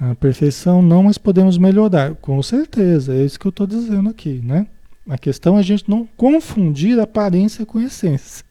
A 0.00 0.14
perfeição 0.14 0.80
não, 0.80 1.04
mas 1.04 1.18
podemos 1.18 1.58
melhorar, 1.58 2.14
com 2.16 2.40
certeza, 2.42 3.14
é 3.14 3.24
isso 3.24 3.38
que 3.38 3.46
eu 3.46 3.50
estou 3.50 3.66
dizendo 3.66 4.08
aqui, 4.08 4.40
né? 4.44 4.66
A 5.08 5.18
questão 5.18 5.56
é 5.56 5.60
a 5.60 5.62
gente 5.62 5.88
não 5.88 6.08
confundir 6.16 7.00
aparência 7.00 7.66
com 7.66 7.80
essência 7.80 8.44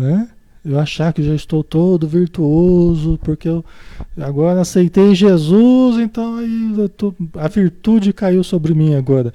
né? 0.00 0.28
Eu 0.64 0.78
achar 0.78 1.12
que 1.12 1.22
já 1.22 1.34
estou 1.34 1.62
todo 1.62 2.08
virtuoso, 2.08 3.18
porque 3.22 3.48
eu 3.48 3.64
agora 4.18 4.60
aceitei 4.60 5.14
Jesus, 5.14 5.98
então 5.98 6.36
tô, 6.96 7.14
a 7.34 7.48
virtude 7.48 8.12
caiu 8.12 8.42
sobre 8.42 8.74
mim 8.74 8.94
agora. 8.94 9.32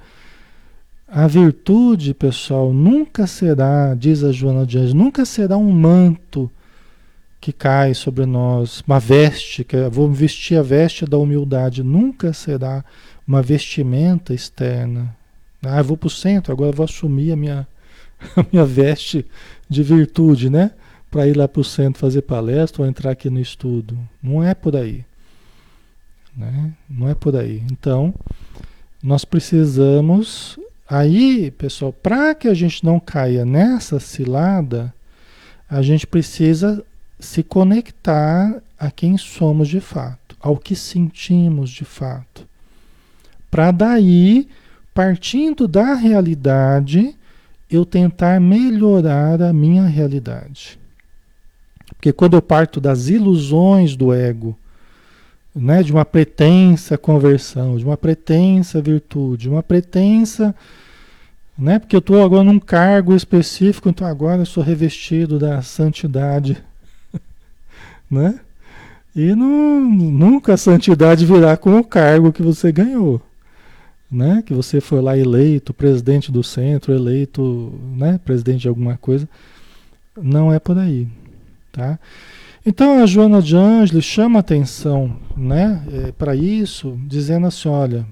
A 1.08 1.26
virtude, 1.28 2.14
pessoal, 2.14 2.74
nunca 2.74 3.26
será, 3.26 3.96
diz 3.96 4.24
a 4.24 4.32
Joana 4.32 4.66
de 4.66 4.78
Anjos, 4.78 4.94
nunca 4.94 5.26
será 5.26 5.58
um 5.58 5.72
manto 5.72 6.52
que 7.40 7.54
cai 7.54 7.94
sobre 7.94 8.26
nós, 8.26 8.84
uma 8.88 9.00
veste, 9.00 9.64
que 9.64 9.78
vou 9.90 10.12
vestir 10.12 10.58
a 10.58 10.64
veste 10.64 11.06
da 11.06 11.18
humildade, 11.18 11.84
nunca 11.84 12.34
será 12.34 12.84
uma 13.28 13.42
vestimenta 13.42 14.34
externa. 14.34 15.16
Ah, 15.64 15.80
eu 15.80 15.84
vou 15.84 15.98
para 15.98 16.08
o 16.08 16.10
centro, 16.10 16.52
agora 16.52 16.72
vou 16.72 16.84
assumir 16.84 17.32
a 17.32 17.36
minha, 17.36 17.68
a 18.36 18.46
minha 18.52 18.66
veste 18.66 19.26
de 19.70 19.84
virtude, 19.84 20.50
né? 20.50 20.72
Para 21.10 21.28
ir 21.28 21.36
lá 21.36 21.48
para 21.48 21.62
o 21.62 21.64
centro 21.64 22.00
fazer 22.00 22.24
palestra 22.24 22.82
ou 22.82 22.88
entrar 22.88 23.12
aqui 23.12 23.30
no 23.30 23.40
estudo. 23.40 23.98
Não 24.22 24.44
é 24.44 24.54
por 24.54 24.76
aí. 24.76 25.06
Né? 26.36 26.74
Não 26.90 27.08
é 27.08 27.16
por 27.16 27.36
aí. 27.36 27.64
Então, 27.72 28.14
nós 29.02 29.24
precisamos. 29.24 30.60
Aí, 30.88 31.52
pessoal, 31.52 31.94
para 31.94 32.36
que 32.36 32.48
a 32.48 32.54
gente 32.54 32.84
não 32.84 33.00
caia 33.00 33.46
nessa 33.46 34.00
cilada, 34.00 34.94
a 35.70 35.82
gente 35.82 36.06
precisa 36.06 36.84
se 37.20 37.44
conectar 37.44 38.62
a 38.78 38.92
quem 38.92 39.18
somos 39.18 39.68
de 39.68 39.80
fato, 39.80 40.36
ao 40.40 40.58
que 40.58 40.76
sentimos 40.76 41.70
de 41.70 41.86
fato. 41.86 42.48
Para 43.50 43.72
daí, 43.72 44.48
partindo 44.94 45.68
da 45.68 45.94
realidade, 45.94 47.16
eu 47.70 47.86
tentar 47.86 48.40
melhorar 48.40 49.42
a 49.42 49.54
minha 49.54 49.86
realidade. 49.86 50.80
Porque 51.96 52.12
quando 52.14 52.36
eu 52.36 52.42
parto 52.42 52.80
das 52.80 53.08
ilusões 53.08 53.96
do 53.96 54.14
ego, 54.14 54.58
né, 55.56 55.82
de 55.82 55.92
uma 55.92 56.04
pretensa 56.04 56.98
conversão, 56.98 57.78
de 57.78 57.86
uma 57.86 57.96
pretensa 57.96 58.82
virtude, 58.82 59.44
de 59.44 59.50
uma 59.50 59.64
pretensa, 59.64 60.54
né, 61.58 61.80
porque 61.80 61.96
eu 61.96 62.00
estou 62.00 62.24
agora 62.24 62.44
num 62.44 62.60
cargo 62.60 63.16
específico, 63.16 63.88
então 63.88 64.06
agora 64.06 64.42
eu 64.42 64.46
sou 64.46 64.62
revestido 64.62 65.40
da 65.40 65.62
santidade, 65.62 66.62
né? 68.16 68.40
E 69.16 69.36
não, 69.36 69.80
nunca 69.80 70.54
a 70.54 70.58
santidade 70.58 71.26
virá 71.26 71.56
com 71.56 71.78
o 71.78 71.84
cargo 71.84 72.34
que 72.34 72.42
você 72.42 72.72
ganhou 72.72 73.22
né? 74.12 74.44
Que 74.46 74.54
você 74.54 74.80
foi 74.80 75.02
lá 75.02 75.18
eleito 75.18 75.74
presidente 75.74 76.32
do 76.32 76.44
centro, 76.44 76.94
eleito, 76.94 77.74
né? 77.96 78.20
Presidente 78.24 78.62
de 78.62 78.68
alguma 78.68 78.98
coisa. 78.98 79.28
Não 80.18 80.52
é 80.52 80.60
por 80.60 80.78
aí, 80.78 81.08
tá? 81.72 82.00
Então 82.66 83.04
a 83.04 83.06
Joana 83.06 83.42
de 83.42 83.56
Ângeles 83.56 84.06
chama 84.06 84.40
atenção, 84.40 85.18
né? 85.36 85.84
É, 85.92 86.12
para 86.12 86.36
isso, 86.36 86.98
dizendo 87.06 87.48
assim, 87.48 87.70
olha, 87.70 88.06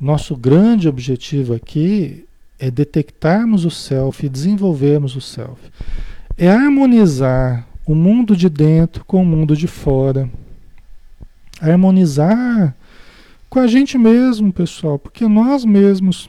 nosso 0.00 0.36
grande 0.36 0.88
objetivo 0.88 1.54
aqui 1.54 2.24
é 2.58 2.70
detectarmos 2.70 3.64
o 3.64 3.70
self, 3.70 4.28
desenvolvermos 4.28 5.16
o 5.16 5.20
self. 5.20 5.60
É 6.36 6.48
harmonizar 6.48 7.66
o 7.86 7.94
mundo 7.94 8.36
de 8.36 8.48
dentro 8.48 9.04
com 9.04 9.22
o 9.22 9.26
mundo 9.26 9.56
de 9.56 9.66
fora. 9.66 10.30
Harmonizar 11.60 12.74
com 13.48 13.60
a 13.60 13.66
gente 13.66 13.96
mesmo, 13.96 14.52
pessoal, 14.52 14.98
porque 14.98 15.28
nós 15.28 15.64
mesmos 15.64 16.28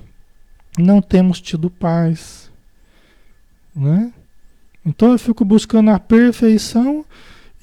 não 0.78 1.02
temos 1.02 1.42
tido 1.42 1.70
paz, 1.70 2.52
né? 3.76 4.14
Então 4.86 5.12
eu 5.12 5.18
fico 5.18 5.44
buscando 5.44 5.90
a 5.90 6.00
perfeição 6.00 7.04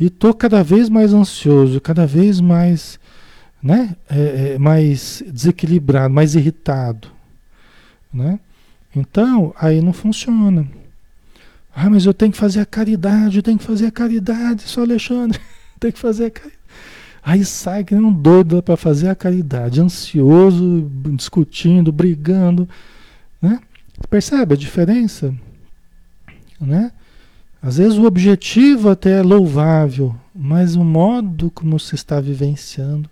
e 0.00 0.10
tô 0.10 0.34
cada 0.34 0.64
vez 0.64 0.88
mais 0.88 1.12
ansioso, 1.12 1.80
cada 1.80 2.04
vez 2.04 2.40
mais, 2.40 2.98
né, 3.62 3.94
é, 4.10 4.54
é, 4.54 4.58
mais 4.58 5.22
desequilibrado, 5.28 6.12
mais 6.12 6.34
irritado, 6.34 7.08
né? 8.12 8.40
Então, 8.94 9.54
aí 9.56 9.80
não 9.80 9.92
funciona. 9.92 10.66
Ah, 11.74 11.88
mas 11.88 12.04
eu 12.04 12.12
tenho 12.12 12.32
que 12.32 12.38
fazer 12.38 12.60
a 12.60 12.66
caridade, 12.66 13.38
eu 13.38 13.42
tenho 13.42 13.58
que 13.58 13.64
fazer 13.64 13.86
a 13.86 13.90
caridade, 13.90 14.62
só 14.62 14.82
Alexandre, 14.82 15.40
tem 15.80 15.90
que 15.90 15.98
fazer 15.98 16.26
a 16.26 16.30
caridade. 16.30 16.62
Aí 17.24 17.44
sai 17.44 17.84
que 17.84 17.94
nem 17.94 18.04
um 18.04 18.12
doido 18.12 18.62
para 18.62 18.76
fazer 18.76 19.08
a 19.08 19.14
caridade, 19.14 19.80
ansioso, 19.80 20.90
discutindo, 21.14 21.92
brigando, 21.92 22.68
né? 23.40 23.60
Percebe 24.10 24.54
a 24.54 24.56
diferença? 24.56 25.32
Né? 26.60 26.90
Às 27.62 27.76
vezes 27.76 27.96
o 27.96 28.04
objetivo 28.04 28.90
até 28.90 29.18
é 29.18 29.22
louvável, 29.22 30.14
mas 30.34 30.74
o 30.74 30.82
modo 30.82 31.50
como 31.50 31.78
se 31.78 31.94
está 31.94 32.20
vivenciando 32.20 33.08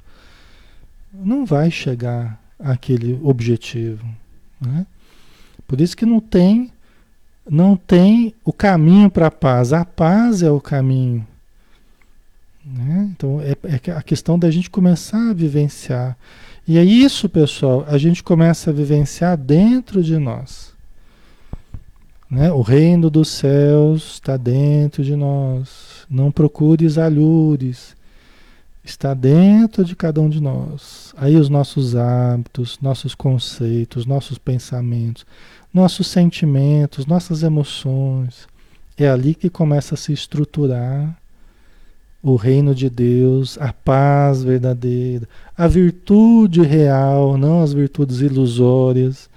não 1.12 1.46
vai 1.46 1.70
chegar 1.70 2.40
àquele 2.58 3.18
objetivo. 3.22 4.04
Né? 4.60 4.86
Por 5.68 5.80
isso 5.80 5.96
que 5.96 6.04
não 6.04 6.18
tem, 6.18 6.72
não 7.50 7.76
tem 7.76 8.32
o 8.44 8.52
caminho 8.52 9.10
para 9.10 9.26
a 9.26 9.30
paz. 9.30 9.72
A 9.72 9.84
paz 9.84 10.40
é 10.40 10.50
o 10.52 10.60
caminho. 10.60 11.26
Né? 12.64 13.10
Então 13.10 13.40
é, 13.40 13.56
é 13.64 13.90
a 13.90 14.02
questão 14.02 14.38
da 14.38 14.48
gente 14.52 14.70
começar 14.70 15.30
a 15.30 15.34
vivenciar. 15.34 16.16
E 16.68 16.78
é 16.78 16.84
isso, 16.84 17.28
pessoal, 17.28 17.84
a 17.88 17.98
gente 17.98 18.22
começa 18.22 18.70
a 18.70 18.72
vivenciar 18.72 19.36
dentro 19.36 20.00
de 20.00 20.16
nós. 20.16 20.72
Né? 22.30 22.52
O 22.52 22.60
reino 22.60 23.10
dos 23.10 23.28
céus 23.28 24.12
está 24.12 24.36
dentro 24.36 25.02
de 25.02 25.16
nós. 25.16 26.06
Não 26.08 26.30
procures 26.30 26.98
alhures. 26.98 27.96
Está 28.84 29.12
dentro 29.12 29.84
de 29.84 29.96
cada 29.96 30.20
um 30.20 30.28
de 30.28 30.40
nós. 30.40 31.12
Aí 31.16 31.34
os 31.34 31.48
nossos 31.48 31.96
hábitos, 31.96 32.78
nossos 32.80 33.14
conceitos, 33.14 34.06
nossos 34.06 34.38
pensamentos, 34.38 35.26
nossos 35.72 36.06
sentimentos, 36.06 37.06
nossas 37.06 37.42
emoções. 37.42 38.48
É 38.96 39.08
ali 39.08 39.34
que 39.34 39.48
começa 39.48 39.94
a 39.94 39.98
se 39.98 40.12
estruturar 40.12 41.16
o 42.22 42.36
reino 42.36 42.74
de 42.74 42.90
Deus, 42.90 43.56
a 43.58 43.72
paz 43.72 44.42
verdadeira, 44.42 45.26
a 45.56 45.66
virtude 45.66 46.60
real, 46.62 47.38
não 47.38 47.62
as 47.62 47.72
virtudes 47.72 48.20
ilusórias. 48.20 49.30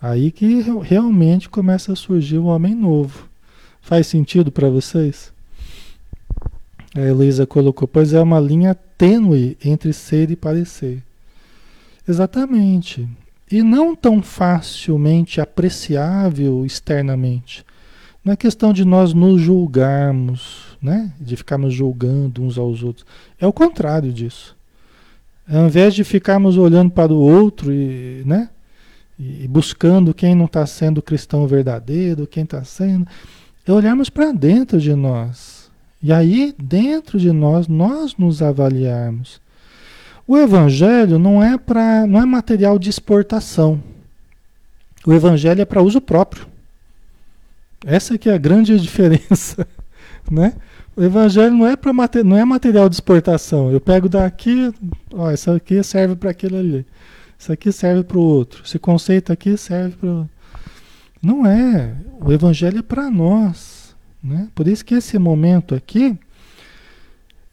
Aí 0.00 0.30
que 0.30 0.62
realmente 0.82 1.48
começa 1.48 1.92
a 1.92 1.96
surgir 1.96 2.38
o 2.38 2.46
homem 2.46 2.74
novo. 2.74 3.28
Faz 3.80 4.06
sentido 4.06 4.50
para 4.50 4.68
vocês? 4.68 5.32
A 6.94 7.00
Elisa 7.00 7.46
colocou, 7.46 7.86
pois 7.86 8.12
é 8.12 8.20
uma 8.20 8.40
linha 8.40 8.74
tênue 8.74 9.56
entre 9.64 9.92
ser 9.92 10.30
e 10.30 10.36
parecer. 10.36 11.02
Exatamente. 12.06 13.08
E 13.52 13.62
não 13.62 13.94
tão 13.94 14.22
facilmente 14.22 15.38
apreciável 15.38 16.64
externamente. 16.64 17.62
Não 18.24 18.32
é 18.32 18.36
questão 18.36 18.72
de 18.72 18.82
nós 18.82 19.12
nos 19.12 19.42
julgarmos, 19.42 20.78
né? 20.80 21.12
de 21.20 21.36
ficarmos 21.36 21.74
julgando 21.74 22.42
uns 22.42 22.56
aos 22.56 22.82
outros. 22.82 23.04
É 23.38 23.46
o 23.46 23.52
contrário 23.52 24.10
disso. 24.10 24.56
Ao 25.46 25.66
invés 25.66 25.92
de 25.92 26.02
ficarmos 26.02 26.56
olhando 26.56 26.90
para 26.90 27.12
o 27.12 27.18
outro 27.18 27.70
e, 27.70 28.22
né? 28.24 28.48
e 29.18 29.46
buscando 29.46 30.14
quem 30.14 30.34
não 30.34 30.46
está 30.46 30.64
sendo 30.64 31.02
cristão 31.02 31.46
verdadeiro, 31.46 32.26
quem 32.26 32.44
está 32.44 32.64
sendo, 32.64 33.06
é 33.66 33.70
olharmos 33.70 34.08
para 34.08 34.32
dentro 34.32 34.80
de 34.80 34.94
nós. 34.94 35.70
E 36.02 36.10
aí, 36.10 36.54
dentro 36.58 37.18
de 37.18 37.30
nós, 37.32 37.68
nós 37.68 38.16
nos 38.16 38.40
avaliarmos. 38.40 39.41
O 40.32 40.38
evangelho 40.38 41.18
não 41.18 41.42
é 41.44 41.58
para, 41.58 42.06
não 42.06 42.18
é 42.18 42.24
material 42.24 42.78
de 42.78 42.88
exportação. 42.88 43.82
O 45.06 45.12
evangelho 45.12 45.60
é 45.60 45.64
para 45.66 45.82
uso 45.82 46.00
próprio. 46.00 46.46
Essa 47.84 48.16
que 48.16 48.30
é 48.30 48.32
a 48.32 48.38
grande 48.38 48.74
diferença, 48.80 49.68
né? 50.30 50.54
O 50.96 51.02
evangelho 51.02 51.54
não 51.54 51.66
é 51.66 51.76
para 51.76 51.92
não 52.24 52.34
é 52.34 52.46
material 52.46 52.88
de 52.88 52.94
exportação. 52.94 53.70
Eu 53.70 53.78
pego 53.78 54.08
daqui, 54.08 54.72
ó, 55.12 55.30
essa 55.30 55.56
aqui 55.56 55.82
serve 55.82 56.16
para 56.16 56.30
aquilo 56.30 56.56
ali. 56.56 56.86
Isso 57.38 57.52
aqui 57.52 57.70
serve 57.70 58.02
para 58.02 58.16
o 58.16 58.22
outro. 58.22 58.62
Esse 58.64 58.78
conceito 58.78 59.34
aqui 59.34 59.54
serve 59.58 59.96
para. 59.96 60.26
Não 61.22 61.46
é. 61.46 61.94
O 62.22 62.32
Evangelho 62.32 62.78
é 62.78 62.82
para 62.82 63.10
nós. 63.10 63.94
Né? 64.24 64.48
Por 64.54 64.66
isso 64.66 64.82
que 64.82 64.94
esse 64.94 65.18
momento 65.18 65.74
aqui, 65.74 66.18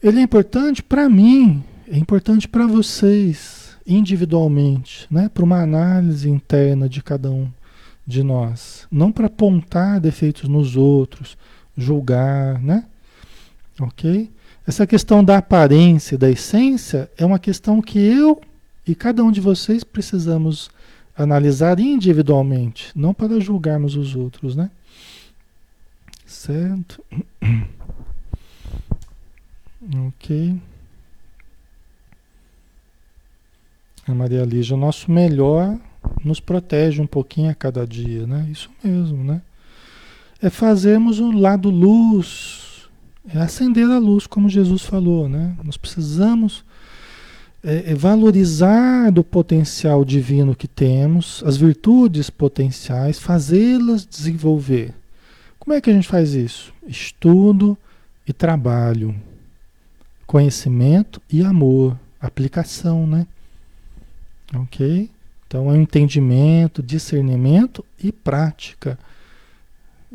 ele 0.02 0.22
é 0.22 0.22
importante 0.22 0.82
para 0.82 1.10
mim, 1.10 1.62
é 1.92 1.98
importante 1.98 2.48
para 2.48 2.68
vocês, 2.68 3.76
individualmente, 3.86 5.08
né? 5.10 5.28
para 5.28 5.44
uma 5.44 5.62
análise 5.62 6.30
interna 6.30 6.88
de 6.88 7.02
cada 7.02 7.32
um 7.32 7.50
de 8.06 8.22
nós. 8.22 8.88
Não 8.92 9.12
para 9.12 9.26
apontar 9.26 10.00
defeitos 10.00 10.48
nos 10.48 10.76
outros, 10.76 11.36
julgar, 11.76 12.62
né? 12.62 12.86
Ok? 13.80 14.30
Essa 14.68 14.86
questão 14.86 15.24
da 15.24 15.38
aparência, 15.38 16.16
da 16.16 16.30
essência, 16.30 17.10
é 17.18 17.26
uma 17.26 17.40
questão 17.40 17.82
que 17.82 17.98
eu 17.98 18.40
e 18.86 18.94
cada 18.94 19.24
um 19.24 19.32
de 19.32 19.42
vocês 19.42 19.84
precisamos 19.84 20.70
analisar 21.18 21.80
individualmente, 21.80 22.92
não 22.96 23.14
para 23.14 23.40
julgarmos 23.40 23.96
os 23.96 24.16
outros, 24.16 24.56
né? 24.56 24.70
Certo? 26.26 27.04
Ok. 30.08 30.60
A 34.10 34.16
Maria 34.16 34.44
Lígia, 34.44 34.76
o 34.76 34.80
nosso 34.80 35.12
melhor 35.12 35.78
nos 36.24 36.40
protege 36.40 37.00
um 37.00 37.06
pouquinho 37.06 37.52
a 37.52 37.54
cada 37.54 37.86
dia, 37.86 38.26
né? 38.26 38.48
Isso 38.52 38.70
mesmo, 38.84 39.24
né? 39.24 39.42
É 40.42 40.50
fazermos 40.50 41.20
o 41.20 41.32
lado 41.32 41.70
luz, 41.70 42.90
é 43.28 43.38
acender 43.38 43.86
a 43.90 44.00
luz, 44.00 44.26
como 44.26 44.50
Jesus 44.50 44.82
falou, 44.82 45.30
né? 45.30 45.56
Nós 45.64 45.78
precisamos 45.78 46.64
é, 47.64 47.92
é 47.92 47.94
valorizar 47.94 49.12
do 49.12 49.24
potencial 49.24 50.04
divino 50.04 50.56
que 50.56 50.68
temos, 50.68 51.44
as 51.46 51.58
virtudes 51.58 52.32
potenciais, 52.32 53.20
fazê-las 53.20 54.08
desenvolver. 54.08 54.94
Como 55.60 55.76
é 55.76 55.82
que 55.82 55.90
a 55.90 55.94
gente 55.94 56.08
faz 56.08 56.34
isso? 56.34 56.74
Estudo 56.88 57.78
e 58.26 58.34
trabalho, 58.34 59.16
conhecimento 60.26 61.22
e 61.30 61.44
amor, 61.44 61.96
aplicação, 62.20 63.06
né? 63.06 63.28
Ok? 64.56 65.10
Então 65.48 65.72
é 65.72 65.78
entendimento, 65.78 66.84
discernimento 66.84 67.84
e 68.02 68.12
prática. 68.12 68.98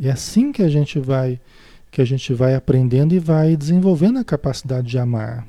É 0.01 0.11
assim 0.11 0.53
que 0.53 0.63
a 0.63 0.69
gente 0.69 0.99
vai 0.99 1.41
que 1.91 2.03
a 2.03 2.05
gente 2.05 2.35
vai 2.35 2.57
aprendendo 2.57 3.15
e 3.15 3.21
vai 3.21 3.57
desenvolvendo 3.57 4.19
a 4.19 4.25
capacidade 4.25 4.89
de 4.89 4.99
amar. 4.99 5.47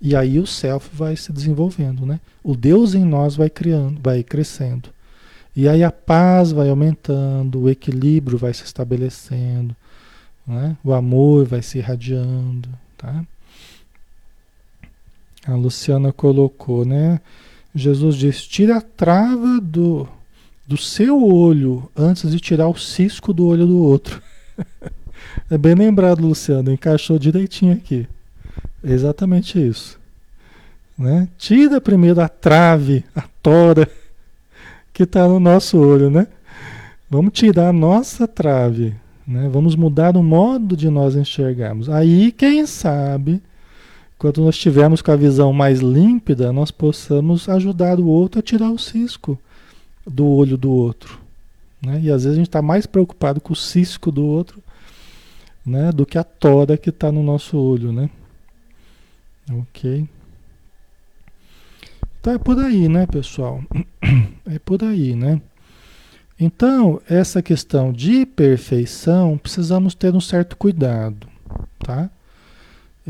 E 0.00 0.14
aí 0.14 0.38
o 0.38 0.46
self 0.46 0.88
vai 0.94 1.16
se 1.16 1.32
desenvolvendo, 1.32 2.06
né? 2.06 2.20
O 2.44 2.54
Deus 2.54 2.94
em 2.94 3.04
nós 3.04 3.34
vai 3.34 3.50
criando, 3.50 4.00
vai 4.00 4.22
crescendo. 4.22 4.90
E 5.56 5.68
aí 5.68 5.82
a 5.82 5.90
paz 5.90 6.52
vai 6.52 6.68
aumentando, 6.68 7.62
o 7.62 7.68
equilíbrio 7.68 8.38
vai 8.38 8.54
se 8.54 8.62
estabelecendo, 8.62 9.74
né? 10.46 10.76
O 10.84 10.92
amor 10.92 11.44
vai 11.44 11.60
se 11.60 11.78
irradiando, 11.78 12.68
tá? 12.96 13.24
A 15.44 15.56
Luciana 15.56 16.12
colocou, 16.12 16.84
né? 16.84 17.20
Jesus 17.78 18.16
diz: 18.16 18.46
tira 18.46 18.78
a 18.78 18.80
trava 18.80 19.60
do, 19.60 20.08
do 20.66 20.76
seu 20.76 21.22
olho 21.22 21.90
antes 21.96 22.30
de 22.30 22.40
tirar 22.40 22.68
o 22.68 22.76
cisco 22.76 23.32
do 23.32 23.46
olho 23.46 23.66
do 23.66 23.82
outro. 23.82 24.22
é 25.50 25.56
bem 25.56 25.74
lembrado, 25.74 26.20
Luciano, 26.20 26.72
encaixou 26.72 27.18
direitinho 27.18 27.74
aqui. 27.74 28.06
É 28.82 28.92
exatamente 28.92 29.58
isso. 29.64 29.98
Né? 30.96 31.28
Tira 31.38 31.80
primeiro 31.80 32.20
a 32.20 32.28
trave, 32.28 33.04
a 33.14 33.22
tora 33.42 33.88
que 34.92 35.04
está 35.04 35.28
no 35.28 35.38
nosso 35.38 35.78
olho, 35.78 36.10
né? 36.10 36.26
Vamos 37.08 37.32
tirar 37.32 37.68
a 37.68 37.72
nossa 37.72 38.28
trave, 38.28 38.94
né? 39.26 39.48
Vamos 39.50 39.76
mudar 39.76 40.16
o 40.16 40.22
modo 40.22 40.76
de 40.76 40.90
nós 40.90 41.14
enxergarmos. 41.14 41.88
Aí, 41.88 42.32
quem 42.32 42.66
sabe, 42.66 43.40
quando 44.18 44.42
nós 44.42 44.56
estivermos 44.56 45.00
com 45.00 45.12
a 45.12 45.16
visão 45.16 45.52
mais 45.52 45.80
límpida, 45.80 46.52
nós 46.52 46.70
possamos 46.70 47.48
ajudar 47.48 48.00
o 48.00 48.06
outro 48.06 48.40
a 48.40 48.42
tirar 48.42 48.70
o 48.70 48.78
cisco 48.78 49.38
do 50.06 50.26
olho 50.26 50.56
do 50.56 50.70
outro. 50.70 51.20
Né? 51.80 52.00
E 52.02 52.10
às 52.10 52.24
vezes 52.24 52.32
a 52.32 52.38
gente 52.38 52.48
está 52.48 52.60
mais 52.60 52.86
preocupado 52.86 53.40
com 53.40 53.52
o 53.52 53.56
cisco 53.56 54.10
do 54.10 54.26
outro 54.26 54.62
né? 55.64 55.92
do 55.92 56.04
que 56.04 56.18
a 56.18 56.24
tora 56.24 56.76
que 56.76 56.90
está 56.90 57.12
no 57.12 57.22
nosso 57.22 57.56
olho, 57.56 57.92
né? 57.92 58.10
Ok. 59.50 60.08
Então 62.20 62.32
é 62.32 62.38
por 62.38 62.58
aí, 62.58 62.88
né, 62.88 63.06
pessoal? 63.06 63.62
É 64.50 64.58
por 64.58 64.82
aí, 64.82 65.14
né? 65.14 65.42
Então, 66.40 67.02
essa 67.06 67.42
questão 67.42 67.92
de 67.92 68.24
perfeição, 68.24 69.36
precisamos 69.36 69.94
ter 69.94 70.14
um 70.14 70.20
certo 70.22 70.56
cuidado, 70.56 71.28
tá? 71.80 72.08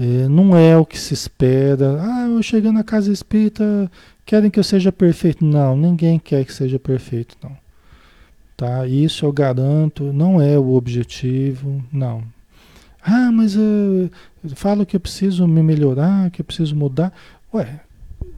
É, 0.00 0.28
não 0.28 0.56
é 0.56 0.76
o 0.76 0.86
que 0.86 0.96
se 0.96 1.12
espera. 1.12 2.00
Ah, 2.00 2.28
eu 2.28 2.40
chegando 2.40 2.76
na 2.76 2.84
casa 2.84 3.12
espírita, 3.12 3.90
querem 4.24 4.48
que 4.48 4.58
eu 4.58 4.64
seja 4.64 4.92
perfeito. 4.92 5.44
Não, 5.44 5.76
ninguém 5.76 6.20
quer 6.20 6.44
que 6.44 6.52
seja 6.52 6.78
perfeito, 6.78 7.36
não. 7.42 7.56
Tá? 8.56 8.86
Isso 8.86 9.24
eu 9.26 9.32
garanto, 9.32 10.12
não 10.12 10.40
é 10.40 10.56
o 10.56 10.74
objetivo, 10.74 11.82
não. 11.92 12.22
Ah, 13.02 13.32
mas 13.32 13.56
eu, 13.56 14.08
falo 14.54 14.86
que 14.86 14.94
eu 14.94 15.00
preciso 15.00 15.48
me 15.48 15.62
melhorar, 15.62 16.30
que 16.30 16.42
eu 16.42 16.44
preciso 16.44 16.76
mudar. 16.76 17.12
Ué, 17.52 17.80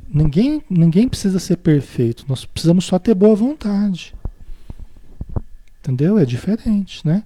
ninguém, 0.08 0.62
ninguém 0.70 1.08
precisa 1.08 1.38
ser 1.38 1.56
perfeito, 1.56 2.24
nós 2.28 2.44
precisamos 2.46 2.86
só 2.86 2.98
ter 2.98 3.14
boa 3.14 3.34
vontade. 3.34 4.14
Entendeu? 5.80 6.18
É 6.18 6.24
diferente, 6.24 7.06
né? 7.06 7.22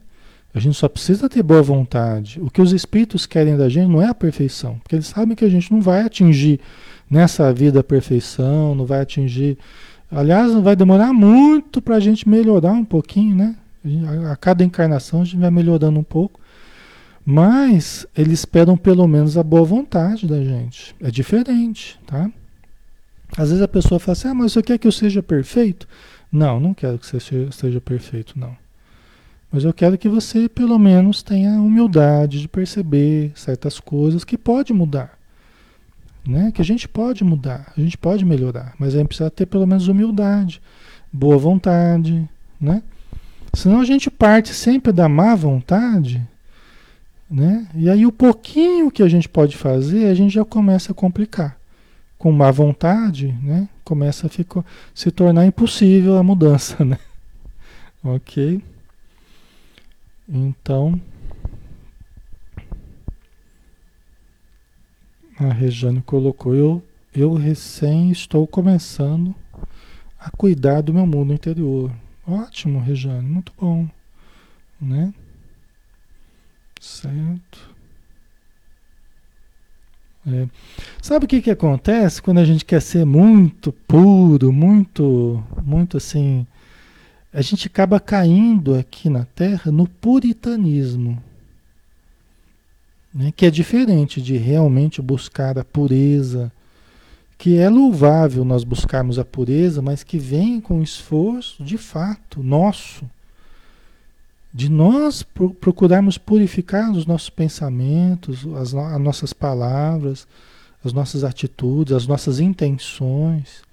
A 0.54 0.60
gente 0.60 0.76
só 0.76 0.88
precisa 0.88 1.28
ter 1.28 1.42
boa 1.42 1.62
vontade. 1.62 2.40
O 2.40 2.48
que 2.48 2.62
os 2.62 2.72
espíritos 2.72 3.26
querem 3.26 3.56
da 3.56 3.68
gente 3.68 3.90
não 3.90 4.00
é 4.00 4.06
a 4.06 4.14
perfeição, 4.14 4.78
porque 4.78 4.94
eles 4.94 5.06
sabem 5.06 5.34
que 5.34 5.44
a 5.44 5.48
gente 5.48 5.72
não 5.72 5.80
vai 5.80 6.02
atingir 6.02 6.60
nessa 7.10 7.52
vida 7.52 7.80
a 7.80 7.84
perfeição, 7.84 8.72
não 8.74 8.86
vai 8.86 9.00
atingir. 9.00 9.58
Aliás, 10.10 10.52
vai 10.54 10.76
demorar 10.76 11.12
muito 11.12 11.82
para 11.82 11.96
a 11.96 12.00
gente 12.00 12.28
melhorar 12.28 12.72
um 12.72 12.84
pouquinho, 12.84 13.34
né? 13.34 13.56
A 14.30 14.36
cada 14.36 14.62
encarnação 14.62 15.22
a 15.22 15.24
gente 15.24 15.38
vai 15.38 15.50
melhorando 15.50 15.98
um 15.98 16.04
pouco. 16.04 16.40
Mas 17.26 18.06
eles 18.16 18.40
esperam 18.40 18.76
pelo 18.76 19.08
menos 19.08 19.36
a 19.36 19.42
boa 19.42 19.64
vontade 19.64 20.26
da 20.26 20.42
gente. 20.42 20.94
É 21.00 21.10
diferente, 21.10 21.98
tá? 22.06 22.30
Às 23.36 23.48
vezes 23.48 23.62
a 23.62 23.68
pessoa 23.68 23.98
fala 23.98 24.12
assim: 24.12 24.28
ah, 24.28 24.34
mas 24.34 24.52
você 24.52 24.62
quer 24.62 24.78
que 24.78 24.86
eu 24.86 24.92
seja 24.92 25.22
perfeito? 25.22 25.88
Não, 26.30 26.60
não 26.60 26.74
quero 26.74 26.98
que 26.98 27.06
você 27.06 27.18
seja 27.50 27.80
perfeito, 27.80 28.38
não. 28.38 28.56
Mas 29.54 29.62
eu 29.62 29.72
quero 29.72 29.96
que 29.96 30.08
você, 30.08 30.48
pelo 30.48 30.76
menos, 30.80 31.22
tenha 31.22 31.52
humildade 31.60 32.40
de 32.40 32.48
perceber 32.48 33.30
certas 33.36 33.78
coisas 33.78 34.24
que 34.24 34.36
pode 34.36 34.72
mudar. 34.72 35.16
Né? 36.26 36.50
Que 36.52 36.60
a 36.60 36.64
gente 36.64 36.88
pode 36.88 37.22
mudar, 37.22 37.72
a 37.76 37.80
gente 37.80 37.96
pode 37.96 38.24
melhorar, 38.24 38.74
mas 38.80 38.96
a 38.96 38.98
gente 38.98 39.06
precisa 39.06 39.30
ter 39.30 39.46
pelo 39.46 39.64
menos 39.64 39.86
humildade, 39.86 40.60
boa 41.12 41.38
vontade, 41.38 42.28
né? 42.60 42.82
Senão 43.52 43.80
a 43.80 43.84
gente 43.84 44.10
parte 44.10 44.52
sempre 44.52 44.90
da 44.90 45.08
má 45.08 45.36
vontade, 45.36 46.20
né? 47.30 47.68
E 47.76 47.88
aí 47.88 48.04
o 48.04 48.10
pouquinho 48.10 48.90
que 48.90 49.04
a 49.04 49.08
gente 49.08 49.28
pode 49.28 49.56
fazer, 49.56 50.06
a 50.06 50.14
gente 50.14 50.34
já 50.34 50.44
começa 50.44 50.90
a 50.90 50.94
complicar. 50.96 51.56
Com 52.18 52.32
má 52.32 52.50
vontade, 52.50 53.38
né? 53.40 53.68
Começa 53.84 54.26
a 54.26 54.30
ficar, 54.30 54.64
se 54.92 55.12
tornar 55.12 55.46
impossível 55.46 56.16
a 56.16 56.24
mudança, 56.24 56.82
né? 56.84 56.98
Ok? 58.02 58.60
Então, 60.28 61.00
a 65.38 65.52
Rejane 65.52 66.00
colocou, 66.02 66.54
eu, 66.54 66.82
eu 67.14 67.34
recém 67.34 68.10
estou 68.10 68.46
começando 68.46 69.34
a 70.18 70.30
cuidar 70.30 70.80
do 70.80 70.94
meu 70.94 71.06
mundo 71.06 71.32
interior. 71.32 71.92
Ótimo, 72.26 72.80
Rejane, 72.80 73.28
muito 73.28 73.52
bom, 73.58 73.86
né? 74.80 75.12
Certo. 76.80 77.74
É. 80.26 80.48
Sabe 81.02 81.26
o 81.26 81.28
que, 81.28 81.42
que 81.42 81.50
acontece 81.50 82.22
quando 82.22 82.38
a 82.38 82.44
gente 82.44 82.64
quer 82.64 82.80
ser 82.80 83.04
muito 83.04 83.72
puro, 83.72 84.50
muito, 84.50 85.44
muito 85.62 85.98
assim, 85.98 86.46
a 87.34 87.42
gente 87.42 87.66
acaba 87.66 87.98
caindo 87.98 88.76
aqui 88.76 89.10
na 89.10 89.24
Terra 89.24 89.72
no 89.72 89.88
puritanismo, 89.88 91.20
né? 93.12 93.32
que 93.36 93.44
é 93.44 93.50
diferente 93.50 94.22
de 94.22 94.36
realmente 94.36 95.02
buscar 95.02 95.58
a 95.58 95.64
pureza, 95.64 96.52
que 97.36 97.58
é 97.58 97.68
louvável 97.68 98.44
nós 98.44 98.62
buscarmos 98.62 99.18
a 99.18 99.24
pureza, 99.24 99.82
mas 99.82 100.04
que 100.04 100.16
vem 100.16 100.60
com 100.60 100.80
esforço 100.80 101.64
de 101.64 101.76
fato 101.76 102.40
nosso, 102.40 103.04
de 104.52 104.68
nós 104.68 105.24
procurarmos 105.60 106.16
purificar 106.16 106.92
os 106.92 107.04
nossos 107.04 107.30
pensamentos, 107.30 108.46
as, 108.54 108.72
as 108.72 109.00
nossas 109.00 109.32
palavras, 109.32 110.28
as 110.84 110.92
nossas 110.92 111.24
atitudes, 111.24 111.92
as 111.92 112.06
nossas 112.06 112.38
intenções. 112.38 113.63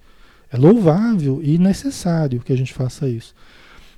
É 0.52 0.56
louvável 0.58 1.40
e 1.42 1.56
necessário 1.56 2.40
que 2.40 2.52
a 2.52 2.56
gente 2.56 2.74
faça 2.74 3.08
isso. 3.08 3.34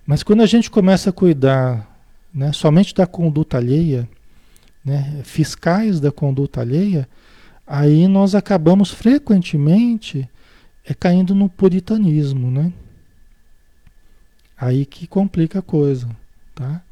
Mas 0.07 0.23
quando 0.23 0.43
a 0.43 0.47
gente 0.47 0.71
começa 0.71 1.11
a 1.11 1.13
cuidar 1.13 1.91
né, 2.33 2.53
somente 2.53 2.95
da 2.95 3.07
conduta 3.07 3.57
alheia, 3.57 4.09
né, 4.85 5.21
fiscais 5.25 5.99
da 5.99 6.13
conduta 6.13 6.61
alheia, 6.61 7.09
aí 7.67 8.07
nós 8.07 8.37
acabamos 8.37 8.91
frequentemente 8.91 10.29
é, 10.85 10.95
caindo 10.95 11.35
no 11.35 11.49
puritanismo, 11.49 12.51
né? 12.51 12.73
Aí 14.57 14.87
que 14.87 15.07
complica 15.07 15.59
a 15.59 15.63
coisa, 15.63 16.09
tá? 16.55 16.83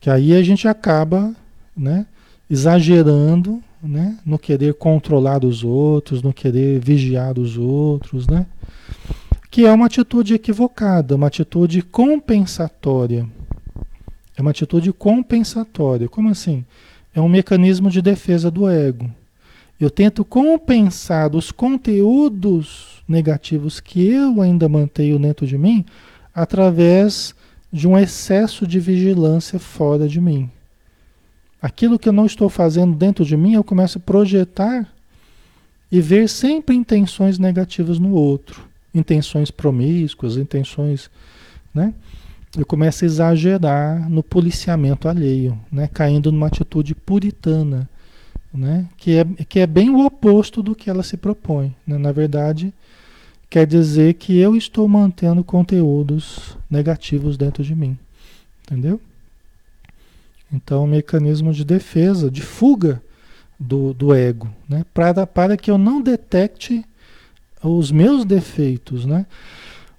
Que 0.00 0.08
aí 0.08 0.34
a 0.34 0.42
gente 0.42 0.68
acaba, 0.68 1.34
né, 1.76 2.06
exagerando, 2.48 3.62
né, 3.82 4.18
no 4.24 4.38
querer 4.38 4.74
controlar 4.74 5.44
os 5.44 5.62
outros, 5.62 6.22
no 6.22 6.32
querer 6.32 6.80
vigiar 6.80 7.38
os 7.38 7.56
outros, 7.56 8.26
né? 8.26 8.46
que 9.50 9.64
é 9.64 9.72
uma 9.72 9.86
atitude 9.86 10.34
equivocada, 10.34 11.16
uma 11.16 11.26
atitude 11.26 11.82
compensatória. 11.82 13.26
É 14.36 14.42
uma 14.42 14.50
atitude 14.50 14.92
compensatória. 14.92 16.08
Como 16.08 16.28
assim? 16.28 16.64
É 17.14 17.20
um 17.20 17.28
mecanismo 17.28 17.90
de 17.90 18.00
defesa 18.00 18.50
do 18.50 18.68
ego. 18.68 19.10
Eu 19.80 19.90
tento 19.90 20.24
compensar 20.24 21.34
os 21.34 21.50
conteúdos 21.50 23.02
negativos 23.08 23.80
que 23.80 24.08
eu 24.08 24.42
ainda 24.42 24.68
mantenho 24.68 25.18
dentro 25.18 25.46
de 25.46 25.56
mim 25.56 25.84
através 26.34 27.34
de 27.72 27.88
um 27.88 27.98
excesso 27.98 28.66
de 28.66 28.78
vigilância 28.78 29.58
fora 29.58 30.08
de 30.08 30.20
mim. 30.20 30.50
Aquilo 31.60 31.98
que 31.98 32.08
eu 32.08 32.12
não 32.12 32.26
estou 32.26 32.48
fazendo 32.48 32.94
dentro 32.94 33.24
de 33.24 33.36
mim, 33.36 33.54
eu 33.54 33.64
começo 33.64 33.98
a 33.98 34.00
projetar 34.00 34.86
e 35.90 36.00
ver 36.00 36.28
sempre 36.28 36.76
intenções 36.76 37.38
negativas 37.38 37.98
no 37.98 38.12
outro 38.12 38.68
intenções 38.94 39.50
promíscuas, 39.50 40.36
intenções, 40.36 41.10
né? 41.74 41.94
Eu 42.56 42.64
começo 42.64 43.04
a 43.04 43.06
exagerar 43.06 44.08
no 44.08 44.22
policiamento 44.22 45.08
alheio, 45.08 45.58
né? 45.70 45.88
Caindo 45.92 46.32
numa 46.32 46.46
atitude 46.46 46.94
puritana, 46.94 47.88
né? 48.52 48.86
Que 48.96 49.18
é, 49.18 49.24
que 49.48 49.60
é 49.60 49.66
bem 49.66 49.90
o 49.90 50.04
oposto 50.04 50.62
do 50.62 50.74
que 50.74 50.88
ela 50.88 51.02
se 51.02 51.16
propõe, 51.16 51.74
né? 51.86 51.98
Na 51.98 52.10
verdade, 52.10 52.72
quer 53.50 53.66
dizer 53.66 54.14
que 54.14 54.36
eu 54.38 54.56
estou 54.56 54.88
mantendo 54.88 55.44
conteúdos 55.44 56.56
negativos 56.70 57.36
dentro 57.36 57.62
de 57.62 57.74
mim, 57.74 57.96
entendeu? 58.62 59.00
Então, 60.52 60.84
um 60.84 60.86
mecanismo 60.86 61.52
de 61.52 61.64
defesa, 61.64 62.30
de 62.30 62.42
fuga 62.42 63.02
do, 63.58 63.92
do 63.92 64.14
ego, 64.14 64.48
né? 64.68 64.84
Para, 64.94 65.26
para 65.26 65.56
que 65.56 65.70
eu 65.70 65.76
não 65.76 66.00
detecte 66.00 66.84
os 67.62 67.90
meus 67.90 68.24
defeitos, 68.24 69.04
né? 69.04 69.26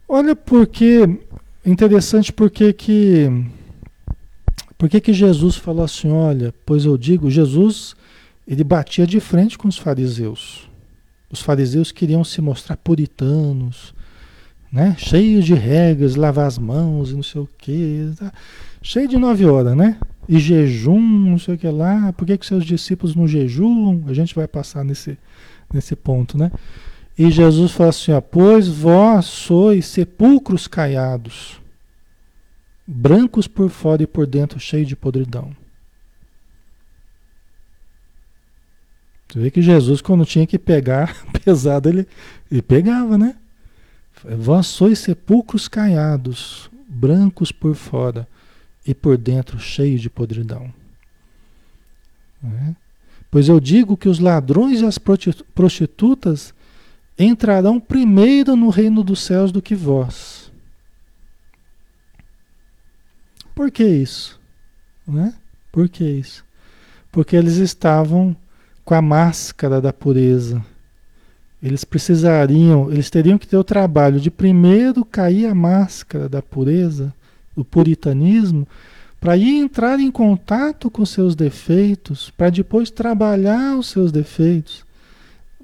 Olha 0.07 0.35
porque 0.35 1.19
interessante 1.65 2.31
porque 2.31 2.73
que 2.73 3.27
porque 4.77 5.01
que 5.01 5.11
Jesus 5.11 5.57
falou 5.57 5.83
assim, 5.83 6.09
olha, 6.09 6.53
pois 6.65 6.85
eu 6.85 6.97
digo, 6.97 7.29
Jesus 7.29 7.95
ele 8.47 8.63
batia 8.63 9.05
de 9.05 9.19
frente 9.19 9.57
com 9.57 9.67
os 9.67 9.77
fariseus. 9.77 10.69
Os 11.29 11.41
fariseus 11.41 11.91
queriam 11.91 12.23
se 12.23 12.41
mostrar 12.41 12.77
puritanos, 12.77 13.93
né? 14.71 14.95
Cheios 14.97 15.45
de 15.45 15.53
regras, 15.53 16.15
lavar 16.15 16.47
as 16.47 16.57
mãos 16.57 17.11
e 17.11 17.15
não 17.15 17.21
sei 17.21 17.41
o 17.41 17.49
quê, 17.57 18.09
tá? 18.17 18.31
cheio 18.81 19.07
de 19.07 19.17
nove 19.17 19.45
horas, 19.45 19.75
né? 19.75 19.99
E 20.29 20.37
jejum, 20.37 21.01
não 21.01 21.39
sei 21.39 21.55
o 21.55 21.57
que 21.57 21.67
lá. 21.67 22.13
Por 22.13 22.27
que, 22.27 22.37
que 22.37 22.45
seus 22.45 22.63
discípulos 22.63 23.15
não 23.15 23.27
jejuam? 23.27 24.03
A 24.05 24.13
gente 24.13 24.35
vai 24.35 24.47
passar 24.47 24.85
nesse, 24.85 25.17
nesse 25.73 25.95
ponto, 25.95 26.37
né? 26.37 26.51
E 27.17 27.31
Jesus 27.31 27.71
fala 27.71 27.89
assim: 27.89 28.11
ó, 28.11 28.21
Pois 28.21 28.67
vós 28.67 29.25
sois 29.25 29.87
sepulcros 29.87 30.67
caiados, 30.67 31.59
brancos 32.85 33.47
por 33.47 33.71
fora 33.71 34.03
e 34.03 34.07
por 34.07 34.27
dentro 34.27 34.59
cheios 34.59 34.87
de 34.87 34.95
podridão. 34.95 35.51
Você 39.27 39.39
vê 39.39 39.49
que 39.49 39.63
Jesus, 39.63 39.99
quando 39.99 40.27
tinha 40.27 40.45
que 40.45 40.59
pegar 40.59 41.25
pesado, 41.43 41.89
ele, 41.89 42.07
ele 42.51 42.61
pegava, 42.61 43.17
né? 43.17 43.35
Vós 44.37 44.67
sois 44.67 44.99
sepulcros 44.99 45.67
caiados, 45.67 46.69
brancos 46.87 47.51
por 47.51 47.73
fora 47.73 48.27
e 48.89 48.95
por 48.95 49.19
dentro 49.19 49.59
cheios 49.59 50.01
de 50.01 50.09
podridão. 50.09 50.73
É? 52.43 52.73
Pois 53.29 53.47
eu 53.47 53.59
digo 53.59 53.95
que 53.95 54.09
os 54.09 54.17
ladrões 54.17 54.81
e 54.81 54.85
as 54.85 54.97
prostitutas 54.97 56.55
entrarão 57.19 57.79
primeiro 57.79 58.55
no 58.55 58.69
reino 58.69 59.03
dos 59.03 59.21
céus 59.21 59.51
do 59.51 59.61
que 59.61 59.75
vós. 59.75 60.51
Por 63.53 63.69
que 63.69 63.83
isso? 63.83 64.39
Né? 65.07 65.35
Por 65.71 65.87
que 65.87 66.03
isso? 66.03 66.43
Porque 67.11 67.35
eles 67.35 67.57
estavam 67.57 68.35
com 68.83 68.95
a 68.95 69.03
máscara 69.03 69.79
da 69.79 69.93
pureza. 69.93 70.65
Eles 71.61 71.83
precisariam, 71.83 72.91
eles 72.91 73.11
teriam 73.11 73.37
que 73.37 73.47
ter 73.47 73.57
o 73.57 73.63
trabalho 73.63 74.19
de 74.19 74.31
primeiro 74.31 75.05
cair 75.05 75.45
a 75.45 75.53
máscara 75.53 76.27
da 76.27 76.41
pureza, 76.41 77.13
do 77.59 77.65
puritanismo, 77.65 78.65
para 79.19 79.35
ir 79.35 79.57
entrar 79.57 79.99
em 79.99 80.09
contato 80.09 80.89
com 80.89 81.05
seus 81.05 81.35
defeitos, 81.35 82.29
para 82.31 82.49
depois 82.49 82.89
trabalhar 82.89 83.77
os 83.77 83.87
seus 83.87 84.11
defeitos, 84.11 84.85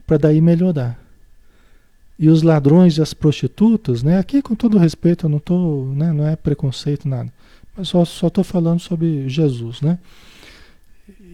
para 0.05 0.17
daí 0.17 0.41
melhorar. 0.41 0.99
E 2.19 2.29
os 2.29 2.43
ladrões 2.43 2.97
e 2.97 3.01
as 3.01 3.13
prostitutas, 3.13 4.03
né? 4.03 4.19
Aqui 4.19 4.41
com 4.41 4.55
todo 4.55 4.77
respeito, 4.77 5.25
eu 5.25 5.29
não 5.29 5.39
tô, 5.39 5.85
né, 5.95 6.11
não 6.11 6.27
é 6.27 6.35
preconceito 6.35 7.07
nada, 7.07 7.31
mas 7.75 7.87
só 7.87 8.03
só 8.03 8.29
tô 8.29 8.43
falando 8.43 8.79
sobre 8.79 9.27
Jesus, 9.29 9.81
né? 9.81 9.99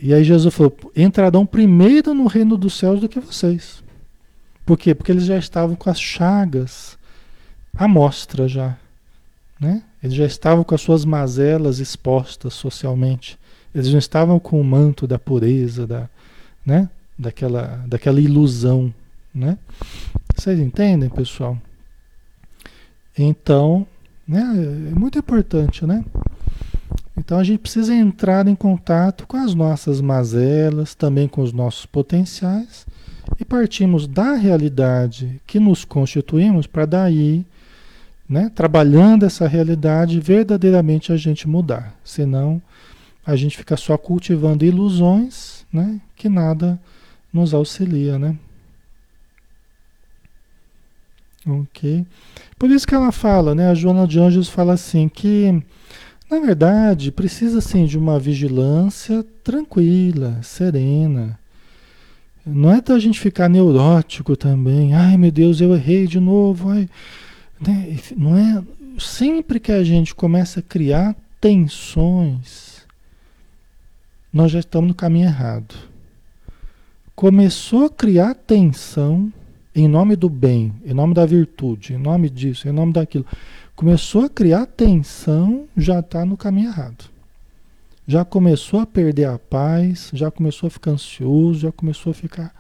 E 0.02 0.14
aí 0.14 0.24
Jesus 0.24 0.54
falou: 0.54 0.76
entrarão 0.96 1.46
primeiro 1.46 2.14
no 2.14 2.28
reino 2.28 2.56
dos 2.56 2.74
céus 2.74 3.00
do 3.00 3.10
que 3.10 3.20
vocês. 3.20 3.84
Por 4.66 4.78
quê? 4.78 4.94
Porque 4.94 5.12
eles 5.12 5.26
já 5.26 5.38
estavam 5.38 5.76
com 5.76 5.90
as 5.90 6.00
chagas 6.00 6.98
à 7.76 7.88
mostra 7.88 8.48
já. 8.48 8.78
Né? 9.62 9.84
Eles 10.04 10.16
já 10.16 10.26
estavam 10.26 10.64
com 10.64 10.74
as 10.74 10.82
suas 10.82 11.06
mazelas 11.06 11.78
expostas 11.78 12.56
socialmente. 12.56 13.38
Eles 13.76 13.92
não 13.92 14.00
estavam 14.00 14.40
com 14.40 14.60
o 14.60 14.64
manto 14.64 15.06
da 15.06 15.20
pureza, 15.20 15.86
da, 15.86 16.10
né? 16.66 16.90
daquela, 17.18 17.86
daquela 17.88 18.20
ilusão. 18.20 18.92
Né? 19.34 19.60
Vocês 20.36 20.60
entendem, 20.60 21.10
pessoal? 21.10 21.56
Então, 23.16 23.86
né? 24.28 24.42
é 24.92 25.00
muito 25.00 25.20
importante, 25.20 25.86
né? 25.86 26.04
Então 27.16 27.38
a 27.38 27.44
gente 27.44 27.60
precisa 27.60 27.94
entrar 27.94 28.48
em 28.48 28.56
contato 28.56 29.28
com 29.28 29.38
as 29.38 29.54
nossas 29.54 30.02
mazelas, 30.02 30.96
também 30.96 31.28
com 31.28 31.44
os 31.44 31.54
nossos 31.54 31.86
potenciais, 31.86 32.88
e 33.40 33.46
partimos 33.46 34.08
da 34.08 34.34
realidade 34.34 35.40
que 35.46 35.60
nos 35.60 35.86
constituímos 35.86 36.66
para 36.66 36.86
daí, 36.86 37.46
né, 38.32 38.50
trabalhando 38.56 39.26
essa 39.26 39.46
realidade, 39.46 40.22
verdadeiramente 40.22 41.12
a 41.12 41.18
gente 41.18 41.50
mudar. 41.50 41.94
Senão 42.02 42.62
a 43.26 43.36
gente 43.36 43.58
fica 43.58 43.76
só 43.76 43.98
cultivando 43.98 44.64
ilusões, 44.64 45.66
né, 45.72 46.00
que 46.16 46.30
nada 46.30 46.80
nos 47.34 47.54
auxilia, 47.54 48.18
né? 48.18 48.38
Ok. 51.46 52.06
Por 52.58 52.72
isso 52.72 52.88
que 52.88 52.96
ela 52.96 53.12
fala, 53.12 53.54
né? 53.54 53.70
A 53.70 53.74
Joana 53.74 54.08
de 54.08 54.20
Anjos 54.20 54.48
fala 54.48 54.74
assim 54.74 55.10
que 55.10 55.62
na 56.30 56.40
verdade, 56.40 57.12
precisa 57.12 57.60
sim 57.60 57.86
de 57.86 57.98
uma 57.98 58.18
vigilância 58.18 59.26
tranquila, 59.44 60.40
serena. 60.42 61.38
Não 62.46 62.72
é 62.72 62.80
da 62.80 62.98
gente 62.98 63.20
ficar 63.20 63.50
neurótico 63.50 64.38
também. 64.38 64.94
Ai 64.94 65.18
meu 65.18 65.30
Deus, 65.30 65.60
eu 65.60 65.76
errei 65.76 66.08
de 66.08 66.22
novo. 66.22 66.70
Ai. 66.70 66.88
Né, 67.66 67.98
não 68.18 68.38
é. 68.38 68.64
Sempre 68.98 69.60
que 69.60 69.72
a 69.72 69.84
gente 69.84 70.14
começa 70.14 70.60
a 70.60 70.64
criar 70.64 71.16
tensões, 71.40 72.86
nós 74.34 74.52
já 74.52 74.60
estamos 74.60 74.90
no 74.90 74.96
caminho 74.96 75.26
errado. 75.26 75.76
Começou 77.16 77.86
a 77.86 77.90
criar 77.90 78.34
tensão 78.34 79.32
em 79.74 79.88
nome 79.88 80.16
do 80.16 80.30
bem, 80.30 80.74
em 80.86 80.94
nome 80.94 81.14
da 81.14 81.26
virtude, 81.26 81.94
em 81.94 81.98
nome 81.98 82.30
disso, 82.30 82.68
em 82.68 82.72
nome 82.72 82.92
daquilo 82.92 83.26
Começou 83.82 84.26
a 84.26 84.30
criar 84.30 84.68
tensão, 84.68 85.68
já 85.76 86.02
está 86.02 86.24
no 86.24 86.38
caminho 86.38 86.70
errado. 86.70 87.06
Já 88.06 88.24
começou 88.24 88.80
a 88.80 88.86
perder 88.86 89.26
a 89.26 89.40
paz, 89.40 90.12
já 90.14 90.30
começou 90.30 90.68
a 90.68 90.70
ficar 90.70 90.92
ansioso, 90.92 91.62
já 91.62 91.72
começou 91.72 92.12
a 92.12 92.14
ficar 92.14 92.54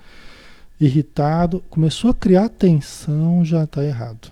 irritado, 0.79 1.63
começou 1.69 2.09
a 2.09 2.13
criar 2.15 2.49
tensão, 2.49 3.45
já 3.45 3.65
está 3.65 3.83
errado. 3.83 4.31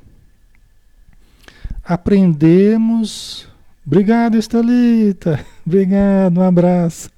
Aprendemos. 1.89 3.47
Obrigado, 3.83 4.37
Estelita. 4.37 5.43
Obrigado, 5.65 6.37
um 6.37 6.43
abraço. 6.43 7.09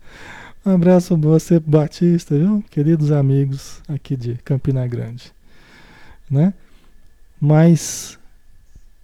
Um 0.65 0.72
abraço 0.72 1.17
para 1.17 1.30
você, 1.30 1.59
Batista, 1.59 2.38
viu? 2.38 2.63
Queridos 2.72 3.11
amigos 3.11 3.82
aqui 3.86 4.15
de 4.15 4.36
Campina 4.45 4.88
Grande. 4.88 5.34
Né? 6.30 6.53
Mas 7.38 8.17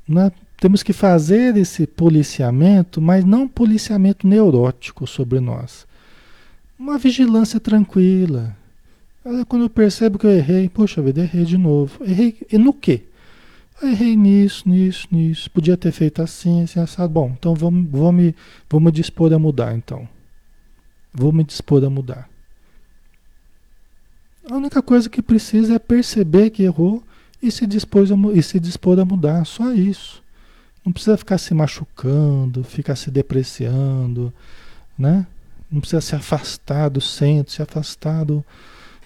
na 0.08 0.32
temos 0.58 0.82
que 0.84 0.94
fazer 0.94 1.58
esse 1.58 1.86
policiamento, 1.86 3.02
mas 3.02 3.26
não 3.26 3.46
policiamento 3.46 4.26
neurótico 4.26 5.06
sobre 5.06 5.42
nós. 5.42 5.86
Uma 6.80 6.98
vigilância 6.98 7.60
tranquila. 7.60 8.56
Quando 9.50 9.64
eu 9.64 9.70
percebo 9.70 10.18
que 10.18 10.26
eu 10.26 10.32
errei, 10.32 10.70
poxa 10.70 11.02
vida, 11.02 11.20
errei 11.24 11.44
de 11.44 11.58
novo. 11.58 12.02
Errei 12.06 12.38
e 12.50 12.58
no 12.58 12.72
quê? 12.72 13.04
Eu 13.82 13.90
errei 13.90 14.16
nisso, 14.16 14.68
nisso, 14.68 15.08
nisso. 15.12 15.52
Podia 15.52 15.78
ter 15.78 15.92
feito 15.92 16.22
assim, 16.22 16.64
assim, 16.64 16.80
assado. 16.80 17.14
Bom, 17.14 17.36
então 17.38 17.54
vamos, 17.54 17.90
vou, 17.90 18.12
me, 18.12 18.36
vou 18.70 18.80
me 18.80 18.92
dispor 18.92 19.32
a 19.32 19.40
mudar, 19.40 19.76
então. 19.76 20.08
Vou 21.14 21.32
me 21.32 21.44
dispor 21.44 21.84
a 21.84 21.90
mudar. 21.90 22.30
A 24.50 24.56
única 24.56 24.82
coisa 24.82 25.10
que 25.10 25.22
precisa 25.22 25.76
é 25.76 25.80
perceber 25.80 26.50
que 26.50 26.64
errou 26.64 27.04
e 27.42 27.52
se 27.52 27.68
dispor 27.68 28.08
a, 28.12 28.38
e 28.38 28.42
se 28.42 28.60
dispor 28.60 29.00
a 29.00 29.06
mudar. 29.06 29.46
Só 29.46 29.72
isso. 29.72 30.24
Não 30.84 30.92
precisa 30.92 31.18
ficar 31.18 31.38
se 31.38 31.54
machucando, 31.54 32.64
ficar 32.64 32.96
se 32.96 33.12
depreciando, 33.12 34.34
né? 34.98 35.28
Não 35.70 35.82
precisa 35.82 36.00
se 36.02 36.16
afastar 36.16 36.90
do 36.90 37.02
centro, 37.02 37.52
se 37.52 37.62
afastar 37.62 38.24
do. 38.24 38.44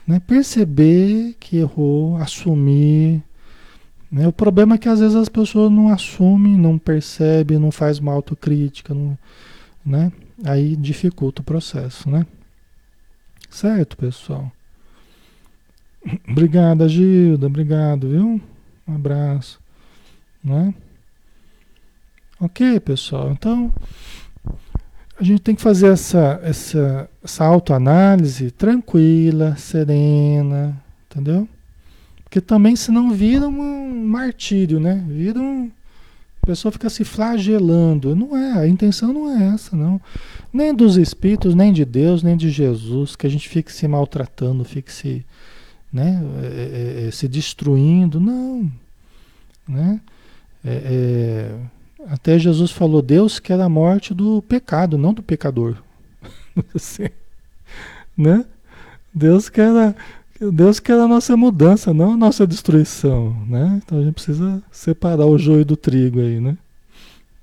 Né? 0.07 0.19
Perceber 0.19 1.36
que 1.39 1.57
errou, 1.57 2.17
assumir. 2.17 3.24
Né? 4.12 4.28
O 4.28 4.34
problema 4.34 4.76
é 4.76 4.78
que 4.78 4.89
às 4.89 4.99
vezes 4.99 5.16
as 5.16 5.30
pessoas 5.30 5.72
não 5.72 5.88
assumem, 5.88 6.57
não 6.57 6.78
percebem, 6.78 7.57
não 7.57 7.72
faz 7.72 7.97
uma 7.99 8.12
autocrítica, 8.12 8.93
não, 8.93 9.18
né? 9.86 10.12
Aí 10.43 10.76
dificulta 10.76 11.41
o 11.41 11.45
processo, 11.45 12.09
né? 12.09 12.26
Certo, 13.49 13.95
pessoal? 13.95 14.51
Obrigada, 16.28 16.89
Gilda. 16.89 17.47
Obrigado, 17.47 18.09
viu? 18.09 18.41
Um 18.88 18.95
abraço. 18.95 19.59
Né? 20.43 20.74
Ok, 22.39 22.80
pessoal? 22.80 23.32
Então, 23.32 23.72
a 25.20 25.24
gente 25.24 25.41
tem 25.41 25.53
que 25.53 25.62
fazer 25.62 25.88
essa, 25.88 26.39
essa, 26.43 27.09
essa 27.24 27.45
autoanálise 27.45 28.49
tranquila, 28.49 29.55
serena, 29.55 30.82
entendeu? 31.05 31.47
Porque 32.32 32.39
também 32.39 32.77
senão 32.77 33.11
vira 33.11 33.45
um 33.45 34.05
martírio, 34.07 34.79
né? 34.79 35.03
Vira 35.05 35.38
um. 35.38 35.69
A 36.41 36.45
pessoa 36.45 36.71
fica 36.71 36.89
se 36.89 37.03
flagelando. 37.03 38.15
Não 38.15 38.38
é, 38.38 38.53
a 38.53 38.65
intenção 38.65 39.11
não 39.11 39.29
é 39.29 39.53
essa, 39.53 39.75
não. 39.75 39.99
Nem 40.53 40.73
dos 40.73 40.95
espíritos, 40.95 41.53
nem 41.53 41.73
de 41.73 41.84
Deus, 41.84 42.23
nem 42.23 42.38
de 42.38 42.49
Jesus, 42.49 43.17
que 43.17 43.27
a 43.27 43.29
gente 43.29 43.49
fique 43.49 43.69
se 43.69 43.86
maltratando, 43.86 44.63
fique 44.63 44.93
se, 44.93 45.25
né, 45.91 46.23
é, 46.41 47.03
é, 47.03 47.07
é 47.09 47.11
se 47.11 47.27
destruindo. 47.27 48.17
Não. 48.17 48.71
Né? 49.67 49.99
É, 50.63 51.51
é 51.51 51.55
até 52.07 52.39
Jesus 52.39 52.71
falou: 52.71 53.01
Deus 53.01 53.39
quer 53.39 53.59
a 53.59 53.67
morte 53.67 54.13
do 54.13 54.41
pecado, 54.43 54.97
não 54.97 55.13
do 55.13 55.21
pecador. 55.21 55.75
assim, 56.73 57.09
né? 58.17 58.45
Deus 59.13 59.49
quer 59.49 59.67
a, 59.75 59.93
Deus 60.49 60.79
quer 60.79 60.99
a 60.99 61.07
nossa 61.07 61.37
mudança, 61.37 61.93
não 61.93 62.13
a 62.13 62.17
nossa 62.17 62.47
destruição, 62.47 63.35
né? 63.47 63.81
Então 63.83 63.99
a 63.99 64.03
gente 64.03 64.13
precisa 64.13 64.61
separar 64.71 65.25
o 65.25 65.37
joio 65.37 65.63
do 65.63 65.75
trigo 65.75 66.19
aí, 66.19 66.39
né? 66.39 66.57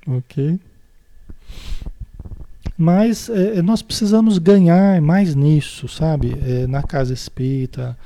Ok? 0.07 0.59
Mas 2.76 3.28
é, 3.28 3.59
é 3.59 3.62
nós 3.62 3.82
precisamos 3.82 4.38
ganhar 4.38 5.01
mais 5.01 5.34
nisso, 5.34 5.86
sabe? 5.88 6.36
É, 6.42 6.66
na 6.66 6.82
casa 6.82 7.12
espírita, 7.12 7.96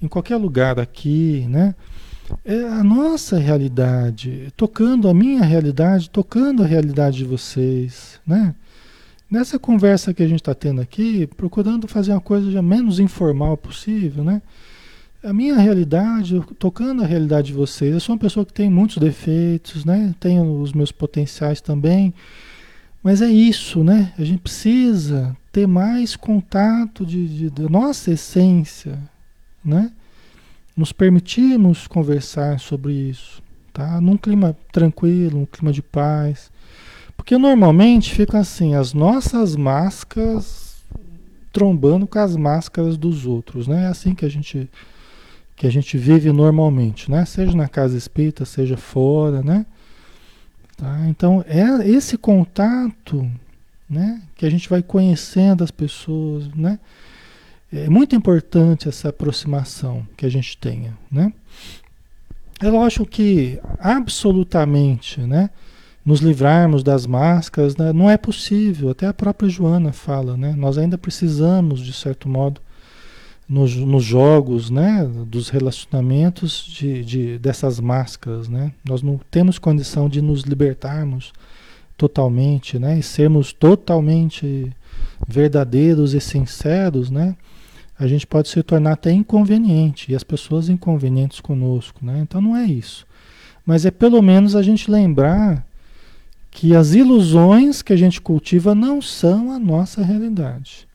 em 0.00 0.06
qualquer 0.06 0.36
lugar 0.36 0.78
aqui, 0.78 1.46
né? 1.48 1.74
é 2.44 2.62
a 2.64 2.84
nossa 2.84 3.38
realidade, 3.38 4.52
tocando 4.56 5.08
a 5.08 5.14
minha 5.14 5.42
realidade, 5.42 6.10
tocando 6.10 6.62
a 6.62 6.66
realidade 6.66 7.18
de 7.18 7.24
vocês, 7.24 8.20
né? 8.26 8.54
Nessa 9.30 9.58
conversa 9.58 10.14
que 10.14 10.22
a 10.22 10.26
gente 10.26 10.40
está 10.40 10.54
tendo 10.54 10.80
aqui, 10.80 11.26
procurando 11.26 11.86
fazer 11.86 12.12
uma 12.12 12.20
coisa 12.20 12.62
menos 12.62 12.98
informal 12.98 13.56
possível, 13.56 14.24
né? 14.24 14.40
A 15.22 15.32
minha 15.32 15.56
realidade, 15.56 16.40
tocando 16.58 17.02
a 17.02 17.06
realidade 17.06 17.48
de 17.48 17.52
vocês. 17.52 17.92
Eu 17.92 18.00
sou 18.00 18.14
uma 18.14 18.20
pessoa 18.20 18.46
que 18.46 18.52
tem 18.52 18.70
muitos 18.70 18.98
defeitos, 18.98 19.84
né? 19.84 20.14
Tenho 20.18 20.60
os 20.60 20.72
meus 20.72 20.92
potenciais 20.92 21.60
também. 21.60 22.14
Mas 23.02 23.20
é 23.20 23.28
isso, 23.28 23.84
né? 23.84 24.14
A 24.18 24.24
gente 24.24 24.40
precisa 24.40 25.36
ter 25.52 25.66
mais 25.66 26.16
contato 26.16 27.04
de, 27.04 27.28
de, 27.28 27.50
de 27.50 27.70
nossa 27.70 28.12
essência, 28.12 28.98
né? 29.64 29.92
nos 30.78 30.92
permitirmos 30.92 31.88
conversar 31.88 32.60
sobre 32.60 32.92
isso, 32.92 33.42
tá? 33.72 34.00
Num 34.00 34.16
clima 34.16 34.56
tranquilo, 34.70 35.40
um 35.40 35.44
clima 35.44 35.72
de 35.72 35.82
paz. 35.82 36.52
Porque 37.18 37.36
normalmente 37.36 38.14
fica 38.14 38.38
assim, 38.38 38.74
as 38.74 38.94
nossas 38.94 39.54
máscaras 39.54 40.82
trombando 41.52 42.06
com 42.06 42.18
as 42.18 42.36
máscaras 42.36 42.96
dos 42.96 43.26
outros, 43.26 43.66
né? 43.66 43.84
É 43.84 43.86
assim 43.88 44.14
que 44.14 44.24
a 44.24 44.30
gente 44.30 44.70
que 45.56 45.66
a 45.66 45.70
gente 45.70 45.98
vive 45.98 46.32
normalmente, 46.32 47.10
né? 47.10 47.24
Seja 47.24 47.52
na 47.54 47.68
casa 47.68 47.98
espírita, 47.98 48.44
seja 48.44 48.76
fora, 48.76 49.42
né? 49.42 49.66
Tá? 50.76 51.06
Então 51.08 51.44
é 51.48 51.86
esse 51.86 52.16
contato, 52.16 53.28
né? 53.90 54.22
Que 54.36 54.46
a 54.46 54.50
gente 54.50 54.68
vai 54.68 54.82
conhecendo 54.82 55.64
as 55.64 55.72
pessoas, 55.72 56.48
né? 56.54 56.78
É 57.72 57.88
muito 57.90 58.14
importante 58.14 58.88
essa 58.88 59.08
aproximação 59.08 60.06
que 60.16 60.24
a 60.24 60.30
gente 60.30 60.56
tenha, 60.56 60.96
né? 61.10 61.32
É 62.60 62.68
lógico 62.70 63.04
que 63.04 63.60
absolutamente, 63.80 65.20
né? 65.20 65.50
Nos 66.08 66.20
livrarmos 66.20 66.82
das 66.82 67.06
máscaras 67.06 67.76
né, 67.76 67.92
não 67.92 68.08
é 68.08 68.16
possível. 68.16 68.88
Até 68.88 69.06
a 69.06 69.12
própria 69.12 69.46
Joana 69.46 69.92
fala, 69.92 70.38
né? 70.38 70.54
Nós 70.56 70.78
ainda 70.78 70.96
precisamos, 70.96 71.80
de 71.80 71.92
certo 71.92 72.30
modo, 72.30 72.62
nos, 73.46 73.76
nos 73.76 74.04
jogos, 74.04 74.70
né? 74.70 75.06
Dos 75.26 75.50
relacionamentos 75.50 76.64
de, 76.64 77.04
de, 77.04 77.38
dessas 77.38 77.78
máscaras, 77.78 78.48
né? 78.48 78.72
Nós 78.88 79.02
não 79.02 79.20
temos 79.30 79.58
condição 79.58 80.08
de 80.08 80.22
nos 80.22 80.44
libertarmos 80.44 81.30
totalmente, 81.94 82.78
né? 82.78 82.98
E 82.98 83.02
sermos 83.02 83.52
totalmente 83.52 84.72
verdadeiros 85.28 86.14
e 86.14 86.20
sinceros, 86.22 87.10
né? 87.10 87.36
a 87.98 88.06
gente 88.06 88.26
pode 88.26 88.48
se 88.48 88.62
tornar 88.62 88.92
até 88.92 89.12
inconveniente 89.12 90.10
e 90.10 90.14
as 90.14 90.24
pessoas 90.24 90.70
inconvenientes 90.70 91.38
conosco, 91.38 91.98
né? 92.00 92.20
Então 92.22 92.40
não 92.40 92.56
é 92.56 92.64
isso. 92.64 93.06
Mas 93.66 93.84
é 93.84 93.90
pelo 93.90 94.22
menos 94.22 94.56
a 94.56 94.62
gente 94.62 94.90
lembrar 94.90 95.67
que 96.50 96.74
as 96.74 96.92
ilusões 96.92 97.82
que 97.82 97.92
a 97.92 97.96
gente 97.96 98.20
cultiva 98.20 98.74
não 98.74 99.00
são 99.00 99.52
a 99.52 99.58
nossa 99.58 100.02
realidade. 100.02 100.88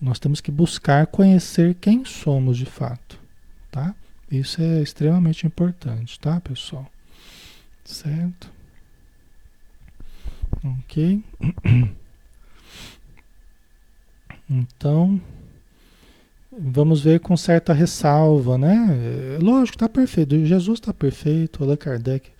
Nós 0.00 0.18
temos 0.18 0.40
que 0.40 0.50
buscar 0.50 1.06
conhecer 1.06 1.74
quem 1.80 2.04
somos 2.04 2.58
de 2.58 2.66
fato, 2.66 3.18
tá? 3.70 3.94
Isso 4.30 4.60
é 4.60 4.82
extremamente 4.82 5.46
importante, 5.46 6.18
tá, 6.18 6.40
pessoal? 6.40 6.86
Certo? 7.84 8.50
Ok? 10.62 11.22
Então, 14.46 15.18
vamos 16.52 17.00
ver 17.00 17.18
com 17.20 17.34
certa 17.34 17.72
ressalva, 17.72 18.58
né? 18.58 18.88
É, 18.90 19.38
lógico, 19.40 19.76
está 19.76 19.88
perfeito. 19.88 20.44
Jesus 20.44 20.78
está 20.78 20.92
perfeito, 20.92 21.64
Allan 21.64 21.76
Kardec 21.76 22.30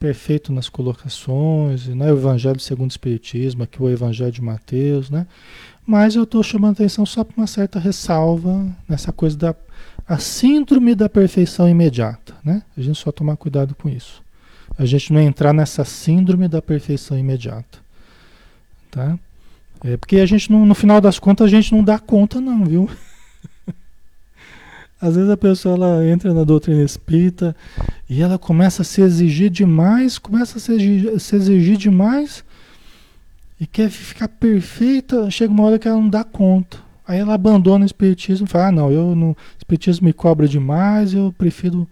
perfeito 0.00 0.50
nas 0.50 0.70
colocações, 0.70 1.86
né? 1.88 2.10
o 2.10 2.16
Evangelho 2.16 2.58
segundo 2.58 2.88
o 2.88 2.92
Espiritismo, 2.92 3.62
aqui 3.62 3.80
o 3.82 3.90
Evangelho 3.90 4.32
de 4.32 4.40
Mateus, 4.40 5.10
né? 5.10 5.26
Mas 5.86 6.16
eu 6.16 6.22
estou 6.22 6.42
chamando 6.42 6.72
atenção 6.72 7.04
só 7.04 7.22
para 7.22 7.36
uma 7.36 7.46
certa 7.46 7.78
ressalva 7.78 8.66
nessa 8.88 9.12
coisa 9.12 9.36
da 9.36 9.54
a 10.08 10.18
síndrome 10.18 10.94
da 10.94 11.08
perfeição 11.08 11.68
imediata, 11.68 12.34
né? 12.42 12.62
A 12.76 12.80
gente 12.80 12.98
só 12.98 13.12
tomar 13.12 13.36
cuidado 13.36 13.74
com 13.74 13.88
isso. 13.88 14.22
A 14.76 14.84
gente 14.84 15.12
não 15.12 15.20
entrar 15.20 15.52
nessa 15.52 15.84
síndrome 15.84 16.48
da 16.48 16.62
perfeição 16.62 17.16
imediata, 17.18 17.78
tá? 18.90 19.18
É 19.84 19.96
porque 19.96 20.16
a 20.16 20.26
gente 20.26 20.50
não, 20.50 20.64
no 20.64 20.74
final 20.74 21.00
das 21.00 21.18
contas 21.18 21.46
a 21.46 21.50
gente 21.50 21.72
não 21.72 21.84
dá 21.84 21.98
conta 21.98 22.40
não, 22.40 22.64
viu? 22.64 22.88
Às 25.00 25.16
vezes 25.16 25.30
a 25.30 25.36
pessoa 25.36 25.74
ela 25.76 26.06
entra 26.06 26.34
na 26.34 26.44
doutrina 26.44 26.82
espírita 26.82 27.56
e 28.08 28.20
ela 28.20 28.38
começa 28.38 28.82
a 28.82 28.84
se 28.84 29.00
exigir 29.00 29.48
demais, 29.48 30.18
começa 30.18 30.58
a 30.58 30.60
se 30.60 30.72
exigir, 30.72 31.18
se 31.20 31.36
exigir 31.36 31.76
demais 31.78 32.44
e 33.58 33.66
quer 33.66 33.88
ficar 33.88 34.28
perfeita. 34.28 35.30
Chega 35.30 35.52
uma 35.52 35.64
hora 35.64 35.78
que 35.78 35.88
ela 35.88 35.96
não 35.96 36.08
dá 36.08 36.22
conta. 36.22 36.78
Aí 37.06 37.18
ela 37.18 37.34
abandona 37.34 37.84
o 37.84 37.86
espiritismo 37.86 38.46
e 38.46 38.48
fala: 38.48 38.68
ah, 38.68 38.72
não, 38.72 38.90
eu 38.92 39.16
não, 39.16 39.30
o 39.30 39.36
espiritismo 39.58 40.06
me 40.06 40.12
cobra 40.12 40.46
demais, 40.46 41.14
eu 41.14 41.34
prefiro 41.36 41.88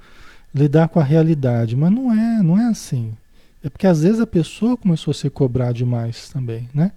lidar 0.54 0.88
com 0.88 1.00
a 1.00 1.04
realidade. 1.04 1.74
Mas 1.74 1.90
não 1.90 2.12
é, 2.12 2.42
não 2.42 2.60
é 2.60 2.66
assim. 2.66 3.12
É 3.64 3.70
porque 3.70 3.86
às 3.86 4.02
vezes 4.02 4.20
a 4.20 4.26
pessoa 4.26 4.76
começou 4.76 5.10
a 5.12 5.14
se 5.14 5.28
cobrar 5.30 5.72
demais 5.72 6.28
também, 6.28 6.68
né? 6.74 6.92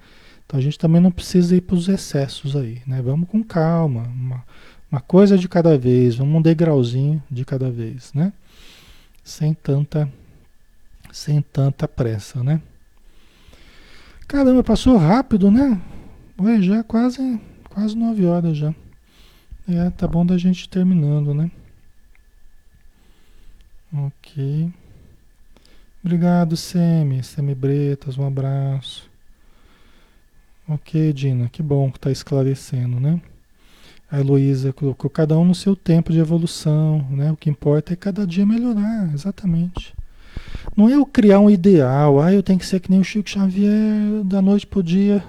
Então 0.45 0.59
a 0.59 0.61
gente 0.61 0.77
também 0.77 1.01
não 1.01 1.11
precisa 1.11 1.55
ir 1.55 1.61
para 1.61 1.75
os 1.75 1.87
excessos 1.87 2.55
aí, 2.55 2.81
né? 2.85 3.01
Vamos 3.01 3.29
com 3.29 3.41
calma, 3.41 4.03
uma, 4.03 4.43
uma 4.91 4.99
coisa 4.99 5.37
de 5.37 5.47
cada 5.47 5.77
vez, 5.77 6.19
um 6.19 6.41
degrauzinho 6.41 7.23
de 7.31 7.45
cada 7.45 7.71
vez, 7.71 8.13
né? 8.13 8.33
Sem 9.23 9.53
tanta, 9.53 10.11
sem 11.11 11.41
tanta 11.41 11.87
pressa, 11.87 12.43
né? 12.43 12.61
Caramba, 14.27 14.63
passou 14.63 14.97
rápido, 14.97 15.49
né? 15.49 15.81
Ué, 16.39 16.61
já 16.61 16.83
quase, 16.83 17.39
quase 17.69 17.95
nove 17.95 18.25
horas 18.25 18.57
já. 18.57 18.75
É, 19.67 19.89
tá 19.91 20.07
bom 20.07 20.25
da 20.25 20.37
gente 20.37 20.67
terminando, 20.67 21.33
né? 21.33 21.49
Ok. 23.93 24.71
Obrigado, 26.03 26.57
Semi. 26.57 27.23
Semi 27.23 27.55
Bretas, 27.55 28.17
um 28.17 28.25
abraço. 28.25 29.09
Ok, 30.67 31.13
Dina, 31.13 31.47
que 31.47 31.61
bom 31.61 31.91
que 31.91 31.99
tá 31.99 32.11
esclarecendo, 32.11 32.99
né? 32.99 33.21
A 34.11 34.19
Heloísa 34.19 34.73
colocou 34.73 35.09
cada 35.09 35.37
um 35.37 35.45
no 35.45 35.55
seu 35.55 35.73
tempo 35.73 36.11
de 36.11 36.19
evolução, 36.19 37.07
né? 37.09 37.31
O 37.31 37.37
que 37.37 37.49
importa 37.49 37.93
é 37.93 37.95
cada 37.95 38.27
dia 38.27 38.45
melhorar, 38.45 39.09
exatamente. 39.13 39.93
Não 40.75 40.89
é 40.89 40.95
eu 40.95 41.05
criar 41.05 41.39
um 41.39 41.49
ideal, 41.49 42.21
ah, 42.21 42.33
eu 42.33 42.43
tenho 42.43 42.59
que 42.59 42.65
ser 42.65 42.81
que 42.81 42.91
nem 42.91 42.99
o 42.99 43.05
Chico 43.05 43.29
Xavier 43.29 44.23
da 44.25 44.41
noite 44.41 44.67
pro 44.67 44.83
dia. 44.83 45.23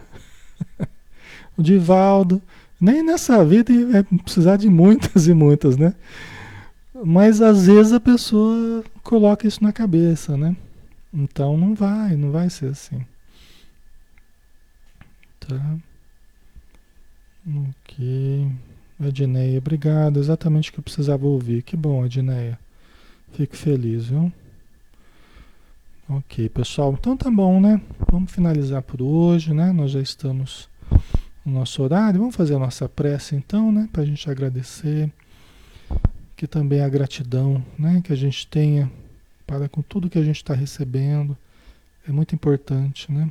o 1.57 1.63
Divaldo. 1.63 2.43
Nem 2.81 3.05
nessa 3.05 3.45
vida 3.45 3.73
é 3.97 4.03
precisar 4.03 4.57
de 4.57 4.69
muitas 4.69 5.27
e 5.29 5.35
muitas, 5.35 5.77
né? 5.77 5.95
Mas 7.05 7.41
às 7.41 7.67
vezes 7.67 7.93
a 7.93 8.01
pessoa 8.01 8.83
coloca 9.05 9.47
isso 9.47 9.63
na 9.63 9.73
cabeça, 9.73 10.37
né? 10.37 10.57
Então 11.15 11.57
não 11.57 11.73
vai, 11.75 12.17
não 12.17 12.33
vai 12.33 12.51
ser 12.51 12.67
assim. 12.67 13.05
Tá? 15.39 15.77
Ok. 17.47 18.51
Edneia, 19.09 19.59
obrigado. 19.59 20.19
Exatamente 20.19 20.71
o 20.71 20.73
que 20.73 20.81
eu 20.81 20.85
precisava 20.85 21.27
ouvir. 21.27 21.63
Que 21.63 21.77
bom, 21.77 22.05
Edneia. 22.05 22.59
Fico 23.33 23.57
feliz, 23.57 24.07
viu? 24.07 24.33
Ok, 26.09 26.49
pessoal. 26.51 26.93
Então 26.93 27.17
tá 27.17 27.31
bom, 27.31 27.61
né? 27.61 27.81
Vamos 28.11 28.31
finalizar 28.31 28.83
por 28.83 29.01
hoje, 29.01 29.55
né? 29.55 29.73
Nós 29.73 29.91
já 29.93 30.01
estamos 30.01 30.69
no 31.45 31.55
nosso 31.55 31.83
horário. 31.83 32.21
Vamos 32.21 32.37
fazer 32.37 32.55
a 32.55 32.59
nossa 32.59 32.89
prece 32.89 33.35
então, 33.35 33.73
né? 33.73 33.89
Para 33.91 34.03
a 34.03 34.05
gente 34.05 34.31
agradecer. 34.31 35.11
Que 36.37 36.47
também 36.47 36.83
a 36.83 36.89
gratidão, 36.89 37.65
né? 37.79 38.03
Que 38.05 38.13
a 38.13 38.17
gente 38.17 38.47
tenha 38.47 38.91
para 39.47 39.69
com 39.69 39.81
tudo 39.81 40.11
que 40.11 40.19
a 40.19 40.25
gente 40.25 40.37
está 40.37 40.55
recebendo. 40.55 41.37
É 42.07 42.13
muito 42.13 42.35
importante, 42.35 43.11
né? 43.11 43.31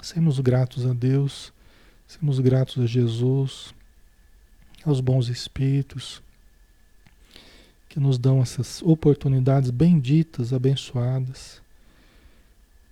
Sermos 0.00 0.40
gratos 0.40 0.86
a 0.86 0.94
Deus. 0.94 1.52
Sermos 2.06 2.38
gratos 2.38 2.82
a 2.82 2.86
Jesus 2.86 3.74
aos 4.86 5.00
bons 5.00 5.28
espíritos 5.28 6.22
que 7.88 7.98
nos 7.98 8.18
dão 8.18 8.40
essas 8.40 8.80
oportunidades 8.82 9.70
benditas, 9.70 10.52
abençoadas, 10.52 11.60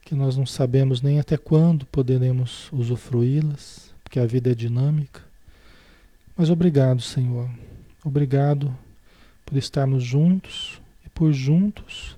que 0.03 0.15
nós 0.15 0.37
não 0.37 0.45
sabemos 0.45 1.01
nem 1.01 1.21
até 1.21 1.37
quando 1.37 1.87
poderemos 1.87 2.69
usufruí-las, 2.73 3.95
porque 4.03 4.19
a 4.19 4.27
vida 4.27 4.51
é 4.51 4.55
dinâmica. 4.55 5.23
Mas 6.37 6.51
obrigado, 6.51 7.01
Senhor. 7.01 7.49
Obrigado 8.05 8.77
por 9.47 9.57
estarmos 9.57 10.03
juntos 10.03 10.81
e 11.07 11.09
por 11.09 11.33
juntos 11.33 12.17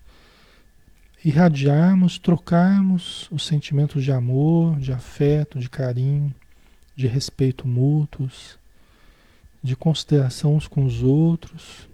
irradiarmos, 1.24 2.18
trocarmos 2.18 3.28
os 3.32 3.44
sentimentos 3.44 4.04
de 4.04 4.12
amor, 4.12 4.78
de 4.78 4.92
afeto, 4.92 5.58
de 5.58 5.68
carinho, 5.68 6.32
de 6.94 7.08
respeito 7.08 7.66
mútuos 7.66 8.58
de 9.66 9.76
consideração 9.76 10.54
uns 10.54 10.68
com 10.68 10.84
os 10.84 11.02
outros 11.02 11.88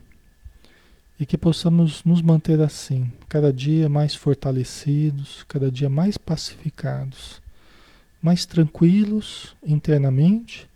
e 1.18 1.24
que 1.24 1.38
possamos 1.38 2.04
nos 2.04 2.20
manter 2.20 2.60
assim, 2.60 3.10
cada 3.28 3.52
dia 3.52 3.88
mais 3.88 4.14
fortalecidos, 4.14 5.44
cada 5.48 5.70
dia 5.70 5.88
mais 5.88 6.18
pacificados, 6.18 7.40
mais 8.20 8.44
tranquilos 8.44 9.56
internamente 9.64 10.68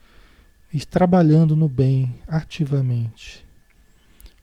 e 0.73 0.85
trabalhando 0.85 1.55
no 1.55 1.69
bem 1.69 2.15
ativamente. 2.27 3.45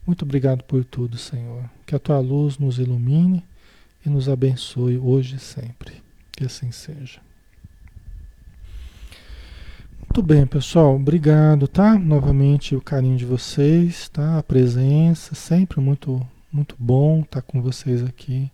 Muito 0.05 0.23
obrigado 0.23 0.63
por 0.63 0.83
tudo, 0.83 1.17
Senhor. 1.17 1.69
Que 1.85 1.95
a 1.95 1.99
tua 1.99 2.19
luz 2.19 2.57
nos 2.57 2.77
ilumine 2.77 3.43
e 4.05 4.09
nos 4.09 4.27
abençoe 4.27 4.97
hoje 4.97 5.37
e 5.37 5.39
sempre. 5.39 6.03
Que 6.33 6.45
assim 6.45 6.71
seja. 6.71 7.21
Muito 10.15 10.27
bem, 10.27 10.45
pessoal. 10.45 10.95
Obrigado, 10.95 11.67
tá? 11.67 11.97
Novamente 11.97 12.75
o 12.75 12.81
carinho 12.81 13.17
de 13.17 13.25
vocês, 13.25 14.09
tá? 14.09 14.37
A 14.37 14.43
presença, 14.43 15.33
sempre 15.33 15.81
muito, 15.81 16.21
muito 16.51 16.75
bom 16.77 17.21
estar 17.21 17.41
tá 17.41 17.47
com 17.47 17.59
vocês 17.59 18.03
aqui. 18.03 18.51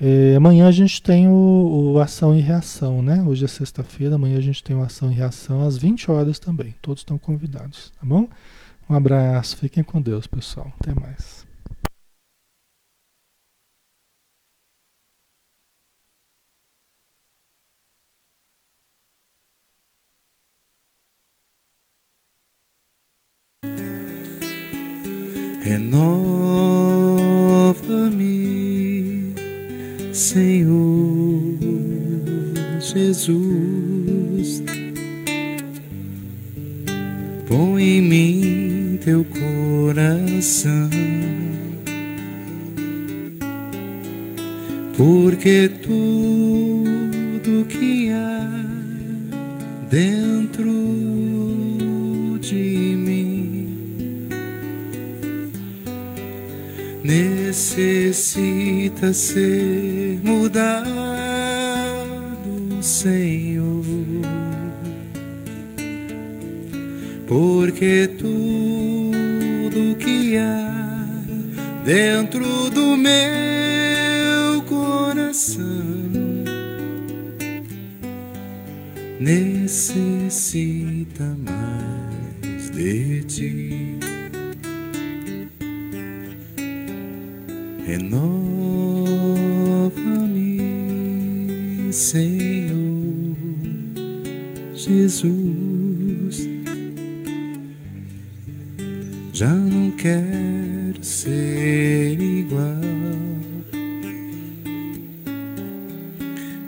É, 0.00 0.34
amanhã 0.34 0.66
a 0.66 0.72
gente 0.72 1.00
tem 1.00 1.28
o, 1.28 1.92
o, 1.94 2.00
Ação 2.00 2.36
e 2.36 2.40
Reação, 2.40 3.00
né? 3.02 3.22
Hoje 3.22 3.44
é 3.44 3.48
sexta-feira, 3.48 4.16
amanhã 4.16 4.36
a 4.36 4.40
gente 4.40 4.64
tem 4.64 4.74
o 4.74 4.82
Ação 4.82 5.12
e 5.12 5.14
Reação 5.14 5.64
às 5.64 5.78
20 5.78 6.10
horas 6.10 6.40
também. 6.40 6.74
Todos 6.82 7.02
estão 7.02 7.18
convidados, 7.18 7.92
tá 7.92 8.04
bom? 8.04 8.26
Um 8.90 8.96
abraço, 8.96 9.58
fiquem 9.58 9.84
com 9.84 10.02
Deus, 10.02 10.26
pessoal. 10.26 10.72
Até 10.80 10.92
mais. 10.92 11.37
Renova-me, 25.68 26.14
Senhor 30.14 31.58
Jesus. 32.80 34.62
Põe 37.46 37.82
em 37.82 38.00
mim 38.00 38.98
teu 39.04 39.22
coração, 39.26 40.88
porque 44.96 45.68
tudo 45.82 47.66
que 47.68 48.10
há 48.10 48.64
dentro 49.90 50.37
necessita 57.08 59.14
ser 59.14 60.20
mudado, 60.22 60.86
Senhor, 62.82 63.82
porque 67.26 68.10
tudo 68.18 69.96
que 69.96 70.36
há 70.36 71.00
dentro 71.82 72.68
do 72.68 72.94
meu 72.94 74.60
coração 74.66 75.64
necessita 79.18 80.77
Jesus. 95.08 96.46
Já 99.32 99.54
não 99.54 99.90
quero 99.92 101.02
ser 101.02 102.20
igual, 102.20 102.60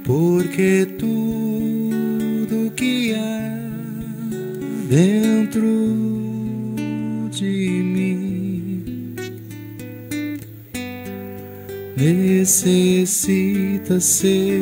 porque 0.05 0.87
tudo 0.99 2.71
que 2.75 3.15
há 3.15 3.61
dentro 4.89 5.91
necessita 12.51 14.01
ser 14.01 14.60